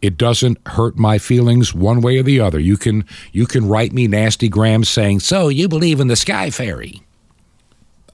It 0.00 0.16
doesn't 0.16 0.58
hurt 0.68 0.96
my 0.96 1.18
feelings 1.18 1.74
one 1.74 2.00
way 2.00 2.18
or 2.18 2.22
the 2.22 2.38
other. 2.38 2.60
You 2.60 2.76
can 2.76 3.04
you 3.32 3.46
can 3.46 3.66
write 3.66 3.92
me 3.92 4.06
nasty 4.06 4.48
grams 4.48 4.88
saying, 4.88 5.20
"So 5.20 5.48
you 5.48 5.68
believe 5.68 5.98
in 6.00 6.06
the 6.06 6.16
sky 6.16 6.50
fairy?" 6.50 7.02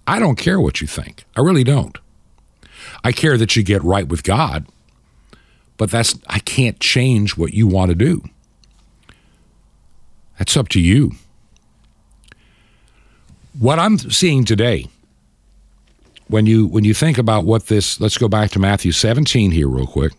I 0.07 0.19
don't 0.19 0.37
care 0.37 0.61
what 0.61 0.81
you 0.81 0.87
think. 0.87 1.25
I 1.37 1.41
really 1.41 1.65
don't. 1.65 1.99
I 3.05 3.13
care 3.13 3.37
that 3.37 3.57
you 3.57 3.63
get 3.63 3.83
right 3.83 4.09
with 4.09 4.23
God, 4.23 4.67
but 5.83 5.91
that's 5.91 6.17
I 6.29 6.39
can't 6.39 6.79
change 6.79 7.37
what 7.37 7.55
you 7.55 7.67
want 7.67 7.89
to 7.89 7.97
do. 7.97 8.23
That's 10.39 10.57
up 10.57 10.69
to 10.69 10.81
you. 10.81 11.11
What 13.59 13.81
I'm 13.81 13.99
seeing 13.99 14.45
today 14.45 14.87
when 16.29 16.47
you 16.47 16.69
when 16.69 16.85
you 16.85 16.95
think 16.95 17.19
about 17.19 17.47
what 17.47 17.67
this 17.67 18.01
let's 18.01 18.17
go 18.17 18.29
back 18.29 18.53
to 18.53 18.61
Matthew 18.61 18.93
17 18.93 19.51
here 19.51 19.67
real 19.67 19.89
quick. 19.89 20.13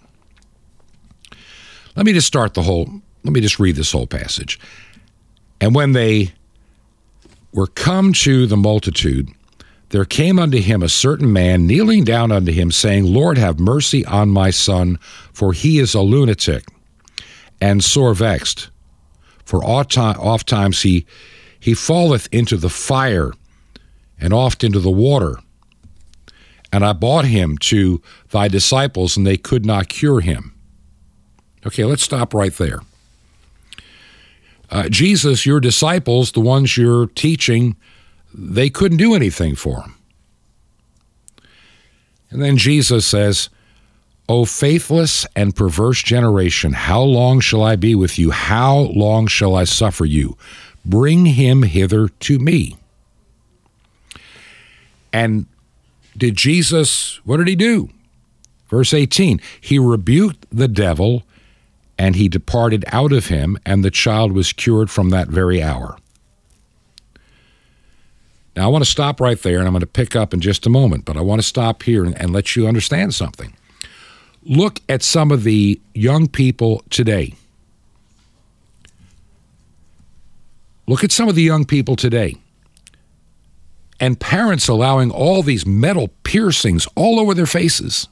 Let 1.96 2.06
me 2.06 2.12
just 2.12 2.28
start 2.28 2.56
the 2.56 2.64
whole 2.64 3.02
let 3.24 3.32
me 3.32 3.40
just 3.40 3.58
read 3.58 3.78
this 3.78 3.94
whole 3.94 4.06
passage. 4.06 4.60
And 5.62 5.74
when 5.74 5.94
they 5.94 6.34
were 7.54 7.68
come 7.68 8.12
to 8.12 8.48
the 8.48 8.58
multitude, 8.58 9.30
there 9.94 10.06
came 10.06 10.40
unto 10.40 10.60
him 10.60 10.82
a 10.82 10.90
certain 10.90 11.32
man 11.32 11.68
kneeling 11.68 12.04
down 12.04 12.32
unto 12.32 12.52
him, 12.52 12.72
saying, 12.72 13.06
Lord, 13.06 13.38
have 13.38 13.60
mercy 13.60 14.04
on 14.06 14.30
my 14.30 14.50
son, 14.50 14.98
for 15.32 15.54
he 15.54 15.78
is 15.78 15.94
a 15.94 16.02
lunatic 16.02 16.66
and 17.62 17.84
sore 17.84 18.14
vexed. 18.14 18.70
For 19.46 19.64
oft 19.64 20.48
times 20.48 20.82
he 20.82 21.06
he 21.60 21.74
falleth 21.74 22.28
into 22.32 22.58
the 22.58 22.70
fire 22.70 23.32
and 24.20 24.34
oft 24.34 24.64
into 24.64 24.80
the 24.80 24.92
water 24.92 25.38
and 26.74 26.84
I 26.84 26.94
brought 26.94 27.26
him 27.26 27.60
to 27.60 28.02
thy 28.32 28.48
disciples, 28.48 29.16
and 29.16 29.28
they 29.28 29.38
could 29.38 29.64
not 29.64 29.90
cure 29.90 30.22
him. 30.22 30.56
Okay, 31.68 31.86
let's 31.86 32.02
stop 32.02 32.34
right 32.34 32.52
there. 32.54 32.80
Uh, 34.72 34.90
Jesus, 34.90 35.46
your 35.46 35.60
disciples, 35.60 36.32
the 36.32 36.40
ones 36.40 36.76
you're 36.76 37.06
teaching, 37.06 37.76
they 38.34 38.70
couldn't 38.70 38.98
do 38.98 39.14
anything 39.14 39.56
for 39.56 39.82
him. 39.82 39.96
And 42.30 42.42
then 42.42 42.58
Jesus 42.58 43.06
says, 43.06 43.50
O 44.28 44.46
faithless 44.46 45.26
and 45.36 45.56
perverse 45.56 46.02
generation, 46.02 46.74
how 46.74 47.02
long 47.02 47.40
shall 47.40 47.62
I 47.62 47.76
be 47.76 47.94
with 47.94 48.18
you? 48.18 48.32
How 48.32 48.78
long 48.78 49.28
shall 49.28 49.56
I 49.56 49.66
suffer 49.66 50.06
you? 50.06 50.38
Bring 50.86 51.26
him 51.26 51.64
hither 51.64 52.08
to 52.08 52.40
me. 52.40 52.78
And 55.12 55.46
did 56.18 56.36
Jesus, 56.36 57.20
what 57.26 57.38
did 57.38 57.48
he 57.48 57.56
do? 57.56 57.90
Verse 58.70 58.94
18, 58.94 59.40
he 59.62 59.78
rebuked 59.78 60.48
the 60.52 60.68
devil 60.68 61.24
and 61.98 62.16
he 62.16 62.28
departed 62.28 62.84
out 62.88 63.14
of 63.14 63.28
him, 63.28 63.58
and 63.66 63.84
the 63.84 63.92
child 63.92 64.32
was 64.32 64.52
cured 64.52 64.90
from 64.90 65.12
that 65.12 65.28
very 65.28 65.62
hour. 65.62 65.98
Now, 68.56 68.66
I 68.66 68.68
want 68.68 68.84
to 68.84 68.90
stop 68.90 69.20
right 69.20 69.42
there, 69.42 69.58
and 69.58 69.68
I'm 69.68 69.74
going 69.74 69.82
to 69.82 69.88
pick 69.88 70.16
up 70.16 70.34
in 70.34 70.40
just 70.40 70.66
a 70.66 70.70
moment, 70.70 71.06
but 71.06 71.18
I 71.18 71.22
want 71.22 71.42
to 71.42 71.48
stop 71.48 71.84
here 71.84 72.04
and, 72.04 72.20
and 72.20 72.32
let 72.32 72.56
you 72.56 72.68
understand 72.68 73.16
something. 73.16 73.54
Look 74.44 74.80
at 74.88 75.02
some 75.02 75.32
of 75.32 75.44
the 75.44 75.80
young 75.94 76.28
people 76.28 76.84
today. 76.90 77.34
Look 80.86 81.04
at 81.04 81.12
some 81.12 81.30
of 81.30 81.36
the 81.36 81.42
young 81.42 81.66
people 81.66 81.96
today. 81.96 82.36
And 84.00 84.20
parents 84.20 84.68
allowing 84.68 85.12
all 85.12 85.42
these 85.42 85.66
metal 85.66 86.10
piercings 86.24 86.88
all 86.96 87.20
over 87.20 87.34
their 87.34 87.46
faces. 87.46 88.08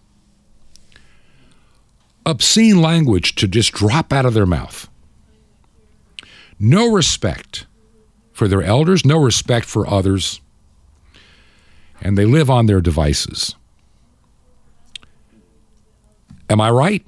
Obscene 2.26 2.82
language 2.82 3.36
to 3.36 3.48
just 3.48 3.74
drop 3.74 4.14
out 4.14 4.26
of 4.26 4.34
their 4.34 4.46
mouth. 4.46 4.88
No 6.60 6.92
respect 6.92 7.66
for 8.34 8.48
their 8.48 8.64
elders, 8.64 9.06
no 9.06 9.18
respect 9.18 9.66
for 9.66 9.88
others, 9.88 10.42
and 12.02 12.18
they 12.18 12.26
live 12.26 12.50
on 12.50 12.66
their 12.66 12.82
devices. 12.82 13.56
Am 16.50 16.60
I 16.60 16.70
right? 16.70 17.08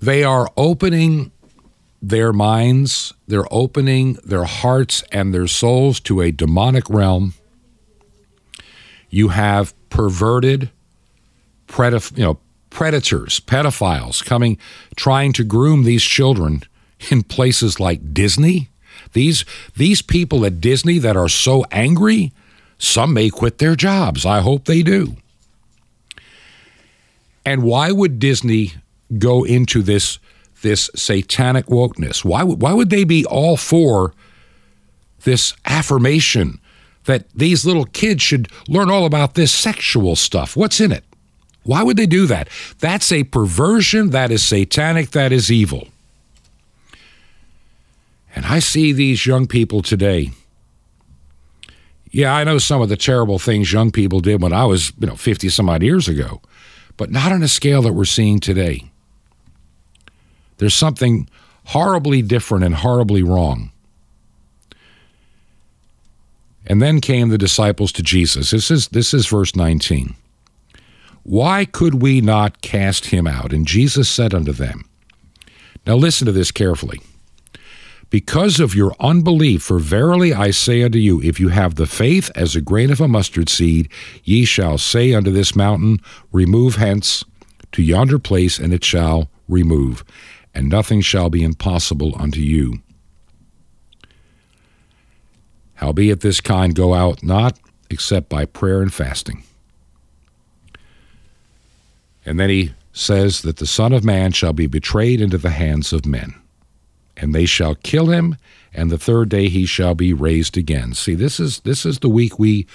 They 0.00 0.24
are 0.24 0.48
opening 0.56 1.32
their 2.02 2.32
minds, 2.32 3.12
they're 3.26 3.52
opening 3.52 4.14
their 4.24 4.44
hearts 4.44 5.04
and 5.12 5.34
their 5.34 5.46
souls 5.46 6.00
to 6.00 6.22
a 6.22 6.30
demonic 6.30 6.88
realm. 6.88 7.34
You 9.10 9.28
have 9.28 9.74
perverted, 9.90 10.70
predif- 11.66 12.16
you 12.16 12.24
know, 12.24 12.38
predators, 12.70 13.40
pedophiles 13.40 14.24
coming, 14.24 14.56
trying 14.96 15.32
to 15.34 15.44
groom 15.44 15.82
these 15.84 16.02
children 16.02 16.62
in 17.10 17.22
places 17.22 17.80
like 17.80 18.12
Disney. 18.12 18.68
These 19.12 19.44
these 19.76 20.02
people 20.02 20.44
at 20.44 20.60
Disney 20.60 20.98
that 20.98 21.16
are 21.16 21.28
so 21.28 21.64
angry, 21.70 22.32
some 22.78 23.14
may 23.14 23.30
quit 23.30 23.58
their 23.58 23.74
jobs. 23.74 24.26
I 24.26 24.40
hope 24.40 24.64
they 24.64 24.82
do. 24.82 25.16
And 27.44 27.62
why 27.62 27.90
would 27.90 28.18
Disney 28.18 28.74
go 29.18 29.44
into 29.44 29.82
this 29.82 30.18
this 30.62 30.90
satanic 30.94 31.66
wokeness? 31.66 32.24
Why 32.24 32.42
would 32.42 32.60
why 32.60 32.72
would 32.72 32.90
they 32.90 33.04
be 33.04 33.24
all 33.24 33.56
for 33.56 34.12
this 35.22 35.54
affirmation 35.64 36.60
that 37.04 37.28
these 37.34 37.64
little 37.64 37.86
kids 37.86 38.22
should 38.22 38.48
learn 38.68 38.90
all 38.90 39.06
about 39.06 39.34
this 39.34 39.52
sexual 39.52 40.16
stuff? 40.16 40.56
What's 40.56 40.80
in 40.80 40.92
it? 40.92 41.04
Why 41.62 41.82
would 41.82 41.96
they 41.96 42.06
do 42.06 42.26
that? 42.26 42.48
That's 42.78 43.12
a 43.12 43.24
perversion, 43.24 44.10
that 44.10 44.30
is 44.30 44.42
satanic, 44.42 45.10
that 45.10 45.32
is 45.32 45.50
evil. 45.50 45.88
And 48.34 48.46
I 48.46 48.58
see 48.60 48.92
these 48.92 49.26
young 49.26 49.46
people 49.46 49.82
today. 49.82 50.30
Yeah, 52.10 52.34
I 52.34 52.44
know 52.44 52.58
some 52.58 52.82
of 52.82 52.88
the 52.88 52.96
terrible 52.96 53.38
things 53.38 53.72
young 53.72 53.90
people 53.90 54.20
did 54.20 54.42
when 54.42 54.52
I 54.52 54.64
was, 54.64 54.92
you 54.98 55.06
know, 55.06 55.16
50 55.16 55.48
some 55.48 55.68
odd 55.68 55.82
years 55.82 56.08
ago, 56.08 56.40
but 56.96 57.10
not 57.10 57.32
on 57.32 57.42
a 57.42 57.48
scale 57.48 57.82
that 57.82 57.92
we're 57.92 58.04
seeing 58.04 58.40
today. 58.40 58.90
There's 60.58 60.74
something 60.74 61.28
horribly 61.66 62.22
different 62.22 62.64
and 62.64 62.74
horribly 62.74 63.22
wrong. 63.22 63.72
And 66.66 66.82
then 66.82 67.00
came 67.00 67.30
the 67.30 67.38
disciples 67.38 67.90
to 67.92 68.02
Jesus. 68.02 68.50
This 68.50 68.70
is 68.70 68.88
this 68.88 69.14
is 69.14 69.26
verse 69.26 69.56
19. 69.56 70.14
Why 71.22 71.64
could 71.64 72.02
we 72.02 72.20
not 72.20 72.60
cast 72.60 73.06
him 73.06 73.26
out? 73.26 73.52
And 73.52 73.66
Jesus 73.66 74.08
said 74.08 74.34
unto 74.34 74.52
them, 74.52 74.84
Now 75.86 75.94
listen 75.94 76.26
to 76.26 76.32
this 76.32 76.50
carefully 76.50 77.00
because 78.10 78.58
of 78.60 78.74
your 78.74 78.94
unbelief. 79.00 79.62
For 79.62 79.78
verily 79.78 80.34
I 80.34 80.50
say 80.50 80.82
unto 80.82 80.98
you, 80.98 81.22
if 81.22 81.40
you 81.40 81.48
have 81.48 81.76
the 81.76 81.86
faith 81.86 82.30
as 82.34 82.54
a 82.54 82.60
grain 82.60 82.90
of 82.90 83.00
a 83.00 83.08
mustard 83.08 83.48
seed, 83.48 83.88
ye 84.24 84.44
shall 84.44 84.76
say 84.76 85.14
unto 85.14 85.30
this 85.30 85.56
mountain, 85.56 85.98
Remove 86.32 86.76
hence 86.76 87.24
to 87.72 87.82
yonder 87.82 88.18
place, 88.18 88.58
and 88.58 88.74
it 88.74 88.84
shall 88.84 89.30
remove, 89.48 90.04
and 90.52 90.68
nothing 90.68 91.00
shall 91.00 91.30
be 91.30 91.42
impossible 91.42 92.14
unto 92.18 92.40
you. 92.40 92.82
Howbeit 95.74 96.20
this 96.20 96.40
kind 96.40 96.74
go 96.74 96.92
out 96.92 97.22
not 97.22 97.58
except 97.88 98.28
by 98.28 98.44
prayer 98.44 98.82
and 98.82 98.92
fasting. 98.92 99.44
And 102.26 102.38
then 102.38 102.50
he 102.50 102.74
says 102.92 103.42
that 103.42 103.56
the 103.56 103.66
Son 103.66 103.92
of 103.92 104.04
Man 104.04 104.32
shall 104.32 104.52
be 104.52 104.66
betrayed 104.66 105.20
into 105.20 105.38
the 105.38 105.50
hands 105.50 105.92
of 105.92 106.04
men 106.04 106.34
and 107.20 107.34
they 107.34 107.46
shall 107.46 107.74
kill 107.76 108.06
him, 108.06 108.36
and 108.72 108.90
the 108.90 108.98
third 108.98 109.28
day 109.28 109.48
he 109.48 109.66
shall 109.66 109.94
be 109.94 110.12
raised 110.12 110.56
again. 110.56 110.94
See, 110.94 111.14
this 111.14 111.38
is 111.38 111.60
this 111.60 111.84
is 111.84 111.98
the 111.98 112.08
week 112.08 112.38
we 112.38 112.66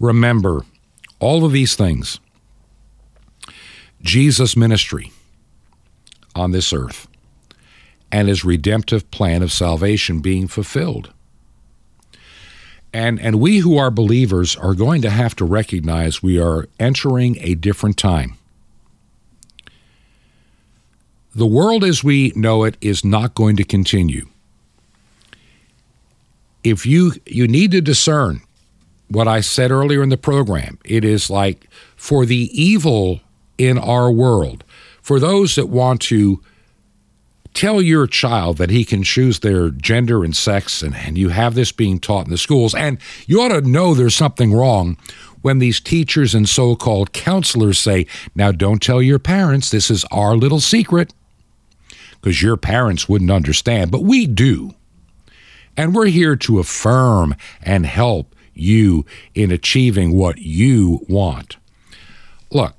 remember 0.00 0.64
all 1.20 1.44
of 1.44 1.52
these 1.52 1.76
things. 1.76 2.18
Jesus' 4.02 4.56
ministry 4.56 5.12
on 6.34 6.50
this 6.50 6.72
earth 6.72 7.06
and 8.10 8.28
his 8.28 8.44
redemptive 8.44 9.10
plan 9.10 9.42
of 9.42 9.52
salvation 9.52 10.20
being 10.20 10.48
fulfilled. 10.48 11.12
And, 12.92 13.18
and 13.20 13.40
we 13.40 13.58
who 13.58 13.78
are 13.78 13.90
believers 13.90 14.54
are 14.56 14.74
going 14.74 15.00
to 15.02 15.10
have 15.10 15.34
to 15.36 15.46
recognize 15.46 16.22
we 16.22 16.38
are 16.38 16.68
entering 16.78 17.38
a 17.40 17.54
different 17.54 17.96
time. 17.96 18.36
The 21.34 21.46
world 21.46 21.82
as 21.82 22.04
we 22.04 22.32
know 22.36 22.64
it 22.64 22.76
is 22.80 23.04
not 23.04 23.34
going 23.34 23.56
to 23.56 23.64
continue. 23.64 24.28
If 26.62 26.84
you 26.86 27.12
you 27.26 27.48
need 27.48 27.70
to 27.72 27.80
discern 27.80 28.42
what 29.08 29.26
I 29.26 29.40
said 29.40 29.70
earlier 29.70 30.02
in 30.02 30.10
the 30.10 30.16
program, 30.16 30.78
it 30.84 31.04
is 31.04 31.30
like 31.30 31.68
for 31.96 32.24
the 32.26 32.50
evil 32.52 33.20
in 33.58 33.78
our 33.78 34.10
world, 34.10 34.64
for 35.00 35.18
those 35.18 35.54
that 35.54 35.68
want 35.68 36.00
to 36.02 36.42
tell 37.54 37.82
your 37.82 38.06
child 38.06 38.58
that 38.58 38.70
he 38.70 38.84
can 38.84 39.02
choose 39.02 39.40
their 39.40 39.70
gender 39.70 40.24
and 40.24 40.36
sex, 40.36 40.82
and, 40.82 40.94
and 40.94 41.18
you 41.18 41.30
have 41.30 41.54
this 41.54 41.72
being 41.72 41.98
taught 41.98 42.24
in 42.26 42.30
the 42.30 42.38
schools, 42.38 42.74
and 42.74 42.98
you 43.26 43.40
ought 43.40 43.48
to 43.48 43.60
know 43.62 43.94
there's 43.94 44.14
something 44.14 44.52
wrong 44.52 44.96
when 45.42 45.58
these 45.58 45.80
teachers 45.80 46.34
and 46.34 46.48
so 46.48 46.76
called 46.76 47.12
counselors 47.12 47.78
say, 47.78 48.06
Now 48.34 48.52
don't 48.52 48.80
tell 48.80 49.02
your 49.02 49.18
parents, 49.18 49.70
this 49.70 49.90
is 49.90 50.04
our 50.10 50.36
little 50.36 50.60
secret 50.60 51.12
because 52.22 52.40
your 52.40 52.56
parents 52.56 53.08
wouldn't 53.08 53.32
understand, 53.32 53.90
but 53.90 54.04
we 54.04 54.26
do. 54.26 54.74
And 55.76 55.94
we're 55.94 56.06
here 56.06 56.36
to 56.36 56.60
affirm 56.60 57.34
and 57.60 57.84
help 57.84 58.34
you 58.54 59.04
in 59.34 59.50
achieving 59.50 60.16
what 60.16 60.38
you 60.38 61.04
want. 61.08 61.56
Look, 62.50 62.76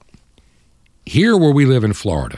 here 1.05 1.35
where 1.35 1.51
we 1.51 1.65
live 1.65 1.83
in 1.83 1.93
Florida, 1.93 2.37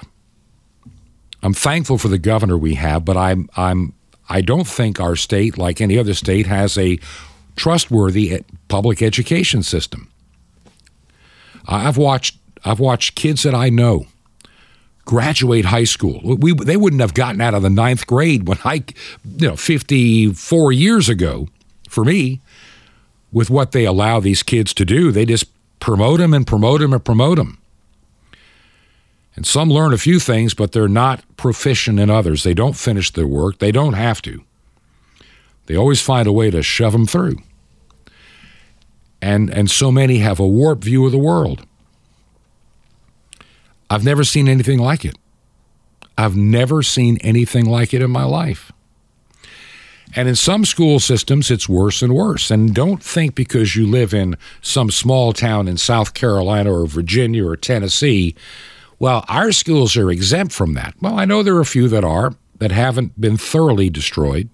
I'm 1.43 1.53
thankful 1.53 1.99
for 1.99 2.07
the 2.07 2.17
governor 2.17 2.57
we 2.57 2.73
have, 2.75 3.05
but 3.05 3.17
I'm 3.17 3.49
I'm 3.55 3.93
I 4.27 4.41
don't 4.41 4.67
think 4.67 4.99
our 4.99 5.15
state, 5.15 5.57
like 5.57 5.79
any 5.79 5.99
other 5.99 6.15
state, 6.15 6.47
has 6.47 6.75
a 6.77 6.97
trustworthy 7.55 8.31
eh, 8.31 8.39
public 8.67 9.03
education 9.03 9.61
system. 9.61 10.09
I've 11.67 11.97
watched 11.97 12.39
I've 12.63 12.79
watched 12.79 13.13
kids 13.13 13.43
that 13.43 13.53
I 13.53 13.69
know 13.69 14.07
graduate 15.05 15.65
high 15.65 15.83
school. 15.83 16.19
We, 16.23 16.53
they 16.53 16.77
wouldn't 16.77 17.01
have 17.01 17.13
gotten 17.13 17.41
out 17.41 17.53
of 17.53 17.61
the 17.61 17.69
ninth 17.69 18.07
grade 18.07 18.47
when 18.47 18.57
I, 18.65 18.83
you 19.37 19.47
know, 19.49 19.55
54 19.55 20.71
years 20.71 21.09
ago 21.09 21.47
for 21.89 22.03
me, 22.03 22.41
with 23.31 23.49
what 23.49 23.71
they 23.71 23.85
allow 23.85 24.19
these 24.19 24.43
kids 24.43 24.73
to 24.73 24.85
do. 24.85 25.11
They 25.11 25.25
just 25.25 25.45
promote 25.79 26.19
them 26.19 26.33
and 26.33 26.47
promote 26.47 26.81
them 26.81 26.93
and 26.93 27.03
promote 27.03 27.37
them. 27.37 27.59
And 29.35 29.45
some 29.45 29.69
learn 29.69 29.93
a 29.93 29.97
few 29.97 30.19
things, 30.19 30.53
but 30.53 30.71
they're 30.71 30.87
not 30.87 31.23
proficient 31.37 31.99
in 31.99 32.09
others. 32.09 32.43
They 32.43 32.53
don't 32.53 32.75
finish 32.75 33.11
their 33.11 33.27
work. 33.27 33.59
They 33.59 33.71
don't 33.71 33.93
have 33.93 34.21
to. 34.23 34.43
They 35.65 35.75
always 35.75 36.01
find 36.01 36.27
a 36.27 36.31
way 36.31 36.49
to 36.51 36.63
shove 36.63 36.93
them 36.93 37.05
through. 37.05 37.37
and, 39.21 39.49
and 39.49 39.69
so 39.69 39.91
many 39.91 40.19
have 40.19 40.39
a 40.39 40.47
warped 40.47 40.83
view 40.83 41.05
of 41.05 41.11
the 41.11 41.17
world. 41.17 41.65
I've 43.89 44.03
never 44.03 44.23
seen 44.23 44.47
anything 44.47 44.79
like 44.79 45.05
it. 45.05 45.17
I've 46.17 46.35
never 46.35 46.81
seen 46.81 47.17
anything 47.21 47.65
like 47.65 47.93
it 47.93 48.01
in 48.01 48.11
my 48.11 48.23
life. 48.23 48.71
And 50.15 50.29
in 50.29 50.35
some 50.35 50.63
school 50.63 50.99
systems, 50.99 51.51
it's 51.51 51.67
worse 51.67 52.01
and 52.01 52.15
worse. 52.15 52.49
And 52.49 52.73
don't 52.73 53.03
think 53.03 53.35
because 53.35 53.75
you 53.75 53.85
live 53.85 54.13
in 54.13 54.37
some 54.61 54.89
small 54.89 55.33
town 55.33 55.67
in 55.67 55.77
South 55.77 56.13
Carolina 56.13 56.71
or 56.71 56.85
Virginia 56.85 57.45
or 57.45 57.57
Tennessee, 57.57 58.33
well, 58.97 59.25
our 59.27 59.51
schools 59.51 59.97
are 59.97 60.09
exempt 60.09 60.53
from 60.53 60.73
that. 60.75 60.93
Well, 61.01 61.19
I 61.19 61.25
know 61.25 61.43
there 61.43 61.55
are 61.55 61.61
a 61.61 61.65
few 61.65 61.89
that 61.89 62.05
are, 62.05 62.33
that 62.59 62.71
haven't 62.71 63.19
been 63.19 63.35
thoroughly 63.35 63.89
destroyed. 63.89 64.49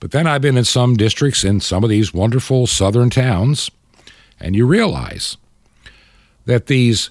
But 0.00 0.10
then 0.10 0.26
I've 0.26 0.42
been 0.42 0.56
in 0.56 0.64
some 0.64 0.96
districts 0.96 1.44
in 1.44 1.60
some 1.60 1.84
of 1.84 1.90
these 1.90 2.14
wonderful 2.14 2.66
southern 2.66 3.10
towns, 3.10 3.70
and 4.40 4.54
you 4.56 4.66
realize 4.66 5.36
that 6.44 6.66
these 6.66 7.10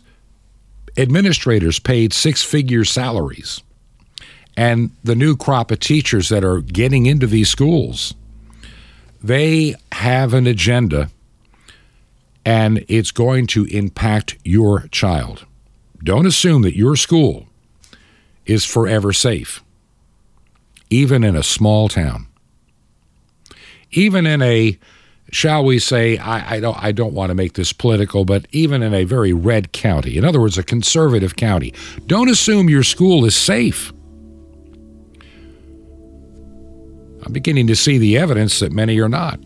administrators 0.98 1.80
paid 1.80 2.14
six 2.14 2.44
figure 2.44 2.86
salaries 2.86 3.62
and 4.58 4.92
the 5.04 5.16
new 5.16 5.36
crop 5.36 5.72
of 5.72 5.80
teachers 5.80 6.30
that 6.30 6.44
are 6.44 6.62
getting 6.62 7.06
into 7.06 7.28
these 7.28 7.50
schools, 7.50 8.14
they 9.22 9.76
have 9.92 10.34
an 10.34 10.48
agenda 10.48 11.10
and 12.46 12.86
it's 12.88 13.12
going 13.12 13.48
to 13.48 13.66
impact 13.66 14.38
your 14.44 14.88
child. 14.92 15.46
Don't 16.04 16.28
assume 16.28 16.62
that 16.62 16.78
your 16.78 16.96
school 16.96 17.48
is 18.46 18.64
forever 18.64 19.12
safe, 19.12 19.64
even 20.90 21.24
in 21.24 21.36
a 21.36 21.44
small 21.44 21.90
town. 21.90 22.28
Even 23.92 24.28
in 24.28 24.42
a, 24.42 24.78
shall 25.36 25.66
we 25.66 25.80
say, 25.80 26.18
I, 26.18 26.56
I, 26.56 26.60
don't, 26.62 26.82
I 26.82 26.94
don't 26.94 27.14
want 27.14 27.30
to 27.30 27.36
make 27.36 27.54
this 27.56 27.74
political, 27.74 28.24
but 28.24 28.48
even 28.52 28.82
in 28.82 28.94
a 28.94 29.04
very 29.04 29.34
red 29.34 29.74
county, 29.74 30.18
in 30.18 30.24
other 30.24 30.40
words, 30.40 30.58
a 30.58 30.64
conservative 30.64 31.36
county, 31.36 31.74
don't 32.08 32.30
assume 32.30 32.70
your 32.70 32.84
school 32.84 33.26
is 33.26 33.36
safe. 33.36 33.92
I'm 37.26 37.34
beginning 37.34 37.68
to 37.68 37.76
see 37.76 37.98
the 37.98 38.18
evidence 38.18 38.60
that 38.60 38.72
many 38.72 38.98
are 39.02 39.10
not. 39.10 39.38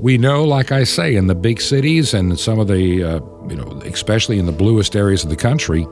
We 0.00 0.16
know, 0.16 0.44
like 0.44 0.72
I 0.72 0.84
say, 0.84 1.14
in 1.14 1.26
the 1.26 1.34
big 1.34 1.60
cities 1.60 2.14
and 2.14 2.40
some 2.40 2.58
of 2.58 2.68
the, 2.68 3.04
uh, 3.04 3.20
you 3.50 3.56
know, 3.56 3.82
especially 3.84 4.38
in 4.38 4.46
the 4.46 4.52
bluest 4.52 4.96
areas 4.96 5.24
of 5.24 5.28
the 5.28 5.36
country, 5.36 5.86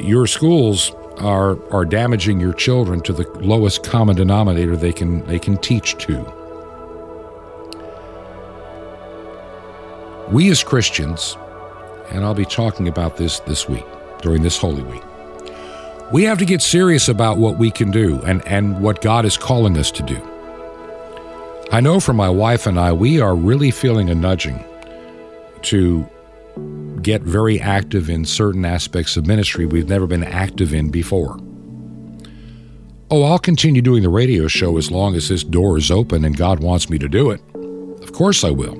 your 0.00 0.26
schools 0.26 0.90
are 1.18 1.58
are 1.72 1.84
damaging 1.84 2.40
your 2.40 2.52
children 2.52 3.00
to 3.02 3.12
the 3.12 3.28
lowest 3.40 3.84
common 3.84 4.16
denominator 4.16 4.76
they 4.76 4.92
can 4.92 5.24
they 5.26 5.38
can 5.38 5.56
teach 5.58 5.96
to. 5.98 6.24
We 10.30 10.50
as 10.50 10.62
Christians, 10.62 11.36
and 12.10 12.24
I'll 12.24 12.34
be 12.34 12.44
talking 12.44 12.88
about 12.88 13.16
this 13.16 13.40
this 13.40 13.68
week 13.68 13.84
during 14.22 14.42
this 14.42 14.56
Holy 14.56 14.82
Week 14.82 15.02
we 16.12 16.24
have 16.24 16.38
to 16.38 16.44
get 16.44 16.60
serious 16.60 17.08
about 17.08 17.38
what 17.38 17.56
we 17.56 17.70
can 17.70 17.90
do 17.90 18.20
and, 18.26 18.46
and 18.46 18.80
what 18.80 19.00
God 19.00 19.24
is 19.24 19.38
calling 19.38 19.78
us 19.78 19.90
to 19.92 20.02
do. 20.02 20.20
I 21.72 21.80
know 21.80 22.00
for 22.00 22.12
my 22.12 22.28
wife 22.28 22.66
and 22.66 22.78
I, 22.78 22.92
we 22.92 23.18
are 23.18 23.34
really 23.34 23.70
feeling 23.70 24.10
a 24.10 24.14
nudging 24.14 24.62
to 25.62 26.06
get 27.02 27.22
very 27.22 27.60
active 27.60 28.08
in 28.08 28.24
certain 28.24 28.64
aspects 28.64 29.16
of 29.16 29.26
ministry 29.26 29.66
we've 29.66 29.88
never 29.88 30.06
been 30.06 30.24
active 30.24 30.72
in 30.72 30.90
before. 30.90 31.38
Oh, 33.10 33.24
I'll 33.24 33.38
continue 33.38 33.82
doing 33.82 34.02
the 34.02 34.08
radio 34.08 34.48
show 34.48 34.78
as 34.78 34.90
long 34.90 35.14
as 35.14 35.28
this 35.28 35.44
door 35.44 35.76
is 35.76 35.90
open 35.90 36.24
and 36.24 36.36
God 36.36 36.60
wants 36.60 36.88
me 36.88 36.98
to 36.98 37.08
do 37.08 37.30
it. 37.30 37.42
Of 38.02 38.12
course 38.12 38.42
I 38.42 38.50
will. 38.50 38.76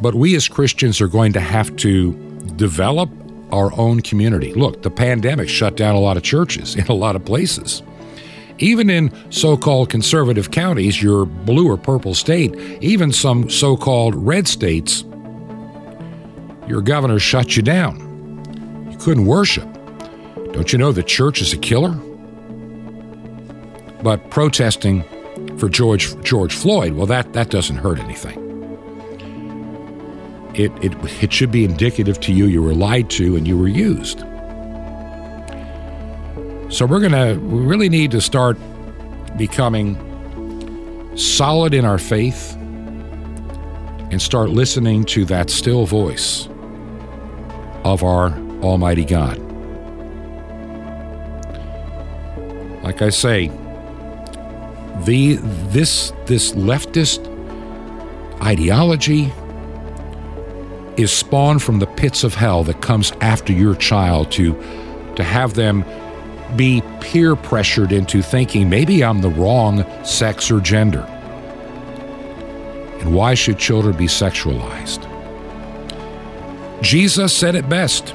But 0.00 0.16
we 0.16 0.34
as 0.34 0.48
Christians 0.48 1.00
are 1.00 1.08
going 1.08 1.32
to 1.34 1.40
have 1.40 1.74
to 1.76 2.12
develop 2.56 3.10
our 3.52 3.72
own 3.78 4.00
community. 4.00 4.52
Look, 4.52 4.82
the 4.82 4.90
pandemic 4.90 5.48
shut 5.48 5.76
down 5.76 5.94
a 5.94 6.00
lot 6.00 6.16
of 6.16 6.22
churches 6.22 6.74
in 6.76 6.86
a 6.88 6.92
lot 6.92 7.16
of 7.16 7.24
places. 7.24 7.82
Even 8.58 8.88
in 8.88 9.12
so 9.30 9.56
called 9.56 9.90
conservative 9.90 10.50
counties, 10.50 11.02
your 11.02 11.26
blue 11.26 11.68
or 11.68 11.76
purple 11.76 12.14
state, 12.14 12.54
even 12.80 13.12
some 13.12 13.50
so 13.50 13.76
called 13.76 14.14
red 14.14 14.46
states, 14.46 15.04
your 16.68 16.82
governor 16.82 17.18
shut 17.18 17.56
you 17.56 17.62
down. 17.62 18.88
You 18.90 18.96
couldn't 18.98 19.26
worship. 19.26 19.68
Don't 20.52 20.72
you 20.72 20.78
know 20.78 20.92
the 20.92 21.02
church 21.02 21.40
is 21.40 21.52
a 21.52 21.58
killer? 21.58 21.94
But 24.02 24.30
protesting 24.30 25.02
for 25.58 25.68
George 25.68 26.20
George 26.22 26.54
Floyd, 26.54 26.92
well 26.92 27.06
that 27.06 27.32
that 27.32 27.50
doesn't 27.50 27.76
hurt 27.76 27.98
anything 27.98 28.44
it, 30.54 30.72
it, 30.84 31.22
it 31.22 31.32
should 31.32 31.50
be 31.50 31.64
indicative 31.64 32.20
to 32.20 32.32
you 32.32 32.46
you 32.46 32.62
were 32.62 32.74
lied 32.74 33.10
to 33.10 33.36
and 33.36 33.46
you 33.46 33.58
were 33.58 33.68
used. 33.68 34.20
So 36.72 36.86
we're 36.86 37.00
to, 37.08 37.38
we 37.40 37.60
really 37.60 37.88
need 37.88 38.10
to 38.12 38.20
start 38.20 38.56
becoming 39.36 39.96
solid 41.16 41.74
in 41.74 41.84
our 41.84 41.98
faith 41.98 42.54
and 44.10 44.20
start 44.20 44.50
listening 44.50 45.04
to 45.04 45.24
that 45.26 45.50
still 45.50 45.86
voice 45.86 46.48
of 47.84 48.02
our 48.02 48.32
Almighty 48.62 49.04
God. 49.04 49.38
Like 52.82 53.02
I 53.02 53.10
say, 53.10 53.48
the 55.04 55.38
this 55.70 56.12
this 56.26 56.52
leftist 56.52 57.30
ideology 58.42 59.32
is 60.96 61.10
spawned 61.12 61.62
from 61.62 61.78
the 61.78 61.86
pits 61.86 62.24
of 62.24 62.34
hell 62.34 62.62
that 62.64 62.80
comes 62.80 63.12
after 63.20 63.52
your 63.52 63.74
child 63.74 64.30
to 64.32 64.52
to 65.16 65.24
have 65.24 65.54
them 65.54 65.84
be 66.56 66.82
peer 67.00 67.36
pressured 67.36 67.90
into 67.90 68.22
thinking 68.22 68.68
maybe 68.68 69.02
I'm 69.02 69.20
the 69.20 69.30
wrong 69.30 69.84
sex 70.04 70.50
or 70.50 70.60
gender. 70.60 71.02
And 73.00 73.14
why 73.14 73.34
should 73.34 73.58
children 73.58 73.96
be 73.96 74.06
sexualized? 74.06 75.03
Jesus 76.84 77.34
said 77.34 77.54
it 77.54 77.66
best 77.66 78.14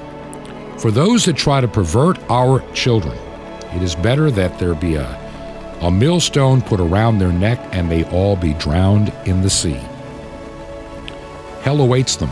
For 0.78 0.92
those 0.92 1.26
that 1.26 1.36
try 1.36 1.60
to 1.60 1.68
pervert 1.68 2.20
our 2.30 2.62
children, 2.74 3.18
it 3.76 3.82
is 3.82 3.96
better 3.96 4.30
that 4.30 4.60
there 4.60 4.76
be 4.76 4.94
a, 4.94 5.08
a 5.82 5.90
millstone 5.90 6.62
put 6.62 6.80
around 6.80 7.18
their 7.18 7.32
neck 7.32 7.60
and 7.72 7.90
they 7.90 8.04
all 8.12 8.36
be 8.36 8.54
drowned 8.54 9.12
in 9.26 9.42
the 9.42 9.50
sea. 9.50 9.80
Hell 11.64 11.82
awaits 11.82 12.16
them. 12.16 12.30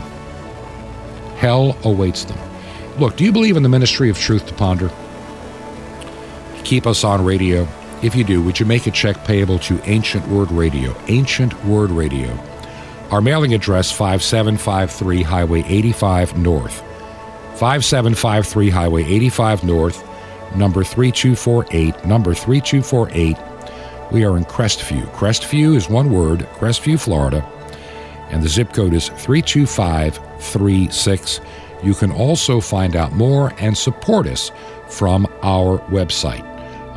Hell 1.38 1.76
awaits 1.84 2.24
them. 2.24 2.38
Look, 2.98 3.16
do 3.16 3.24
you 3.24 3.32
believe 3.32 3.56
in 3.56 3.64
the 3.64 3.68
ministry 3.68 4.08
of 4.08 4.16
truth 4.16 4.46
to 4.46 4.54
ponder? 4.54 4.90
Keep 6.62 6.86
us 6.86 7.02
on 7.02 7.24
radio. 7.24 7.66
If 8.00 8.14
you 8.14 8.22
do, 8.22 8.42
would 8.42 8.60
you 8.60 8.66
make 8.66 8.86
a 8.86 8.92
check 8.92 9.24
payable 9.24 9.58
to 9.60 9.80
Ancient 9.90 10.26
Word 10.28 10.52
Radio? 10.52 10.94
Ancient 11.08 11.52
Word 11.64 11.90
Radio. 11.90 12.28
Our 13.10 13.22
mailing 13.22 13.54
address 13.54 13.90
5753 13.90 15.22
Highway 15.22 15.64
85 15.66 16.36
North. 16.36 16.82
5753 17.58 18.70
Highway 18.70 19.04
85 19.04 19.64
North, 19.64 20.06
number 20.54 20.84
3248, 20.84 22.04
number 22.04 22.34
3248. 22.34 23.38
We 24.12 24.24
are 24.24 24.36
in 24.36 24.44
Crestview. 24.44 25.06
Crestview 25.12 25.74
is 25.74 25.88
one 25.88 26.12
word, 26.12 26.40
Crestview, 26.54 27.00
Florida, 27.00 27.42
and 28.30 28.42
the 28.42 28.48
zip 28.48 28.74
code 28.74 28.92
is 28.92 29.08
32536. 29.08 31.40
You 31.82 31.94
can 31.94 32.12
also 32.12 32.60
find 32.60 32.94
out 32.94 33.12
more 33.12 33.54
and 33.58 33.74
support 33.76 34.26
us 34.26 34.52
from 34.86 35.26
our 35.42 35.78
website. 35.88 36.44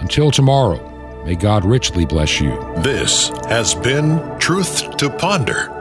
Until 0.01 0.29
tomorrow, 0.29 1.23
may 1.25 1.35
God 1.35 1.65
richly 1.65 2.05
bless 2.05 2.41
you. 2.41 2.51
This 2.79 3.29
has 3.47 3.75
been 3.75 4.19
Truth 4.39 4.97
to 4.97 5.09
Ponder 5.09 5.80